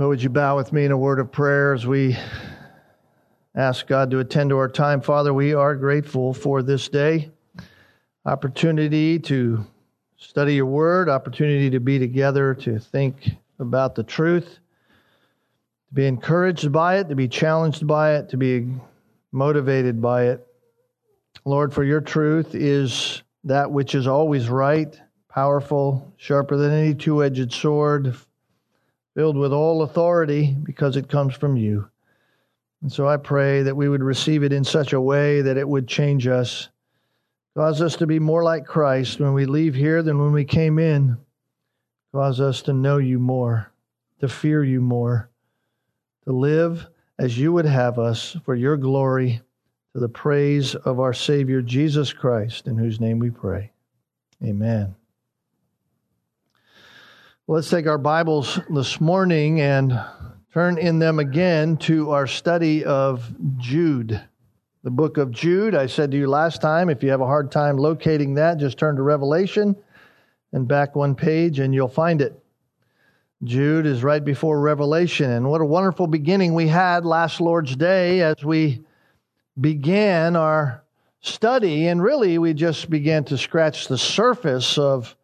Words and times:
Would 0.00 0.22
you 0.22 0.28
bow 0.28 0.54
with 0.54 0.72
me 0.72 0.84
in 0.84 0.92
a 0.92 0.96
word 0.96 1.18
of 1.18 1.32
prayer 1.32 1.74
as 1.74 1.84
we 1.84 2.16
ask 3.56 3.84
God 3.88 4.12
to 4.12 4.20
attend 4.20 4.50
to 4.50 4.56
our 4.56 4.68
time? 4.68 5.00
Father, 5.00 5.34
we 5.34 5.54
are 5.54 5.74
grateful 5.74 6.32
for 6.32 6.62
this 6.62 6.88
day, 6.88 7.32
opportunity 8.24 9.18
to 9.18 9.66
study 10.16 10.54
your 10.54 10.66
word, 10.66 11.08
opportunity 11.08 11.68
to 11.70 11.80
be 11.80 11.98
together, 11.98 12.54
to 12.54 12.78
think 12.78 13.32
about 13.58 13.96
the 13.96 14.04
truth, 14.04 14.60
to 15.88 15.94
be 15.94 16.06
encouraged 16.06 16.70
by 16.70 16.98
it, 16.98 17.08
to 17.08 17.16
be 17.16 17.26
challenged 17.26 17.84
by 17.84 18.14
it, 18.14 18.28
to 18.28 18.36
be 18.36 18.68
motivated 19.32 20.00
by 20.00 20.26
it. 20.26 20.46
Lord, 21.44 21.74
for 21.74 21.82
your 21.82 22.00
truth 22.00 22.54
is 22.54 23.24
that 23.42 23.72
which 23.72 23.96
is 23.96 24.06
always 24.06 24.48
right, 24.48 24.96
powerful, 25.28 26.14
sharper 26.18 26.56
than 26.56 26.70
any 26.70 26.94
two 26.94 27.24
edged 27.24 27.52
sword 27.52 28.14
filled 29.18 29.36
with 29.36 29.52
all 29.52 29.82
authority 29.82 30.54
because 30.62 30.96
it 30.96 31.08
comes 31.08 31.34
from 31.34 31.56
you. 31.56 31.88
And 32.82 32.92
so 32.92 33.08
I 33.08 33.16
pray 33.16 33.64
that 33.64 33.76
we 33.76 33.88
would 33.88 34.00
receive 34.00 34.44
it 34.44 34.52
in 34.52 34.62
such 34.62 34.92
a 34.92 35.00
way 35.00 35.42
that 35.42 35.56
it 35.56 35.68
would 35.68 35.88
change 35.88 36.28
us, 36.28 36.68
cause 37.56 37.82
us 37.82 37.96
to 37.96 38.06
be 38.06 38.20
more 38.20 38.44
like 38.44 38.64
Christ 38.64 39.18
when 39.18 39.32
we 39.32 39.44
leave 39.44 39.74
here 39.74 40.04
than 40.04 40.20
when 40.20 40.30
we 40.30 40.44
came 40.44 40.78
in, 40.78 41.18
cause 42.14 42.40
us 42.40 42.62
to 42.62 42.72
know 42.72 42.98
you 42.98 43.18
more, 43.18 43.72
to 44.20 44.28
fear 44.28 44.62
you 44.62 44.80
more, 44.80 45.30
to 46.24 46.32
live 46.32 46.86
as 47.18 47.36
you 47.36 47.52
would 47.52 47.66
have 47.66 47.98
us 47.98 48.36
for 48.44 48.54
your 48.54 48.76
glory, 48.76 49.40
to 49.94 49.98
the 49.98 50.08
praise 50.08 50.76
of 50.76 51.00
our 51.00 51.12
Savior 51.12 51.60
Jesus 51.60 52.12
Christ, 52.12 52.68
in 52.68 52.78
whose 52.78 53.00
name 53.00 53.18
we 53.18 53.30
pray. 53.30 53.72
Amen. 54.44 54.94
Let's 57.50 57.70
take 57.70 57.86
our 57.86 57.96
Bibles 57.96 58.60
this 58.68 59.00
morning 59.00 59.62
and 59.62 59.98
turn 60.52 60.76
in 60.76 60.98
them 60.98 61.18
again 61.18 61.78
to 61.78 62.10
our 62.10 62.26
study 62.26 62.84
of 62.84 63.26
Jude. 63.56 64.20
The 64.82 64.90
book 64.90 65.16
of 65.16 65.30
Jude, 65.30 65.74
I 65.74 65.86
said 65.86 66.10
to 66.10 66.18
you 66.18 66.26
last 66.26 66.60
time, 66.60 66.90
if 66.90 67.02
you 67.02 67.08
have 67.08 67.22
a 67.22 67.26
hard 67.26 67.50
time 67.50 67.78
locating 67.78 68.34
that, 68.34 68.58
just 68.58 68.76
turn 68.76 68.96
to 68.96 69.02
Revelation 69.02 69.74
and 70.52 70.68
back 70.68 70.94
one 70.94 71.14
page 71.14 71.58
and 71.58 71.74
you'll 71.74 71.88
find 71.88 72.20
it. 72.20 72.38
Jude 73.42 73.86
is 73.86 74.04
right 74.04 74.22
before 74.22 74.60
Revelation. 74.60 75.30
And 75.30 75.48
what 75.48 75.62
a 75.62 75.64
wonderful 75.64 76.06
beginning 76.06 76.52
we 76.52 76.68
had 76.68 77.06
last 77.06 77.40
Lord's 77.40 77.74
Day 77.74 78.20
as 78.20 78.44
we 78.44 78.84
began 79.58 80.36
our 80.36 80.84
study. 81.22 81.86
And 81.88 82.02
really, 82.02 82.36
we 82.36 82.52
just 82.52 82.90
began 82.90 83.24
to 83.24 83.38
scratch 83.38 83.88
the 83.88 83.96
surface 83.96 84.76
of 84.76 85.16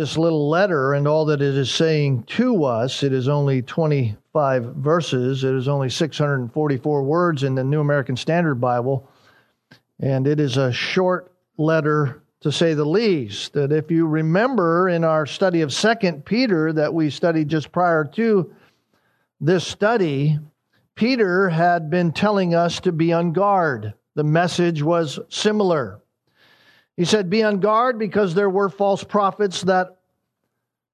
this 0.00 0.16
little 0.16 0.48
letter 0.48 0.94
and 0.94 1.06
all 1.06 1.26
that 1.26 1.42
it 1.42 1.54
is 1.54 1.70
saying 1.70 2.22
to 2.22 2.64
us. 2.64 3.02
It 3.02 3.12
is 3.12 3.28
only 3.28 3.60
25 3.60 4.64
verses, 4.76 5.44
it 5.44 5.54
is 5.54 5.68
only 5.68 5.90
644 5.90 7.02
words 7.02 7.42
in 7.42 7.54
the 7.54 7.62
New 7.62 7.80
American 7.80 8.16
Standard 8.16 8.54
Bible, 8.54 9.06
and 9.98 10.26
it 10.26 10.40
is 10.40 10.56
a 10.56 10.72
short 10.72 11.30
letter 11.58 12.22
to 12.40 12.50
say 12.50 12.72
the 12.72 12.86
least. 12.86 13.52
That 13.52 13.72
if 13.72 13.90
you 13.90 14.06
remember 14.06 14.88
in 14.88 15.04
our 15.04 15.26
study 15.26 15.60
of 15.60 15.70
Second 15.70 16.24
Peter 16.24 16.72
that 16.72 16.94
we 16.94 17.10
studied 17.10 17.48
just 17.48 17.70
prior 17.70 18.06
to 18.14 18.54
this 19.38 19.66
study, 19.66 20.38
Peter 20.94 21.50
had 21.50 21.90
been 21.90 22.12
telling 22.12 22.54
us 22.54 22.80
to 22.80 22.92
be 22.92 23.12
on 23.12 23.34
guard. 23.34 23.92
The 24.14 24.24
message 24.24 24.82
was 24.82 25.18
similar. 25.28 26.00
He 27.00 27.06
said, 27.06 27.30
Be 27.30 27.42
on 27.42 27.60
guard 27.60 27.98
because 27.98 28.34
there 28.34 28.50
were 28.50 28.68
false 28.68 29.02
prophets 29.02 29.62
that 29.62 29.96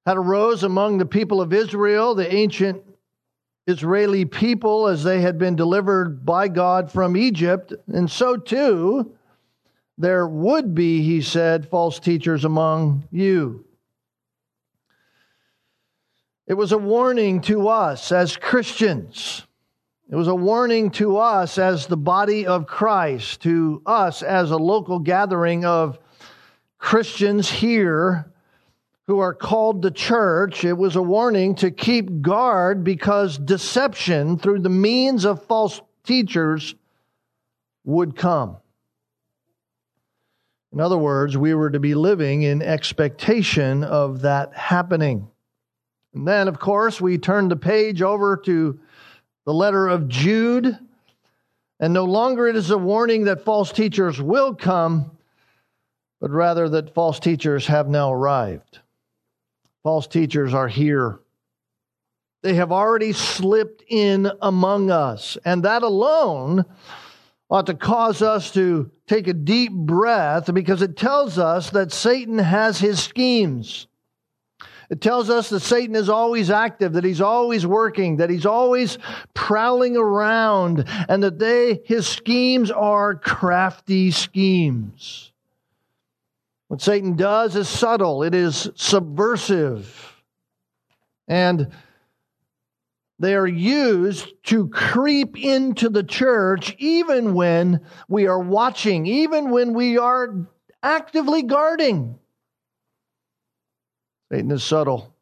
had 0.05 0.15
arose 0.15 0.63
among 0.63 0.99
the 0.99 1.05
people 1.05 1.41
of 1.41 1.51
Israel, 1.51 2.15
the 2.15 2.33
ancient 2.33 2.81
Israeli 3.67 4.23
people, 4.23 4.87
as 4.87 5.03
they 5.03 5.19
had 5.19 5.37
been 5.37 5.57
delivered 5.57 6.25
by 6.25 6.47
God 6.47 6.89
from 6.89 7.17
Egypt. 7.17 7.73
And 7.87 8.09
so 8.09 8.37
too, 8.37 9.17
there 9.97 10.25
would 10.25 10.73
be, 10.73 11.01
he 11.01 11.21
said, 11.21 11.67
false 11.67 11.99
teachers 11.99 12.45
among 12.45 13.05
you. 13.11 13.65
It 16.47 16.53
was 16.53 16.71
a 16.71 16.77
warning 16.77 17.41
to 17.41 17.67
us 17.67 18.13
as 18.13 18.37
Christians. 18.37 19.45
It 20.09 20.15
was 20.15 20.29
a 20.29 20.35
warning 20.35 20.91
to 20.91 21.17
us 21.17 21.57
as 21.57 21.85
the 21.85 21.97
body 21.97 22.47
of 22.47 22.65
Christ, 22.65 23.41
to 23.41 23.81
us 23.85 24.23
as 24.23 24.51
a 24.51 24.57
local 24.57 24.99
gathering 24.99 25.65
of 25.65 25.99
Christians 26.77 27.49
here 27.49 28.31
who 29.07 29.19
are 29.19 29.33
called 29.33 29.81
the 29.81 29.91
church. 29.91 30.63
It 30.63 30.77
was 30.77 30.95
a 30.95 31.01
warning 31.01 31.55
to 31.55 31.71
keep 31.71 32.21
guard 32.21 32.85
because 32.85 33.37
deception 33.37 34.37
through 34.37 34.59
the 34.59 34.69
means 34.69 35.25
of 35.25 35.43
false 35.43 35.81
teachers 36.05 36.73
would 37.83 38.15
come. 38.15 38.55
In 40.71 40.79
other 40.79 40.97
words, 40.97 41.37
we 41.37 41.53
were 41.53 41.69
to 41.69 41.79
be 41.81 41.95
living 41.95 42.43
in 42.43 42.61
expectation 42.61 43.83
of 43.83 44.21
that 44.21 44.53
happening. 44.53 45.27
And 46.13 46.25
then, 46.25 46.47
of 46.47 46.59
course, 46.59 47.01
we 47.01 47.17
turned 47.17 47.51
the 47.51 47.57
page 47.57 48.01
over 48.01 48.37
to 48.45 48.79
the 49.47 49.53
letter 49.53 49.87
of 49.87 50.09
Jude. 50.09 50.77
And 51.79 51.93
no 51.93 52.03
longer 52.03 52.47
it 52.47 52.57
is 52.57 52.69
a 52.69 52.77
warning 52.77 53.23
that 53.25 53.45
false 53.45 53.71
teachers 53.71 54.21
will 54.21 54.53
come, 54.53 55.11
but 56.19 56.31
rather 56.31 56.67
that 56.69 56.93
false 56.93 57.19
teachers 57.19 57.65
have 57.67 57.87
now 57.87 58.11
arrived. 58.11 58.79
False 59.83 60.05
teachers 60.05 60.53
are 60.53 60.67
here. 60.67 61.19
They 62.43 62.55
have 62.55 62.73
already 62.73 63.13
slipped 63.13 63.83
in 63.87 64.29
among 64.41 64.91
us. 64.91 65.37
And 65.45 65.63
that 65.63 65.81
alone 65.81 66.65
ought 67.49 67.67
to 67.67 67.73
cause 67.73 68.21
us 68.21 68.51
to 68.51 68.91
take 69.07 69.27
a 69.27 69.33
deep 69.33 69.71
breath 69.71 70.53
because 70.53 70.81
it 70.81 70.97
tells 70.97 71.37
us 71.37 71.69
that 71.69 71.93
Satan 71.93 72.37
has 72.37 72.79
his 72.79 73.01
schemes. 73.01 73.87
It 74.89 75.01
tells 75.01 75.29
us 75.29 75.49
that 75.49 75.59
Satan 75.59 75.95
is 75.95 76.07
always 76.07 76.49
active, 76.49 76.93
that 76.93 77.03
he's 77.03 77.19
always 77.19 77.67
working, 77.67 78.17
that 78.17 78.29
he's 78.29 78.45
always 78.45 78.97
prowling 79.33 79.97
around, 79.97 80.85
and 81.09 81.21
that 81.23 81.39
they, 81.39 81.81
his 81.83 82.07
schemes 82.07 82.71
are 82.71 83.15
crafty 83.15 84.11
schemes. 84.11 85.33
What 86.69 86.81
Satan 86.81 87.15
does 87.15 87.55
is 87.55 87.67
subtle, 87.67 88.23
it 88.23 88.33
is 88.33 88.69
subversive. 88.75 90.15
And 91.27 91.69
they 93.19 93.35
are 93.35 93.47
used 93.47 94.31
to 94.43 94.69
creep 94.69 95.37
into 95.37 95.89
the 95.89 96.03
church 96.03 96.75
even 96.77 97.33
when 97.33 97.81
we 98.07 98.27
are 98.27 98.39
watching, 98.39 99.05
even 99.05 99.49
when 99.49 99.73
we 99.73 99.97
are 99.97 100.47
actively 100.83 101.41
guarding. 101.41 102.19
Satan 104.31 104.51
is 104.51 104.63
subtle. 104.63 105.13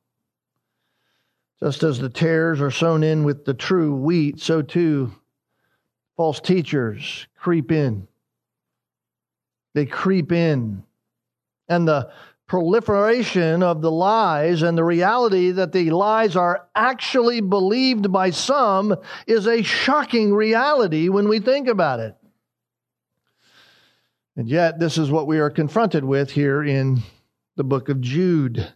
Just 1.59 1.83
as 1.83 1.99
the 1.99 2.09
tares 2.09 2.61
are 2.61 2.71
sown 2.71 3.03
in 3.03 3.23
with 3.23 3.45
the 3.45 3.53
true 3.53 3.95
wheat, 3.95 4.39
so 4.39 4.61
too 4.61 5.13
false 6.17 6.39
teachers 6.39 7.27
creep 7.35 7.71
in. 7.71 8.07
They 9.73 9.85
creep 9.85 10.31
in. 10.31 10.83
And 11.67 11.87
the 11.87 12.11
proliferation 12.47 13.63
of 13.63 13.81
the 13.81 13.91
lies 13.91 14.61
and 14.61 14.77
the 14.77 14.83
reality 14.83 15.51
that 15.51 15.71
the 15.71 15.89
lies 15.89 16.35
are 16.35 16.67
actually 16.75 17.41
believed 17.41 18.11
by 18.11 18.29
some 18.29 18.95
is 19.25 19.47
a 19.47 19.63
shocking 19.63 20.33
reality 20.33 21.09
when 21.09 21.27
we 21.27 21.39
think 21.39 21.67
about 21.67 21.99
it. 21.99 22.15
And 24.37 24.49
yet, 24.49 24.79
this 24.79 24.97
is 24.97 25.09
what 25.09 25.27
we 25.27 25.39
are 25.39 25.49
confronted 25.49 26.03
with 26.03 26.31
here 26.31 26.61
in 26.61 27.01
the 27.55 27.63
book 27.63 27.89
of 27.89 28.01
Jude. 28.01 28.73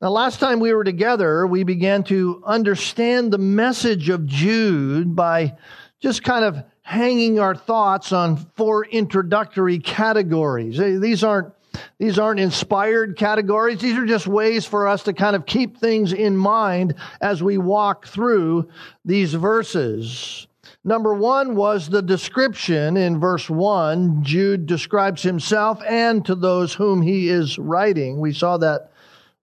Now, 0.00 0.10
last 0.10 0.38
time 0.38 0.60
we 0.60 0.72
were 0.72 0.84
together, 0.84 1.44
we 1.44 1.64
began 1.64 2.04
to 2.04 2.40
understand 2.46 3.32
the 3.32 3.38
message 3.38 4.08
of 4.10 4.26
Jude 4.26 5.16
by 5.16 5.56
just 5.98 6.22
kind 6.22 6.44
of 6.44 6.62
hanging 6.82 7.40
our 7.40 7.56
thoughts 7.56 8.12
on 8.12 8.36
four 8.56 8.84
introductory 8.84 9.80
categories. 9.80 10.78
These 10.78 11.24
aren't 11.24 11.52
these 11.98 12.18
aren't 12.18 12.38
inspired 12.38 13.16
categories. 13.16 13.80
These 13.80 13.96
are 13.96 14.06
just 14.06 14.28
ways 14.28 14.64
for 14.64 14.86
us 14.86 15.02
to 15.04 15.12
kind 15.12 15.34
of 15.34 15.46
keep 15.46 15.78
things 15.78 16.12
in 16.12 16.36
mind 16.36 16.94
as 17.20 17.42
we 17.42 17.58
walk 17.58 18.06
through 18.06 18.68
these 19.04 19.34
verses. 19.34 20.46
Number 20.84 21.12
one 21.12 21.56
was 21.56 21.88
the 21.88 22.02
description 22.02 22.96
in 22.96 23.18
verse 23.18 23.50
one. 23.50 24.22
Jude 24.22 24.66
describes 24.66 25.22
himself 25.22 25.82
and 25.88 26.24
to 26.24 26.36
those 26.36 26.72
whom 26.74 27.02
he 27.02 27.28
is 27.28 27.58
writing. 27.58 28.20
We 28.20 28.32
saw 28.32 28.58
that 28.58 28.92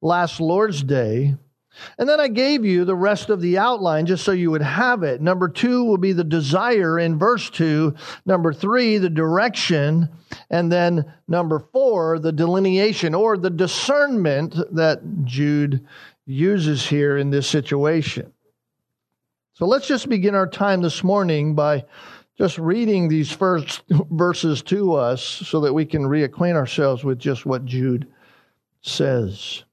last 0.05 0.39
Lord's 0.39 0.83
Day. 0.83 1.35
And 1.97 2.07
then 2.07 2.21
I 2.21 2.29
gave 2.29 2.63
you 2.63 2.85
the 2.85 2.95
rest 2.95 3.29
of 3.29 3.41
the 3.41 3.57
outline 3.57 4.05
just 4.05 4.23
so 4.23 4.31
you 4.31 4.51
would 4.51 4.61
have 4.61 5.03
it. 5.03 5.19
Number 5.19 5.49
two 5.49 5.83
will 5.83 5.97
be 5.97 6.13
the 6.13 6.23
desire 6.23 6.97
in 6.97 7.19
verse 7.19 7.49
two. 7.49 7.95
Number 8.25 8.53
three, 8.53 8.97
the 8.97 9.09
direction. 9.09 10.07
And 10.49 10.71
then 10.71 11.11
number 11.27 11.59
four, 11.59 12.19
the 12.19 12.31
delineation 12.31 13.13
or 13.13 13.37
the 13.37 13.49
discernment 13.49 14.55
that 14.73 15.01
Jude 15.25 15.85
uses 16.25 16.85
here 16.85 17.17
in 17.17 17.29
this 17.29 17.49
situation. 17.49 18.31
So 19.53 19.65
let's 19.65 19.87
just 19.87 20.07
begin 20.07 20.35
our 20.35 20.47
time 20.47 20.81
this 20.81 21.03
morning 21.03 21.55
by 21.55 21.83
just 22.37 22.57
reading 22.57 23.09
these 23.09 23.31
first 23.31 23.83
verses 24.11 24.61
to 24.63 24.93
us 24.93 25.21
so 25.23 25.61
that 25.61 25.73
we 25.73 25.85
can 25.85 26.03
reacquaint 26.03 26.55
ourselves 26.55 27.03
with 27.03 27.19
just 27.19 27.45
what 27.45 27.65
Jude 27.65 28.07
says. 28.81 29.64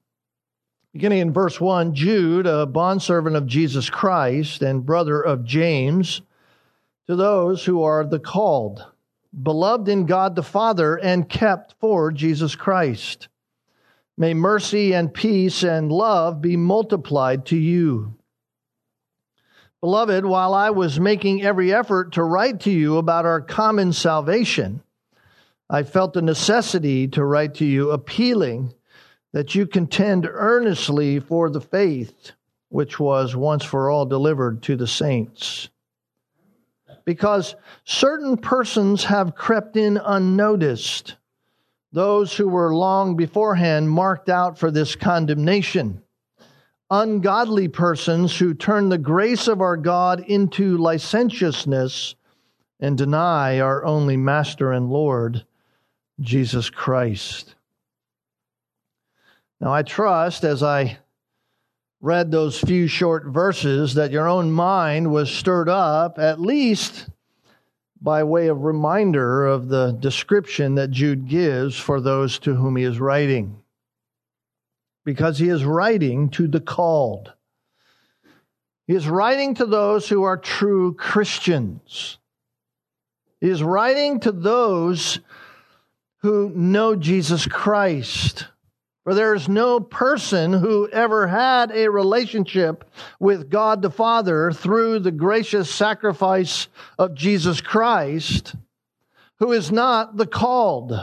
Beginning 0.93 1.19
in 1.21 1.33
verse 1.33 1.59
1 1.59 1.95
Jude, 1.95 2.45
a 2.45 2.67
bondservant 2.67 3.35
of 3.35 3.47
Jesus 3.47 3.89
Christ 3.89 4.61
and 4.61 4.85
brother 4.85 5.19
of 5.19 5.43
James, 5.43 6.21
to 7.07 7.15
those 7.15 7.65
who 7.65 7.81
are 7.81 8.05
the 8.05 8.19
called, 8.19 8.85
beloved 9.41 9.89
in 9.89 10.05
God 10.05 10.35
the 10.35 10.43
Father, 10.43 10.95
and 10.95 11.27
kept 11.27 11.73
for 11.79 12.11
Jesus 12.11 12.55
Christ. 12.55 13.27
May 14.19 14.35
mercy 14.35 14.93
and 14.93 15.11
peace 15.11 15.63
and 15.63 15.91
love 15.91 16.43
be 16.43 16.55
multiplied 16.55 17.47
to 17.47 17.57
you. 17.57 18.13
Beloved, 19.81 20.25
while 20.25 20.53
I 20.53 20.69
was 20.69 20.99
making 20.99 21.41
every 21.41 21.73
effort 21.73 22.13
to 22.13 22.23
write 22.23 22.59
to 22.61 22.71
you 22.71 22.97
about 22.99 23.25
our 23.25 23.41
common 23.41 23.93
salvation, 23.93 24.83
I 25.67 25.81
felt 25.81 26.13
the 26.13 26.21
necessity 26.21 27.07
to 27.07 27.25
write 27.25 27.55
to 27.55 27.65
you 27.65 27.89
appealing 27.89 28.75
that 29.33 29.55
you 29.55 29.67
contend 29.67 30.27
earnestly 30.31 31.19
for 31.19 31.49
the 31.49 31.61
faith 31.61 32.31
which 32.69 32.99
was 32.99 33.35
once 33.35 33.63
for 33.63 33.89
all 33.89 34.05
delivered 34.05 34.63
to 34.63 34.75
the 34.75 34.87
saints. 34.87 35.69
Because 37.05 37.55
certain 37.83 38.37
persons 38.37 39.03
have 39.03 39.35
crept 39.35 39.75
in 39.75 39.97
unnoticed, 39.97 41.17
those 41.91 42.35
who 42.35 42.47
were 42.47 42.73
long 42.73 43.15
beforehand 43.15 43.89
marked 43.89 44.29
out 44.29 44.57
for 44.57 44.71
this 44.71 44.95
condemnation. 44.95 46.01
Ungodly 46.89 47.67
persons 47.67 48.37
who 48.37 48.53
turn 48.53 48.89
the 48.89 48.97
grace 48.97 49.47
of 49.47 49.61
our 49.61 49.77
God 49.77 50.21
into 50.21 50.77
licentiousness 50.77 52.15
and 52.79 52.97
deny 52.97 53.59
our 53.59 53.85
only 53.85 54.17
Master 54.17 54.71
and 54.71 54.89
Lord, 54.89 55.45
Jesus 56.19 56.69
Christ. 56.69 57.52
Now, 59.63 59.73
I 59.73 59.83
trust 59.83 60.43
as 60.43 60.61
I 60.61 60.97
read 62.01 62.31
those 62.31 62.59
few 62.59 62.85
short 62.87 63.27
verses 63.27 63.93
that 63.93 64.11
your 64.11 64.27
own 64.27 64.51
mind 64.51 65.09
was 65.09 65.31
stirred 65.31 65.69
up, 65.69 66.19
at 66.19 66.41
least 66.41 67.07
by 68.01 68.25
way 68.25 68.47
of 68.47 68.63
reminder 68.63 69.45
of 69.45 69.69
the 69.69 69.93
description 69.93 70.75
that 70.75 70.91
Jude 70.91 71.29
gives 71.29 71.79
for 71.79 72.01
those 72.01 72.39
to 72.39 72.55
whom 72.55 72.75
he 72.75 72.83
is 72.83 72.99
writing. 72.99 73.55
Because 75.05 75.39
he 75.39 75.47
is 75.47 75.63
writing 75.63 76.27
to 76.31 76.49
the 76.49 76.59
called. 76.59 77.31
He 78.85 78.95
is 78.95 79.07
writing 79.07 79.55
to 79.55 79.65
those 79.65 80.09
who 80.09 80.23
are 80.23 80.35
true 80.35 80.93
Christians. 80.95 82.17
He 83.39 83.49
is 83.49 83.63
writing 83.63 84.19
to 84.19 84.33
those 84.33 85.21
who 86.17 86.49
know 86.49 86.97
Jesus 86.97 87.47
Christ 87.47 88.47
for 89.03 89.13
there 89.13 89.33
is 89.33 89.49
no 89.49 89.79
person 89.79 90.53
who 90.53 90.87
ever 90.89 91.27
had 91.27 91.71
a 91.71 91.89
relationship 91.89 92.89
with 93.19 93.49
God 93.49 93.81
the 93.81 93.91
Father 93.91 94.51
through 94.51 94.99
the 94.99 95.11
gracious 95.11 95.73
sacrifice 95.73 96.67
of 96.97 97.13
Jesus 97.13 97.59
Christ 97.59 98.55
who 99.39 99.51
is 99.51 99.73
not 99.73 100.15
the 100.15 100.25
called. 100.25 100.93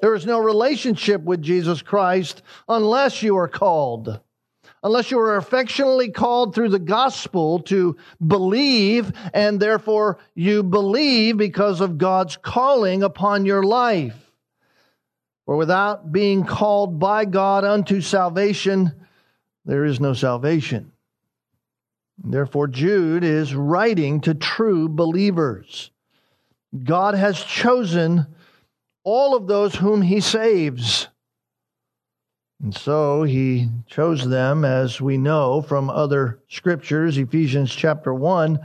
There 0.00 0.16
is 0.16 0.26
no 0.26 0.40
relationship 0.40 1.22
with 1.22 1.42
Jesus 1.42 1.80
Christ 1.80 2.42
unless 2.68 3.22
you 3.22 3.36
are 3.36 3.46
called. 3.46 4.20
Unless 4.82 5.12
you 5.12 5.20
are 5.20 5.36
affectionately 5.36 6.10
called 6.10 6.54
through 6.54 6.70
the 6.70 6.78
gospel 6.80 7.60
to 7.60 7.96
believe, 8.26 9.12
and 9.32 9.60
therefore 9.60 10.18
you 10.34 10.62
believe 10.62 11.36
because 11.36 11.80
of 11.80 11.98
God's 11.98 12.36
calling 12.36 13.02
upon 13.02 13.46
your 13.46 13.62
life. 13.62 14.23
For 15.46 15.56
without 15.56 16.10
being 16.10 16.44
called 16.44 16.98
by 16.98 17.24
God 17.26 17.64
unto 17.64 18.00
salvation, 18.00 18.92
there 19.64 19.84
is 19.84 20.00
no 20.00 20.14
salvation. 20.14 20.92
Therefore, 22.22 22.68
Jude 22.68 23.24
is 23.24 23.54
writing 23.54 24.20
to 24.22 24.34
true 24.34 24.88
believers. 24.88 25.90
God 26.82 27.14
has 27.14 27.42
chosen 27.42 28.26
all 29.02 29.36
of 29.36 29.46
those 29.46 29.74
whom 29.74 30.02
he 30.02 30.20
saves. 30.20 31.08
And 32.64 32.74
so 32.74 33.24
he 33.24 33.68
chose 33.86 34.26
them, 34.26 34.64
as 34.64 34.98
we 34.98 35.18
know 35.18 35.60
from 35.60 35.90
other 35.90 36.40
scriptures, 36.48 37.18
Ephesians 37.18 37.70
chapter 37.70 38.14
1. 38.14 38.58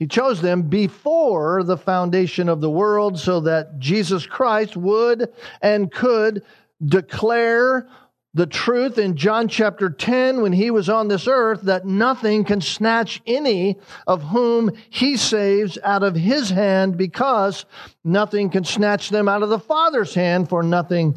He 0.00 0.08
chose 0.08 0.42
them 0.42 0.62
before 0.62 1.62
the 1.62 1.76
foundation 1.76 2.48
of 2.48 2.60
the 2.60 2.68
world 2.68 3.16
so 3.16 3.38
that 3.42 3.78
Jesus 3.78 4.26
Christ 4.26 4.76
would 4.76 5.32
and 5.62 5.92
could 5.92 6.42
declare 6.84 7.86
the 8.34 8.46
truth 8.46 8.98
in 8.98 9.16
John 9.16 9.46
chapter 9.46 9.88
10 9.88 10.42
when 10.42 10.52
he 10.52 10.72
was 10.72 10.88
on 10.88 11.06
this 11.06 11.28
earth 11.28 11.62
that 11.62 11.86
nothing 11.86 12.42
can 12.42 12.60
snatch 12.60 13.22
any 13.24 13.78
of 14.08 14.20
whom 14.20 14.72
he 14.90 15.16
saves 15.16 15.78
out 15.84 16.02
of 16.02 16.16
his 16.16 16.50
hand 16.50 16.98
because 16.98 17.66
nothing 18.02 18.50
can 18.50 18.64
snatch 18.64 19.10
them 19.10 19.28
out 19.28 19.44
of 19.44 19.48
the 19.48 19.60
Father's 19.60 20.12
hand, 20.12 20.48
for 20.48 20.64
nothing 20.64 21.16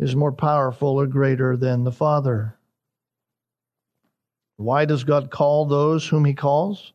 is 0.00 0.16
more 0.16 0.32
powerful 0.32 0.98
or 0.98 1.06
greater 1.06 1.58
than 1.58 1.84
the 1.84 1.92
Father. 1.92 2.56
Why 4.56 4.86
does 4.86 5.04
God 5.04 5.30
call 5.30 5.66
those 5.66 6.08
whom 6.08 6.24
He 6.24 6.32
calls? 6.32 6.94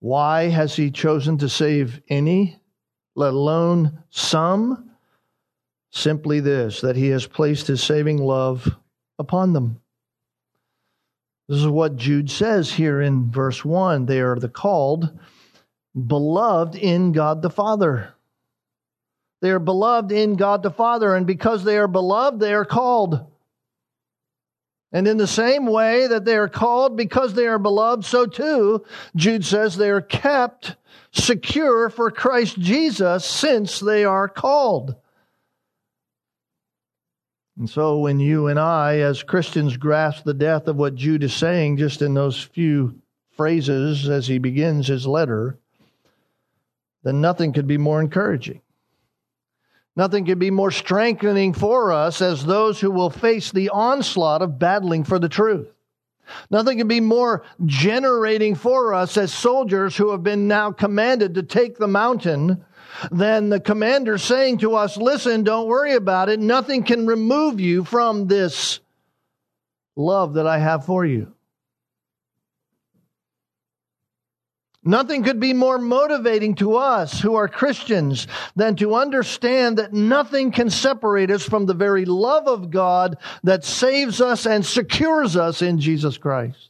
Why 0.00 0.50
has 0.50 0.76
He 0.76 0.90
chosen 0.90 1.38
to 1.38 1.48
save 1.48 2.02
any, 2.08 2.58
let 3.16 3.32
alone 3.32 4.04
some? 4.10 4.90
Simply 5.90 6.40
this 6.40 6.82
that 6.82 6.96
He 6.96 7.08
has 7.08 7.26
placed 7.26 7.66
His 7.66 7.82
saving 7.82 8.18
love 8.18 8.76
upon 9.18 9.54
them. 9.54 9.80
This 11.48 11.58
is 11.58 11.66
what 11.66 11.96
Jude 11.96 12.30
says 12.30 12.72
here 12.72 13.00
in 13.00 13.30
verse 13.30 13.64
1. 13.64 14.06
They 14.06 14.20
are 14.20 14.38
the 14.38 14.48
called, 14.48 15.18
beloved 15.94 16.74
in 16.74 17.12
God 17.12 17.40
the 17.42 17.50
Father. 17.50 18.13
They 19.44 19.50
are 19.50 19.58
beloved 19.58 20.10
in 20.10 20.36
God 20.36 20.62
the 20.62 20.70
Father, 20.70 21.14
and 21.14 21.26
because 21.26 21.64
they 21.64 21.76
are 21.76 21.86
beloved, 21.86 22.40
they 22.40 22.54
are 22.54 22.64
called. 22.64 23.30
And 24.90 25.06
in 25.06 25.18
the 25.18 25.26
same 25.26 25.66
way 25.66 26.06
that 26.06 26.24
they 26.24 26.34
are 26.34 26.48
called 26.48 26.96
because 26.96 27.34
they 27.34 27.46
are 27.46 27.58
beloved, 27.58 28.06
so 28.06 28.24
too, 28.24 28.86
Jude 29.14 29.44
says, 29.44 29.76
they 29.76 29.90
are 29.90 30.00
kept 30.00 30.76
secure 31.12 31.90
for 31.90 32.10
Christ 32.10 32.58
Jesus 32.58 33.26
since 33.26 33.80
they 33.80 34.06
are 34.06 34.28
called. 34.28 34.94
And 37.58 37.68
so, 37.68 37.98
when 37.98 38.20
you 38.20 38.46
and 38.46 38.58
I, 38.58 39.00
as 39.00 39.22
Christians, 39.22 39.76
grasp 39.76 40.24
the 40.24 40.32
depth 40.32 40.68
of 40.68 40.76
what 40.76 40.94
Jude 40.94 41.22
is 41.22 41.34
saying 41.34 41.76
just 41.76 42.00
in 42.00 42.14
those 42.14 42.42
few 42.42 42.98
phrases 43.32 44.08
as 44.08 44.26
he 44.26 44.38
begins 44.38 44.88
his 44.88 45.06
letter, 45.06 45.58
then 47.02 47.20
nothing 47.20 47.52
could 47.52 47.66
be 47.66 47.76
more 47.76 48.00
encouraging. 48.00 48.62
Nothing 49.96 50.24
can 50.24 50.38
be 50.38 50.50
more 50.50 50.72
strengthening 50.72 51.52
for 51.52 51.92
us 51.92 52.20
as 52.20 52.44
those 52.44 52.80
who 52.80 52.90
will 52.90 53.10
face 53.10 53.52
the 53.52 53.68
onslaught 53.68 54.42
of 54.42 54.58
battling 54.58 55.04
for 55.04 55.18
the 55.18 55.28
truth. 55.28 55.68
Nothing 56.50 56.78
can 56.78 56.88
be 56.88 57.00
more 57.00 57.44
generating 57.64 58.54
for 58.54 58.94
us 58.94 59.16
as 59.16 59.32
soldiers 59.32 59.96
who 59.96 60.10
have 60.10 60.22
been 60.22 60.48
now 60.48 60.72
commanded 60.72 61.34
to 61.34 61.42
take 61.42 61.78
the 61.78 61.86
mountain 61.86 62.64
than 63.10 63.50
the 63.50 63.60
commander 63.60 64.18
saying 64.18 64.58
to 64.58 64.74
us, 64.74 64.96
Listen, 64.96 65.44
don't 65.44 65.68
worry 65.68 65.94
about 65.94 66.28
it. 66.28 66.40
Nothing 66.40 66.82
can 66.82 67.06
remove 67.06 67.60
you 67.60 67.84
from 67.84 68.26
this 68.26 68.80
love 69.96 70.34
that 70.34 70.46
I 70.46 70.58
have 70.58 70.86
for 70.86 71.04
you. 71.04 71.32
Nothing 74.84 75.22
could 75.22 75.40
be 75.40 75.54
more 75.54 75.78
motivating 75.78 76.54
to 76.56 76.76
us 76.76 77.18
who 77.18 77.36
are 77.36 77.48
Christians 77.48 78.26
than 78.54 78.76
to 78.76 78.94
understand 78.94 79.78
that 79.78 79.94
nothing 79.94 80.52
can 80.52 80.68
separate 80.68 81.30
us 81.30 81.42
from 81.42 81.64
the 81.64 81.72
very 81.72 82.04
love 82.04 82.46
of 82.46 82.70
God 82.70 83.16
that 83.44 83.64
saves 83.64 84.20
us 84.20 84.46
and 84.46 84.64
secures 84.64 85.36
us 85.36 85.62
in 85.62 85.80
Jesus 85.80 86.18
Christ. 86.18 86.68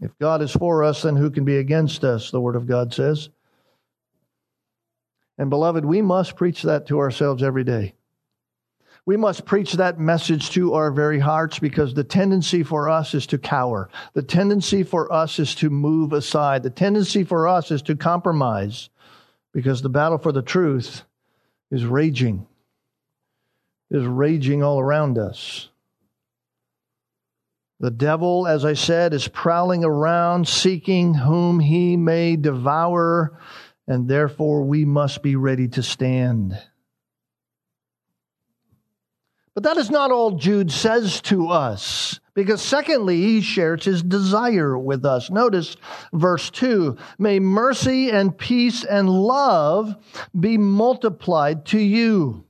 If 0.00 0.16
God 0.20 0.40
is 0.40 0.52
for 0.52 0.84
us, 0.84 1.02
then 1.02 1.16
who 1.16 1.30
can 1.30 1.44
be 1.44 1.56
against 1.56 2.04
us, 2.04 2.30
the 2.30 2.40
Word 2.40 2.54
of 2.54 2.68
God 2.68 2.94
says. 2.94 3.28
And 5.38 5.50
beloved, 5.50 5.84
we 5.84 6.00
must 6.00 6.36
preach 6.36 6.62
that 6.62 6.86
to 6.86 7.00
ourselves 7.00 7.42
every 7.42 7.64
day. 7.64 7.95
We 9.06 9.16
must 9.16 9.44
preach 9.44 9.74
that 9.74 10.00
message 10.00 10.50
to 10.50 10.74
our 10.74 10.90
very 10.90 11.20
hearts 11.20 11.60
because 11.60 11.94
the 11.94 12.02
tendency 12.02 12.64
for 12.64 12.88
us 12.88 13.14
is 13.14 13.24
to 13.28 13.38
cower. 13.38 13.88
The 14.14 14.22
tendency 14.22 14.82
for 14.82 15.12
us 15.12 15.38
is 15.38 15.54
to 15.56 15.70
move 15.70 16.12
aside. 16.12 16.64
The 16.64 16.70
tendency 16.70 17.22
for 17.22 17.46
us 17.46 17.70
is 17.70 17.82
to 17.82 17.94
compromise 17.94 18.90
because 19.52 19.80
the 19.80 19.88
battle 19.88 20.18
for 20.18 20.32
the 20.32 20.42
truth 20.42 21.04
is 21.70 21.84
raging. 21.84 22.48
is 23.92 24.04
raging 24.04 24.64
all 24.64 24.80
around 24.80 25.18
us. 25.18 25.68
The 27.78 27.92
devil, 27.92 28.48
as 28.48 28.64
I 28.64 28.72
said, 28.72 29.14
is 29.14 29.28
prowling 29.28 29.84
around 29.84 30.48
seeking 30.48 31.14
whom 31.14 31.60
he 31.60 31.96
may 31.96 32.34
devour, 32.34 33.38
and 33.86 34.08
therefore 34.08 34.64
we 34.64 34.84
must 34.84 35.22
be 35.22 35.36
ready 35.36 35.68
to 35.68 35.82
stand. 35.82 36.58
But 39.56 39.62
that 39.62 39.78
is 39.78 39.90
not 39.90 40.10
all 40.10 40.32
Jude 40.32 40.70
says 40.70 41.22
to 41.22 41.48
us. 41.48 42.20
Because 42.34 42.60
secondly, 42.60 43.22
he 43.22 43.40
shares 43.40 43.86
his 43.86 44.02
desire 44.02 44.76
with 44.76 45.06
us. 45.06 45.30
Notice 45.30 45.78
verse 46.12 46.50
2 46.50 46.98
May 47.18 47.40
mercy 47.40 48.10
and 48.10 48.36
peace 48.36 48.84
and 48.84 49.08
love 49.08 49.96
be 50.38 50.58
multiplied 50.58 51.64
to 51.66 51.78
you. 51.78 52.44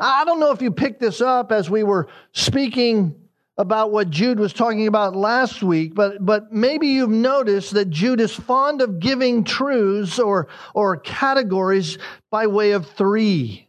I 0.00 0.24
don't 0.24 0.40
know 0.40 0.50
if 0.50 0.60
you 0.60 0.72
picked 0.72 0.98
this 0.98 1.20
up 1.20 1.52
as 1.52 1.70
we 1.70 1.84
were 1.84 2.08
speaking 2.32 3.14
about 3.56 3.92
what 3.92 4.10
Jude 4.10 4.40
was 4.40 4.52
talking 4.52 4.88
about 4.88 5.14
last 5.14 5.62
week, 5.62 5.94
but, 5.94 6.26
but 6.26 6.52
maybe 6.52 6.88
you've 6.88 7.08
noticed 7.08 7.74
that 7.74 7.88
Jude 7.88 8.20
is 8.20 8.34
fond 8.34 8.82
of 8.82 8.98
giving 8.98 9.44
truths 9.44 10.18
or, 10.18 10.48
or 10.74 10.96
categories 10.96 11.98
by 12.32 12.48
way 12.48 12.72
of 12.72 12.90
three. 12.90 13.63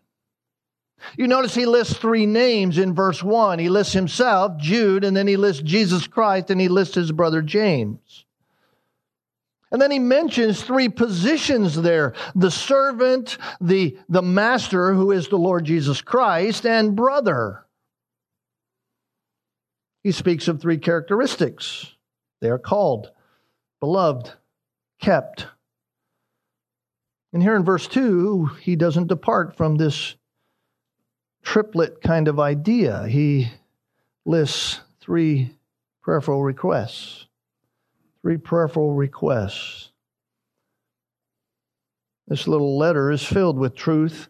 You 1.17 1.27
notice 1.27 1.55
he 1.55 1.65
lists 1.65 1.97
three 1.97 2.25
names 2.25 2.77
in 2.77 2.93
verse 2.93 3.23
1. 3.23 3.59
He 3.59 3.69
lists 3.69 3.93
himself, 3.93 4.57
Jude, 4.57 5.03
and 5.03 5.15
then 5.15 5.27
he 5.27 5.37
lists 5.37 5.61
Jesus 5.61 6.07
Christ, 6.07 6.49
and 6.49 6.59
he 6.59 6.67
lists 6.67 6.95
his 6.95 7.11
brother 7.11 7.41
James. 7.41 8.25
And 9.71 9.81
then 9.81 9.91
he 9.91 9.99
mentions 9.99 10.61
three 10.61 10.89
positions 10.89 11.75
there 11.75 12.13
the 12.33 12.51
servant, 12.51 13.37
the, 13.59 13.97
the 14.07 14.21
master, 14.21 14.93
who 14.93 15.11
is 15.11 15.27
the 15.27 15.37
Lord 15.37 15.65
Jesus 15.65 16.01
Christ, 16.01 16.65
and 16.65 16.95
brother. 16.95 17.65
He 20.03 20.11
speaks 20.11 20.47
of 20.47 20.61
three 20.61 20.77
characteristics. 20.77 21.95
They 22.39 22.49
are 22.49 22.59
called 22.59 23.11
beloved, 23.79 24.31
kept. 25.01 25.47
And 27.33 27.43
here 27.43 27.55
in 27.55 27.65
verse 27.65 27.87
2, 27.87 28.45
he 28.61 28.75
doesn't 28.75 29.07
depart 29.07 29.57
from 29.57 29.75
this 29.75 30.15
triplet 31.45 32.01
kind 32.01 32.27
of 32.27 32.39
idea. 32.39 33.07
He 33.07 33.49
lists 34.25 34.81
three 34.99 35.55
prayerful 36.01 36.43
requests. 36.43 37.27
Three 38.21 38.37
prayerful 38.37 38.93
requests. 38.93 39.91
This 42.27 42.47
little 42.47 42.77
letter 42.77 43.11
is 43.11 43.23
filled 43.23 43.57
with 43.57 43.75
truth 43.75 44.27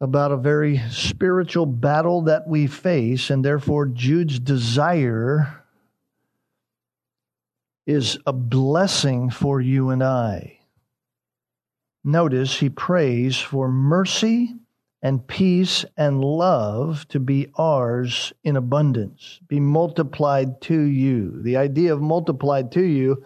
about 0.00 0.30
a 0.30 0.36
very 0.36 0.80
spiritual 0.90 1.66
battle 1.66 2.22
that 2.22 2.46
we 2.46 2.68
face, 2.68 3.30
and 3.30 3.44
therefore 3.44 3.86
Jude's 3.86 4.38
desire 4.38 5.64
is 7.84 8.16
a 8.24 8.32
blessing 8.32 9.28
for 9.28 9.60
you 9.60 9.90
and 9.90 10.04
I. 10.04 10.60
Notice 12.04 12.60
he 12.60 12.68
prays 12.68 13.36
for 13.36 13.68
mercy 13.68 14.54
and 15.02 15.26
peace 15.26 15.84
and 15.96 16.24
love 16.24 17.06
to 17.08 17.20
be 17.20 17.48
ours 17.56 18.32
in 18.42 18.56
abundance, 18.56 19.40
be 19.46 19.60
multiplied 19.60 20.60
to 20.62 20.80
you. 20.80 21.40
The 21.42 21.56
idea 21.56 21.92
of 21.92 22.00
multiplied 22.00 22.72
to 22.72 22.82
you, 22.82 23.24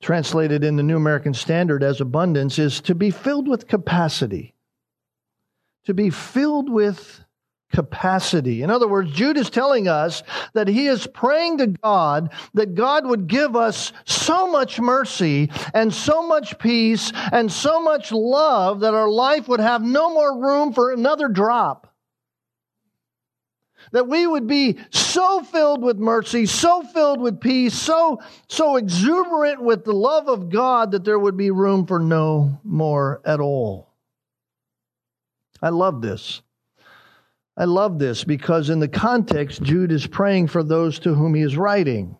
translated 0.00 0.64
in 0.64 0.76
the 0.76 0.82
New 0.82 0.96
American 0.96 1.34
Standard 1.34 1.82
as 1.82 2.00
abundance, 2.00 2.58
is 2.58 2.80
to 2.82 2.94
be 2.94 3.10
filled 3.10 3.48
with 3.48 3.68
capacity, 3.68 4.54
to 5.84 5.94
be 5.94 6.10
filled 6.10 6.68
with 6.68 7.24
capacity. 7.72 8.62
In 8.62 8.70
other 8.70 8.88
words, 8.88 9.12
Jude 9.12 9.36
is 9.36 9.50
telling 9.50 9.88
us 9.88 10.22
that 10.54 10.68
he 10.68 10.86
is 10.86 11.06
praying 11.06 11.58
to 11.58 11.66
God 11.66 12.32
that 12.54 12.74
God 12.74 13.06
would 13.06 13.26
give 13.26 13.56
us 13.56 13.92
so 14.04 14.50
much 14.50 14.80
mercy 14.80 15.50
and 15.74 15.92
so 15.92 16.26
much 16.26 16.58
peace 16.58 17.12
and 17.32 17.50
so 17.52 17.82
much 17.82 18.10
love 18.10 18.80
that 18.80 18.94
our 18.94 19.08
life 19.08 19.48
would 19.48 19.60
have 19.60 19.82
no 19.82 20.12
more 20.12 20.40
room 20.40 20.72
for 20.72 20.92
another 20.92 21.28
drop. 21.28 21.92
That 23.92 24.08
we 24.08 24.26
would 24.26 24.46
be 24.46 24.78
so 24.90 25.42
filled 25.42 25.82
with 25.82 25.98
mercy, 25.98 26.46
so 26.46 26.82
filled 26.82 27.20
with 27.20 27.40
peace, 27.40 27.74
so, 27.74 28.20
so 28.48 28.76
exuberant 28.76 29.62
with 29.62 29.84
the 29.84 29.94
love 29.94 30.28
of 30.28 30.50
God 30.50 30.92
that 30.92 31.04
there 31.04 31.18
would 31.18 31.36
be 31.36 31.50
room 31.50 31.86
for 31.86 31.98
no 31.98 32.60
more 32.64 33.22
at 33.24 33.40
all. 33.40 33.94
I 35.62 35.70
love 35.70 36.02
this. 36.02 36.42
I 37.58 37.64
love 37.64 37.98
this 37.98 38.22
because 38.22 38.70
in 38.70 38.78
the 38.78 38.86
context, 38.86 39.60
Jude 39.62 39.90
is 39.90 40.06
praying 40.06 40.46
for 40.46 40.62
those 40.62 41.00
to 41.00 41.12
whom 41.12 41.34
he 41.34 41.42
is 41.42 41.56
writing. 41.56 42.16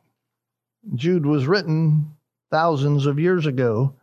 Jude 0.96 1.24
was 1.24 1.46
written 1.46 2.16
thousands 2.50 3.06
of 3.06 3.20
years 3.20 3.46
ago, 3.46 3.94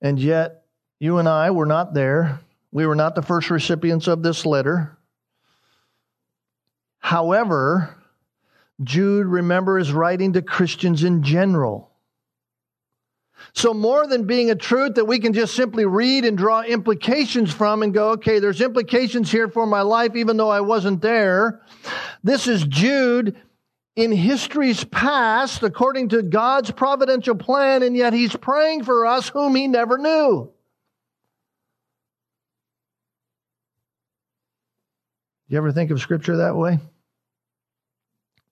and 0.00 0.18
yet 0.18 0.64
you 0.98 1.18
and 1.18 1.28
I 1.28 1.50
were 1.50 1.66
not 1.66 1.92
there. 1.92 2.40
We 2.70 2.86
were 2.86 2.94
not 2.94 3.14
the 3.14 3.20
first 3.20 3.50
recipients 3.50 4.08
of 4.08 4.22
this 4.22 4.46
letter. 4.46 4.96
However, 6.98 7.94
Jude, 8.82 9.26
remember, 9.26 9.78
is 9.78 9.92
writing 9.92 10.32
to 10.32 10.40
Christians 10.40 11.04
in 11.04 11.22
general. 11.22 11.91
So, 13.54 13.74
more 13.74 14.06
than 14.06 14.26
being 14.26 14.50
a 14.50 14.54
truth 14.54 14.94
that 14.94 15.04
we 15.04 15.18
can 15.18 15.32
just 15.32 15.54
simply 15.54 15.84
read 15.84 16.24
and 16.24 16.36
draw 16.36 16.62
implications 16.62 17.52
from 17.52 17.82
and 17.82 17.92
go, 17.92 18.10
okay, 18.10 18.38
there's 18.38 18.60
implications 18.60 19.30
here 19.30 19.48
for 19.48 19.66
my 19.66 19.82
life, 19.82 20.16
even 20.16 20.36
though 20.36 20.50
I 20.50 20.60
wasn't 20.60 21.02
there. 21.02 21.60
This 22.22 22.46
is 22.46 22.64
Jude 22.64 23.36
in 23.94 24.12
history's 24.12 24.84
past, 24.84 25.62
according 25.62 26.10
to 26.10 26.22
God's 26.22 26.70
providential 26.70 27.34
plan, 27.34 27.82
and 27.82 27.96
yet 27.96 28.12
he's 28.12 28.34
praying 28.34 28.84
for 28.84 29.06
us 29.06 29.28
whom 29.28 29.54
he 29.54 29.68
never 29.68 29.98
knew. 29.98 30.50
You 35.48 35.58
ever 35.58 35.72
think 35.72 35.90
of 35.90 36.00
Scripture 36.00 36.38
that 36.38 36.56
way? 36.56 36.78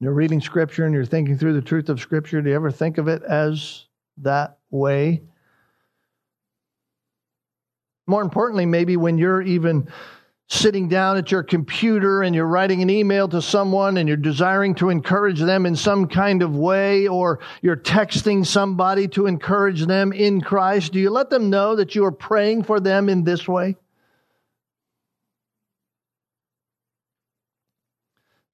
You're 0.01 0.13
reading 0.13 0.41
Scripture 0.41 0.85
and 0.85 0.95
you're 0.95 1.07
thinking 1.07 1.39
through 1.39 1.55
the 1.55 1.63
truth 1.63 1.89
of 1.89 2.01
Scripture. 2.01 2.43
Do 2.43 2.51
you 2.51 2.57
ever 2.57 2.71
think 2.71 2.99
of 2.99 3.09
it 3.09 3.23
as 3.23 3.87
that 4.19 4.59
way. 4.71 5.23
More 8.07 8.23
importantly, 8.23 8.67
maybe 8.67 8.97
when 8.97 9.19
you're 9.19 9.43
even 9.43 9.89
sitting 10.49 10.89
down 10.89 11.17
at 11.17 11.31
your 11.31 11.45
computer 11.45 12.23
and 12.23 12.35
you're 12.35 12.45
writing 12.45 12.83
an 12.83 12.91
email 12.91 13.29
to 13.29 13.41
someone 13.41 13.97
and 13.97 14.09
you're 14.09 14.17
desiring 14.17 14.75
to 14.75 14.91
encourage 14.91 15.39
them 15.39 15.65
in 15.65 15.77
some 15.77 16.09
kind 16.09 16.43
of 16.43 16.57
way, 16.57 17.07
or 17.07 17.39
you're 17.63 17.77
texting 17.77 18.45
somebody 18.45 19.07
to 19.07 19.27
encourage 19.27 19.87
them 19.87 20.13
in 20.13 20.41
Christ, 20.41 20.93
do 20.93 20.99
you 20.99 21.11
let 21.11 21.31
them 21.31 21.51
know 21.51 21.77
that 21.77 21.95
you 21.95 22.05
are 22.05 22.11
praying 22.11 22.65
for 22.65 22.81
them 22.81 23.09
in 23.09 23.23
this 23.23 23.47
way? 23.47 23.77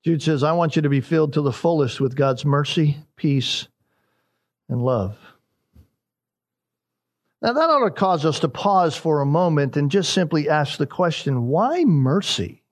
Jude 0.05 0.23
says, 0.23 0.43
I 0.43 0.53
want 0.53 0.77
you 0.77 0.83
to 0.83 0.91
be 0.91 1.01
filled 1.01 1.33
to 1.33 1.41
the 1.41 1.51
fullest 1.51 1.99
with 1.99 2.15
God's 2.15 2.45
mercy, 2.45 2.99
peace, 3.17 3.69
and 4.69 4.83
love. 4.83 5.19
Now, 7.43 7.53
that 7.53 7.71
ought 7.71 7.85
to 7.85 7.91
cause 7.91 8.25
us 8.25 8.41
to 8.41 8.49
pause 8.49 8.97
for 8.97 9.21
a 9.21 9.27
moment 9.27 9.77
and 9.77 9.91
just 9.91 10.13
simply 10.13 10.49
ask 10.49 10.79
the 10.79 10.87
question 10.87 11.47
why 11.47 11.85
mercy? 11.85 12.63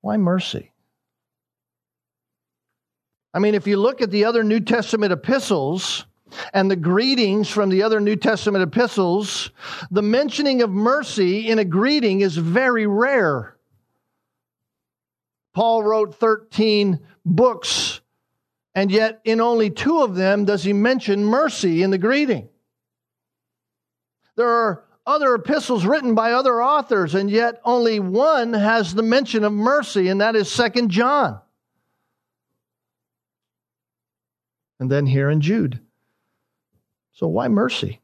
Why 0.00 0.16
mercy? 0.16 0.72
I 3.34 3.38
mean, 3.38 3.54
if 3.54 3.66
you 3.66 3.78
look 3.78 4.00
at 4.02 4.10
the 4.10 4.26
other 4.26 4.44
New 4.44 4.60
Testament 4.60 5.12
epistles 5.12 6.06
and 6.52 6.70
the 6.70 6.76
greetings 6.76 7.48
from 7.48 7.68
the 7.68 7.82
other 7.82 8.00
New 8.00 8.16
Testament 8.16 8.62
epistles, 8.62 9.50
the 9.90 10.02
mentioning 10.02 10.62
of 10.62 10.70
mercy 10.70 11.48
in 11.48 11.58
a 11.58 11.64
greeting 11.64 12.20
is 12.20 12.36
very 12.36 12.86
rare. 12.86 13.56
Paul 15.54 15.82
wrote 15.82 16.14
13 16.14 17.00
books, 17.24 18.00
and 18.74 18.90
yet 18.90 19.20
in 19.24 19.40
only 19.40 19.70
two 19.70 20.02
of 20.02 20.14
them 20.14 20.44
does 20.44 20.62
he 20.62 20.72
mention 20.72 21.24
mercy 21.24 21.82
in 21.82 21.90
the 21.90 21.98
greeting. 21.98 22.48
There 24.36 24.48
are 24.48 24.84
other 25.06 25.34
epistles 25.34 25.84
written 25.84 26.14
by 26.14 26.32
other 26.32 26.62
authors, 26.62 27.14
and 27.14 27.30
yet 27.30 27.60
only 27.64 28.00
one 28.00 28.52
has 28.52 28.94
the 28.94 29.02
mention 29.02 29.44
of 29.44 29.52
mercy, 29.52 30.08
and 30.08 30.20
that 30.20 30.36
is 30.36 30.50
Second 30.50 30.90
John. 30.90 31.40
And 34.78 34.90
then 34.90 35.06
here 35.06 35.30
in 35.30 35.40
Jude. 35.40 35.80
So 37.12 37.28
why 37.28 37.48
mercy? 37.48 38.00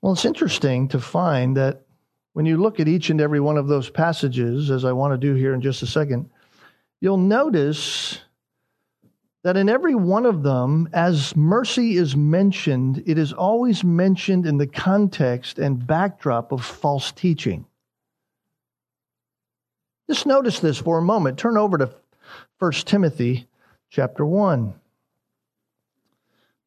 Well, 0.00 0.14
it's 0.14 0.24
interesting 0.24 0.88
to 0.88 0.98
find 0.98 1.56
that 1.56 1.82
when 2.32 2.46
you 2.46 2.56
look 2.56 2.80
at 2.80 2.88
each 2.88 3.10
and 3.10 3.20
every 3.20 3.40
one 3.40 3.56
of 3.56 3.68
those 3.68 3.90
passages, 3.90 4.70
as 4.70 4.84
I 4.84 4.92
want 4.92 5.12
to 5.12 5.18
do 5.18 5.34
here 5.34 5.54
in 5.54 5.60
just 5.60 5.82
a 5.82 5.86
second, 5.86 6.30
you'll 7.00 7.18
notice 7.18 8.18
that 9.42 9.56
in 9.56 9.68
every 9.68 9.94
one 9.94 10.24
of 10.24 10.42
them, 10.42 10.88
as 10.92 11.34
mercy 11.34 11.96
is 11.96 12.14
mentioned, 12.14 13.02
it 13.06 13.18
is 13.18 13.32
always 13.32 13.82
mentioned 13.82 14.46
in 14.46 14.56
the 14.56 14.66
context 14.66 15.58
and 15.58 15.84
backdrop 15.84 16.52
of 16.52 16.64
false 16.64 17.10
teaching. 17.10 17.66
Just 20.08 20.26
notice 20.26 20.60
this 20.60 20.78
for 20.78 20.98
a 20.98 21.02
moment. 21.02 21.38
Turn 21.38 21.56
over 21.56 21.78
to 21.78 21.92
1 22.58 22.72
Timothy 22.72 23.48
chapter 23.90 24.24
1. 24.24 24.74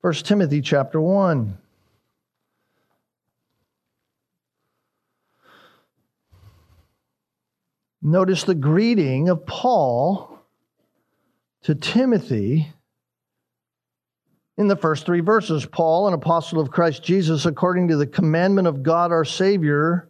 1 0.01 0.13
Timothy 0.13 0.61
chapter 0.61 0.99
1. 0.99 1.57
Notice 8.01 8.43
the 8.43 8.53
greeting 8.53 9.29
of 9.29 9.45
Paul 9.45 10.34
to 11.65 11.73
Timothy 11.73 12.71
in 14.55 14.67
the 14.67 14.75
first 14.75 15.07
three 15.07 15.21
verses. 15.21 15.65
Paul, 15.65 16.07
an 16.07 16.13
apostle 16.13 16.59
of 16.59 16.69
Christ 16.69 17.01
Jesus, 17.01 17.47
according 17.47 17.87
to 17.87 17.97
the 17.97 18.05
commandment 18.05 18.67
of 18.67 18.83
God 18.83 19.11
our 19.11 19.25
Savior 19.25 20.07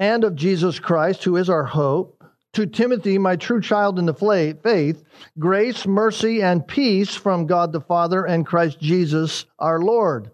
and 0.00 0.24
of 0.24 0.34
Jesus 0.34 0.80
Christ, 0.80 1.22
who 1.22 1.36
is 1.36 1.48
our 1.48 1.62
hope, 1.62 2.24
to 2.54 2.66
Timothy, 2.66 3.18
my 3.18 3.36
true 3.36 3.60
child 3.60 4.00
in 4.00 4.06
the 4.06 4.14
faith, 4.14 5.04
grace, 5.38 5.86
mercy, 5.86 6.42
and 6.42 6.66
peace 6.66 7.14
from 7.14 7.46
God 7.46 7.70
the 7.70 7.80
Father 7.80 8.24
and 8.24 8.44
Christ 8.44 8.80
Jesus 8.80 9.44
our 9.60 9.78
Lord 9.78 10.32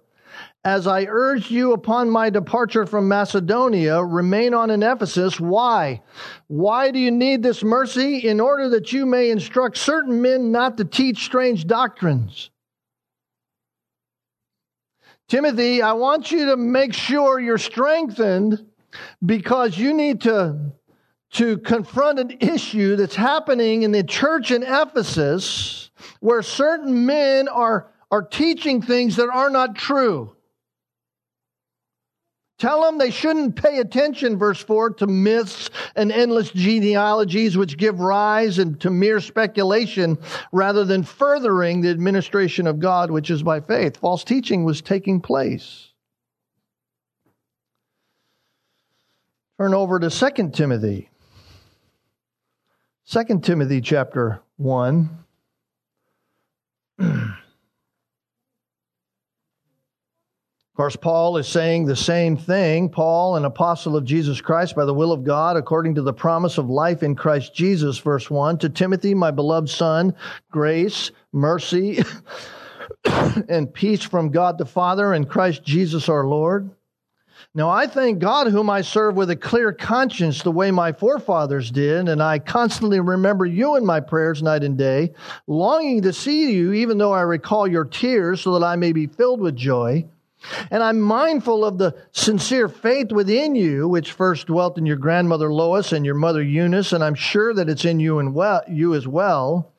as 0.66 0.88
I 0.88 1.06
urged 1.08 1.48
you 1.48 1.74
upon 1.74 2.10
my 2.10 2.28
departure 2.28 2.86
from 2.86 3.06
Macedonia, 3.06 4.02
remain 4.02 4.52
on 4.52 4.70
in 4.70 4.82
Ephesus. 4.82 5.38
Why? 5.38 6.02
Why 6.48 6.90
do 6.90 6.98
you 6.98 7.12
need 7.12 7.40
this 7.40 7.62
mercy? 7.62 8.26
In 8.26 8.40
order 8.40 8.68
that 8.70 8.92
you 8.92 9.06
may 9.06 9.30
instruct 9.30 9.76
certain 9.76 10.20
men 10.20 10.50
not 10.50 10.76
to 10.78 10.84
teach 10.84 11.24
strange 11.24 11.68
doctrines. 11.68 12.50
Timothy, 15.28 15.82
I 15.82 15.92
want 15.92 16.32
you 16.32 16.46
to 16.46 16.56
make 16.56 16.92
sure 16.92 17.38
you're 17.38 17.58
strengthened 17.58 18.66
because 19.24 19.78
you 19.78 19.94
need 19.94 20.22
to, 20.22 20.72
to 21.34 21.58
confront 21.58 22.18
an 22.18 22.38
issue 22.40 22.96
that's 22.96 23.14
happening 23.14 23.84
in 23.84 23.92
the 23.92 24.02
church 24.02 24.50
in 24.50 24.64
Ephesus 24.64 25.92
where 26.18 26.42
certain 26.42 27.06
men 27.06 27.46
are, 27.46 27.92
are 28.10 28.22
teaching 28.22 28.82
things 28.82 29.14
that 29.14 29.28
are 29.28 29.50
not 29.50 29.76
true. 29.76 30.35
Tell 32.58 32.82
them 32.82 32.96
they 32.96 33.10
shouldn't 33.10 33.54
pay 33.54 33.80
attention, 33.80 34.38
verse 34.38 34.62
4, 34.62 34.90
to 34.94 35.06
myths 35.06 35.68
and 35.94 36.10
endless 36.10 36.50
genealogies 36.50 37.56
which 37.56 37.76
give 37.76 38.00
rise 38.00 38.56
to 38.56 38.90
mere 38.90 39.20
speculation 39.20 40.16
rather 40.52 40.84
than 40.84 41.02
furthering 41.02 41.82
the 41.82 41.90
administration 41.90 42.66
of 42.66 42.78
God, 42.78 43.10
which 43.10 43.30
is 43.30 43.42
by 43.42 43.60
faith. 43.60 43.98
False 43.98 44.24
teaching 44.24 44.64
was 44.64 44.80
taking 44.80 45.20
place. 45.20 45.92
Turn 49.58 49.74
over 49.74 49.98
to 49.98 50.08
2 50.08 50.50
Timothy. 50.50 51.10
2 53.06 53.40
Timothy 53.40 53.82
chapter 53.82 54.40
1. 54.56 55.10
Of 60.76 60.78
course, 60.78 60.96
Paul 60.96 61.38
is 61.38 61.48
saying 61.48 61.86
the 61.86 61.96
same 61.96 62.36
thing. 62.36 62.90
Paul, 62.90 63.36
an 63.36 63.46
apostle 63.46 63.96
of 63.96 64.04
Jesus 64.04 64.42
Christ 64.42 64.76
by 64.76 64.84
the 64.84 64.92
will 64.92 65.10
of 65.10 65.24
God, 65.24 65.56
according 65.56 65.94
to 65.94 66.02
the 66.02 66.12
promise 66.12 66.58
of 66.58 66.68
life 66.68 67.02
in 67.02 67.14
Christ 67.14 67.54
Jesus, 67.54 67.96
verse 67.96 68.28
1. 68.28 68.58
To 68.58 68.68
Timothy, 68.68 69.14
my 69.14 69.30
beloved 69.30 69.70
son, 69.70 70.14
grace, 70.50 71.12
mercy, 71.32 72.04
and 73.48 73.72
peace 73.72 74.02
from 74.02 74.28
God 74.28 74.58
the 74.58 74.66
Father 74.66 75.14
and 75.14 75.26
Christ 75.26 75.64
Jesus 75.64 76.10
our 76.10 76.26
Lord. 76.26 76.70
Now, 77.54 77.70
I 77.70 77.86
thank 77.86 78.18
God, 78.18 78.48
whom 78.48 78.68
I 78.68 78.82
serve 78.82 79.16
with 79.16 79.30
a 79.30 79.36
clear 79.36 79.72
conscience, 79.72 80.42
the 80.42 80.52
way 80.52 80.70
my 80.70 80.92
forefathers 80.92 81.70
did, 81.70 82.06
and 82.06 82.22
I 82.22 82.38
constantly 82.38 83.00
remember 83.00 83.46
you 83.46 83.76
in 83.76 83.86
my 83.86 84.00
prayers 84.00 84.42
night 84.42 84.62
and 84.62 84.76
day, 84.76 85.14
longing 85.46 86.02
to 86.02 86.12
see 86.12 86.52
you, 86.52 86.74
even 86.74 86.98
though 86.98 87.14
I 87.14 87.22
recall 87.22 87.66
your 87.66 87.86
tears, 87.86 88.42
so 88.42 88.58
that 88.58 88.66
I 88.66 88.76
may 88.76 88.92
be 88.92 89.06
filled 89.06 89.40
with 89.40 89.56
joy. 89.56 90.06
And 90.70 90.82
I'm 90.82 91.00
mindful 91.00 91.64
of 91.64 91.78
the 91.78 91.96
sincere 92.12 92.68
faith 92.68 93.12
within 93.12 93.54
you, 93.54 93.88
which 93.88 94.12
first 94.12 94.46
dwelt 94.46 94.78
in 94.78 94.86
your 94.86 94.96
grandmother 94.96 95.52
Lois 95.52 95.92
and 95.92 96.04
your 96.04 96.14
mother 96.14 96.42
Eunice, 96.42 96.92
and 96.92 97.02
I'm 97.02 97.14
sure 97.14 97.54
that 97.54 97.68
it's 97.68 97.84
in 97.84 98.00
you 98.00 98.18
and 98.18 98.34
well, 98.34 98.62
you 98.68 98.94
as 98.94 99.06
well. 99.06 99.72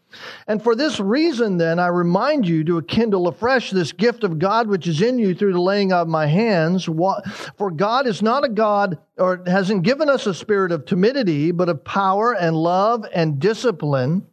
And 0.48 0.64
for 0.64 0.76
this 0.76 1.00
reason, 1.00 1.58
then, 1.58 1.80
I 1.80 1.88
remind 1.88 2.48
you 2.48 2.64
to 2.64 2.82
kindle 2.82 3.28
afresh 3.28 3.72
this 3.72 3.92
gift 3.92 4.24
of 4.24 4.40
God 4.40 4.68
which 4.68 4.88
is 4.88 5.02
in 5.02 5.20
you 5.20 5.36
through 5.36 5.54
the 5.54 5.62
laying 5.62 5.92
of 5.92 6.08
my 6.08 6.26
hands. 6.26 6.86
For 6.86 7.72
God 7.72 8.08
is 8.08 8.22
not 8.22 8.46
a 8.46 8.50
God, 8.50 8.98
or 9.18 9.44
hasn't 9.46 9.84
given 9.84 10.10
us 10.10 10.26
a 10.26 10.34
spirit 10.34 10.72
of 10.72 10.86
timidity, 10.86 11.52
but 11.52 11.70
of 11.70 11.84
power 11.84 12.34
and 12.34 12.56
love 12.56 13.06
and 13.14 13.40
discipline. 13.40 14.26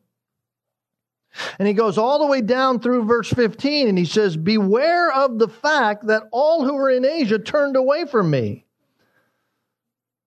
And 1.58 1.66
he 1.66 1.74
goes 1.74 1.98
all 1.98 2.18
the 2.18 2.26
way 2.26 2.40
down 2.40 2.80
through 2.80 3.04
verse 3.04 3.28
15 3.28 3.88
and 3.88 3.98
he 3.98 4.04
says, 4.04 4.36
Beware 4.36 5.12
of 5.12 5.38
the 5.38 5.48
fact 5.48 6.06
that 6.06 6.24
all 6.30 6.64
who 6.64 6.74
were 6.74 6.90
in 6.90 7.04
Asia 7.04 7.38
turned 7.38 7.76
away 7.76 8.04
from 8.04 8.30
me, 8.30 8.66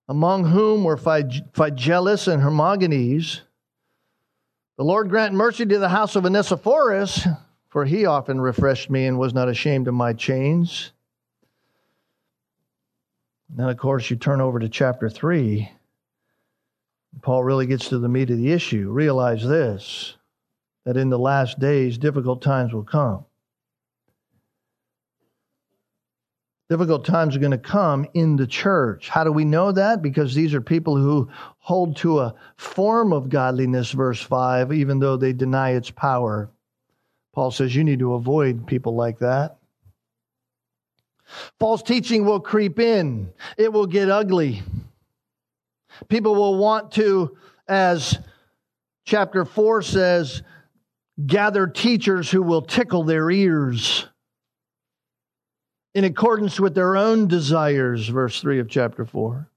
among 0.08 0.44
whom 0.44 0.84
were 0.84 0.96
Phygelus 0.96 2.28
and 2.28 2.42
Hermogenes. 2.42 3.42
The 4.76 4.84
Lord 4.84 5.08
grant 5.08 5.34
mercy 5.34 5.66
to 5.66 5.78
the 5.78 5.88
house 5.88 6.14
of 6.14 6.24
Onesiphorus, 6.24 7.26
for 7.68 7.84
he 7.84 8.06
often 8.06 8.40
refreshed 8.40 8.90
me 8.90 9.06
and 9.06 9.18
was 9.18 9.34
not 9.34 9.48
ashamed 9.48 9.88
of 9.88 9.94
my 9.94 10.12
chains. 10.12 10.92
And 13.48 13.58
then, 13.58 13.68
of 13.68 13.78
course, 13.78 14.10
you 14.10 14.16
turn 14.16 14.40
over 14.40 14.58
to 14.58 14.68
chapter 14.68 15.08
3. 15.08 15.70
Paul 17.22 17.42
really 17.42 17.66
gets 17.66 17.88
to 17.88 17.98
the 17.98 18.08
meat 18.08 18.30
of 18.30 18.36
the 18.36 18.52
issue. 18.52 18.90
Realize 18.90 19.46
this 19.46 20.17
that 20.88 20.96
in 20.96 21.10
the 21.10 21.18
last 21.18 21.58
days 21.58 21.98
difficult 21.98 22.40
times 22.40 22.72
will 22.72 22.82
come. 22.82 23.22
Difficult 26.70 27.04
times 27.04 27.36
are 27.36 27.40
going 27.40 27.50
to 27.50 27.58
come 27.58 28.06
in 28.14 28.36
the 28.36 28.46
church. 28.46 29.10
How 29.10 29.22
do 29.22 29.30
we 29.30 29.44
know 29.44 29.70
that? 29.70 30.00
Because 30.00 30.34
these 30.34 30.54
are 30.54 30.62
people 30.62 30.96
who 30.96 31.28
hold 31.58 31.96
to 31.98 32.20
a 32.20 32.34
form 32.56 33.12
of 33.12 33.28
godliness, 33.28 33.90
verse 33.90 34.22
5, 34.22 34.72
even 34.72 34.98
though 34.98 35.18
they 35.18 35.34
deny 35.34 35.72
its 35.72 35.90
power. 35.90 36.48
Paul 37.34 37.50
says 37.50 37.76
you 37.76 37.84
need 37.84 37.98
to 37.98 38.14
avoid 38.14 38.66
people 38.66 38.94
like 38.94 39.18
that. 39.18 39.58
False 41.60 41.82
teaching 41.82 42.24
will 42.24 42.40
creep 42.40 42.78
in, 42.78 43.30
it 43.58 43.70
will 43.70 43.84
get 43.86 44.08
ugly. 44.08 44.62
People 46.08 46.34
will 46.34 46.56
want 46.56 46.92
to, 46.92 47.36
as 47.68 48.18
chapter 49.04 49.44
4 49.44 49.82
says, 49.82 50.42
gather 51.26 51.66
teachers 51.66 52.30
who 52.30 52.42
will 52.42 52.62
tickle 52.62 53.02
their 53.02 53.30
ears 53.30 54.06
in 55.94 56.04
accordance 56.04 56.60
with 56.60 56.74
their 56.74 56.96
own 56.96 57.26
desires, 57.26 58.08
verse 58.08 58.40
3 58.40 58.60
of 58.60 58.68
chapter 58.68 59.04
4. 59.04 59.50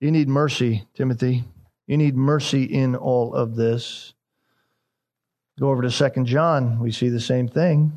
You 0.00 0.10
need 0.10 0.28
mercy, 0.28 0.86
Timothy. 0.94 1.44
You 1.86 1.96
need 1.96 2.16
mercy 2.16 2.64
in 2.64 2.94
all 2.96 3.32
of 3.34 3.56
this. 3.56 4.12
Go 5.58 5.70
over 5.70 5.82
to 5.82 5.90
Second 5.90 6.26
John, 6.26 6.80
we 6.80 6.90
see 6.90 7.08
the 7.08 7.20
same 7.20 7.48
thing. 7.48 7.92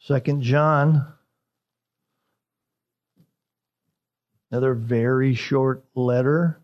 Second 0.00 0.42
John, 0.42 1.06
another 4.50 4.74
very 4.74 5.34
short 5.34 5.84
letter 5.94 6.60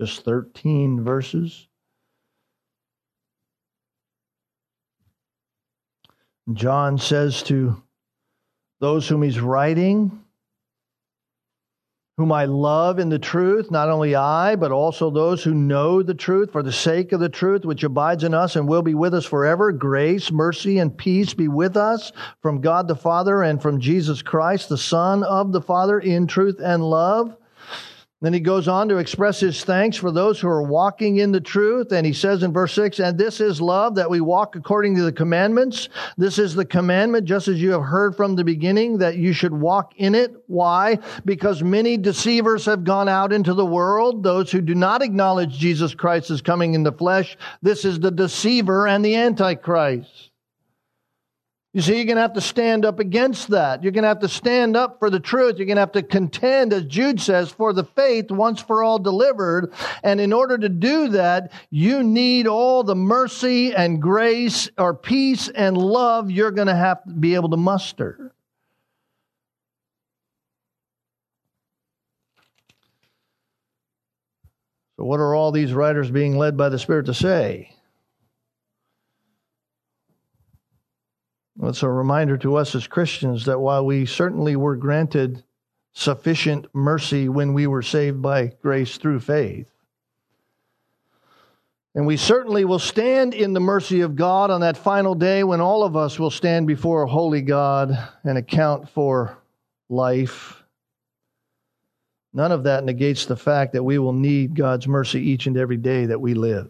just 0.00 0.24
13 0.24 1.02
verses. 1.02 1.68
John 6.52 6.98
says 6.98 7.42
to 7.44 7.82
those 8.80 9.08
whom 9.08 9.22
he's 9.22 9.40
writing, 9.40 10.22
whom 12.18 12.32
I 12.32 12.46
love 12.46 12.98
in 12.98 13.08
the 13.08 13.18
truth, 13.18 13.70
not 13.70 13.90
only 13.90 14.14
I, 14.14 14.56
but 14.56 14.72
also 14.72 15.10
those 15.10 15.42
who 15.44 15.52
know 15.52 16.02
the 16.02 16.14
truth 16.14 16.52
for 16.52 16.62
the 16.62 16.72
sake 16.72 17.12
of 17.12 17.20
the 17.20 17.28
truth, 17.28 17.64
which 17.64 17.84
abides 17.84 18.24
in 18.24 18.32
us 18.32 18.56
and 18.56 18.68
will 18.68 18.82
be 18.82 18.94
with 18.94 19.12
us 19.12 19.26
forever. 19.26 19.72
Grace, 19.72 20.30
mercy, 20.30 20.78
and 20.78 20.96
peace 20.96 21.34
be 21.34 21.48
with 21.48 21.76
us 21.76 22.12
from 22.40 22.60
God 22.60 22.88
the 22.88 22.96
Father 22.96 23.42
and 23.42 23.60
from 23.60 23.80
Jesus 23.80 24.22
Christ, 24.22 24.68
the 24.68 24.78
Son 24.78 25.24
of 25.24 25.52
the 25.52 25.60
Father, 25.60 25.98
in 25.98 26.26
truth 26.26 26.58
and 26.62 26.82
love. 26.82 27.36
Then 28.22 28.32
he 28.32 28.40
goes 28.40 28.66
on 28.66 28.88
to 28.88 28.96
express 28.96 29.40
his 29.40 29.62
thanks 29.62 29.98
for 29.98 30.10
those 30.10 30.40
who 30.40 30.48
are 30.48 30.62
walking 30.62 31.18
in 31.18 31.32
the 31.32 31.40
truth. 31.40 31.92
And 31.92 32.06
he 32.06 32.14
says 32.14 32.42
in 32.42 32.50
verse 32.50 32.72
6, 32.72 32.98
And 32.98 33.18
this 33.18 33.42
is 33.42 33.60
love, 33.60 33.96
that 33.96 34.08
we 34.08 34.22
walk 34.22 34.56
according 34.56 34.96
to 34.96 35.02
the 35.02 35.12
commandments. 35.12 35.90
This 36.16 36.38
is 36.38 36.54
the 36.54 36.64
commandment, 36.64 37.26
just 37.26 37.46
as 37.46 37.60
you 37.60 37.72
have 37.72 37.82
heard 37.82 38.16
from 38.16 38.34
the 38.34 38.44
beginning, 38.44 38.98
that 38.98 39.18
you 39.18 39.34
should 39.34 39.52
walk 39.52 39.92
in 39.96 40.14
it. 40.14 40.34
Why? 40.46 40.98
Because 41.26 41.62
many 41.62 41.98
deceivers 41.98 42.64
have 42.64 42.84
gone 42.84 43.08
out 43.08 43.34
into 43.34 43.52
the 43.52 43.66
world, 43.66 44.22
those 44.22 44.50
who 44.50 44.62
do 44.62 44.74
not 44.74 45.02
acknowledge 45.02 45.58
Jesus 45.58 45.94
Christ 45.94 46.30
as 46.30 46.40
coming 46.40 46.72
in 46.72 46.84
the 46.84 46.92
flesh. 46.92 47.36
This 47.60 47.84
is 47.84 48.00
the 48.00 48.10
deceiver 48.10 48.86
and 48.88 49.04
the 49.04 49.16
antichrist. 49.16 50.30
You 51.76 51.82
see, 51.82 51.96
you're 51.96 52.06
going 52.06 52.16
to 52.16 52.22
have 52.22 52.32
to 52.32 52.40
stand 52.40 52.86
up 52.86 53.00
against 53.00 53.48
that. 53.48 53.82
You're 53.82 53.92
going 53.92 54.04
to 54.04 54.08
have 54.08 54.20
to 54.20 54.30
stand 54.30 54.78
up 54.78 54.98
for 54.98 55.10
the 55.10 55.20
truth. 55.20 55.58
You're 55.58 55.66
going 55.66 55.76
to 55.76 55.82
have 55.82 55.92
to 55.92 56.02
contend, 56.02 56.72
as 56.72 56.86
Jude 56.86 57.20
says, 57.20 57.50
for 57.50 57.74
the 57.74 57.84
faith 57.84 58.30
once 58.30 58.62
for 58.62 58.82
all 58.82 58.98
delivered. 58.98 59.74
And 60.02 60.18
in 60.18 60.32
order 60.32 60.56
to 60.56 60.70
do 60.70 61.08
that, 61.08 61.52
you 61.68 62.02
need 62.02 62.46
all 62.46 62.82
the 62.82 62.94
mercy 62.94 63.74
and 63.74 64.00
grace 64.00 64.70
or 64.78 64.94
peace 64.94 65.50
and 65.50 65.76
love 65.76 66.30
you're 66.30 66.50
going 66.50 66.68
to 66.68 66.74
have 66.74 67.04
to 67.04 67.12
be 67.12 67.34
able 67.34 67.50
to 67.50 67.58
muster. 67.58 68.32
So, 74.96 75.04
what 75.04 75.20
are 75.20 75.34
all 75.34 75.52
these 75.52 75.74
writers 75.74 76.10
being 76.10 76.38
led 76.38 76.56
by 76.56 76.70
the 76.70 76.78
Spirit 76.78 77.04
to 77.04 77.12
say? 77.12 77.75
It's 81.62 81.82
a 81.82 81.88
reminder 81.88 82.36
to 82.38 82.56
us 82.56 82.74
as 82.74 82.86
Christians 82.86 83.46
that 83.46 83.60
while 83.60 83.84
we 83.84 84.04
certainly 84.06 84.56
were 84.56 84.76
granted 84.76 85.42
sufficient 85.92 86.66
mercy 86.74 87.28
when 87.28 87.54
we 87.54 87.66
were 87.66 87.82
saved 87.82 88.20
by 88.20 88.52
grace 88.62 88.98
through 88.98 89.20
faith, 89.20 89.68
and 91.94 92.06
we 92.06 92.18
certainly 92.18 92.66
will 92.66 92.78
stand 92.78 93.32
in 93.32 93.54
the 93.54 93.60
mercy 93.60 94.02
of 94.02 94.16
God 94.16 94.50
on 94.50 94.60
that 94.60 94.76
final 94.76 95.14
day 95.14 95.42
when 95.42 95.62
all 95.62 95.82
of 95.82 95.96
us 95.96 96.18
will 96.18 96.30
stand 96.30 96.66
before 96.66 97.02
a 97.02 97.08
holy 97.08 97.40
God 97.40 97.96
and 98.22 98.36
account 98.36 98.90
for 98.90 99.38
life. 99.88 100.62
None 102.34 102.52
of 102.52 102.64
that 102.64 102.84
negates 102.84 103.24
the 103.24 103.36
fact 103.36 103.72
that 103.72 103.82
we 103.82 103.98
will 103.98 104.12
need 104.12 104.54
God's 104.54 104.86
mercy 104.86 105.20
each 105.20 105.46
and 105.46 105.56
every 105.56 105.78
day 105.78 106.04
that 106.04 106.20
we 106.20 106.34
live. 106.34 106.68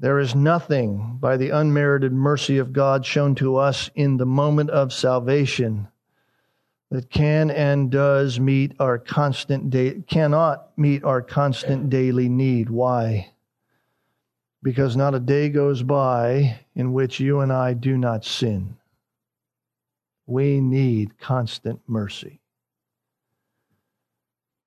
There 0.00 0.18
is 0.18 0.34
nothing 0.34 1.18
by 1.20 1.36
the 1.36 1.50
unmerited 1.50 2.10
mercy 2.10 2.56
of 2.56 2.72
God 2.72 3.04
shown 3.04 3.34
to 3.34 3.56
us 3.56 3.90
in 3.94 4.16
the 4.16 4.24
moment 4.24 4.70
of 4.70 4.94
salvation 4.94 5.88
that 6.90 7.10
can 7.10 7.50
and 7.50 7.90
does 7.90 8.40
meet 8.40 8.72
our 8.80 8.98
constant 8.98 9.68
day, 9.68 10.02
cannot 10.08 10.76
meet 10.78 11.04
our 11.04 11.20
constant 11.20 11.90
daily 11.90 12.30
need. 12.30 12.70
Why? 12.70 13.32
Because 14.62 14.96
not 14.96 15.14
a 15.14 15.20
day 15.20 15.50
goes 15.50 15.82
by 15.82 16.60
in 16.74 16.94
which 16.94 17.20
you 17.20 17.40
and 17.40 17.52
I 17.52 17.74
do 17.74 17.98
not 17.98 18.24
sin. 18.24 18.78
We 20.26 20.62
need 20.62 21.18
constant 21.18 21.82
mercy. 21.86 22.39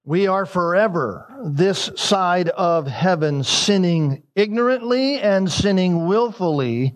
We 0.06 0.28
are 0.28 0.46
forever 0.46 1.34
this 1.46 1.90
side 1.96 2.50
of 2.50 2.88
heaven 2.88 3.44
sinning 3.44 4.24
ignorantly 4.36 5.20
and 5.20 5.50
sinning 5.50 6.08
willfully. 6.08 6.96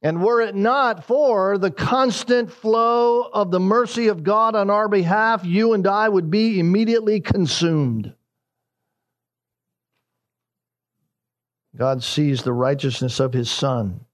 And 0.00 0.22
were 0.22 0.40
it 0.40 0.54
not 0.54 1.04
for 1.04 1.58
the 1.58 1.70
constant 1.70 2.50
flow 2.50 3.22
of 3.22 3.50
the 3.50 3.60
mercy 3.60 4.08
of 4.08 4.22
God 4.22 4.54
on 4.54 4.70
our 4.70 4.88
behalf, 4.88 5.44
you 5.44 5.74
and 5.74 5.86
I 5.86 6.08
would 6.08 6.30
be 6.30 6.58
immediately 6.58 7.20
consumed. 7.20 8.14
God 11.76 12.02
sees 12.02 12.42
the 12.42 12.54
righteousness 12.54 13.20
of 13.20 13.34
his 13.34 13.50
Son 13.50 14.05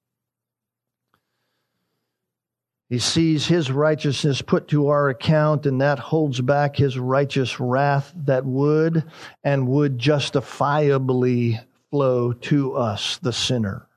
he 2.93 2.99
sees 2.99 3.47
his 3.47 3.73
righteousness 3.73 4.43
put 4.43 4.69
to 4.69 4.89
our 4.89 5.09
account, 5.09 5.65
and 5.65 5.81
that 5.81 5.99
holds 5.99 6.43
back 6.43 6.77
his 6.77 6.99
righteous 6.99 7.59
wrath 7.59 8.13
that 8.15 8.45
would 8.45 9.11
and 9.43 9.67
would 9.67 9.99
justifiably 9.99 11.59
flow 11.91 12.35
to 12.35 12.75
us, 12.75 13.17
the 13.23 13.33
sinner. 13.33 13.89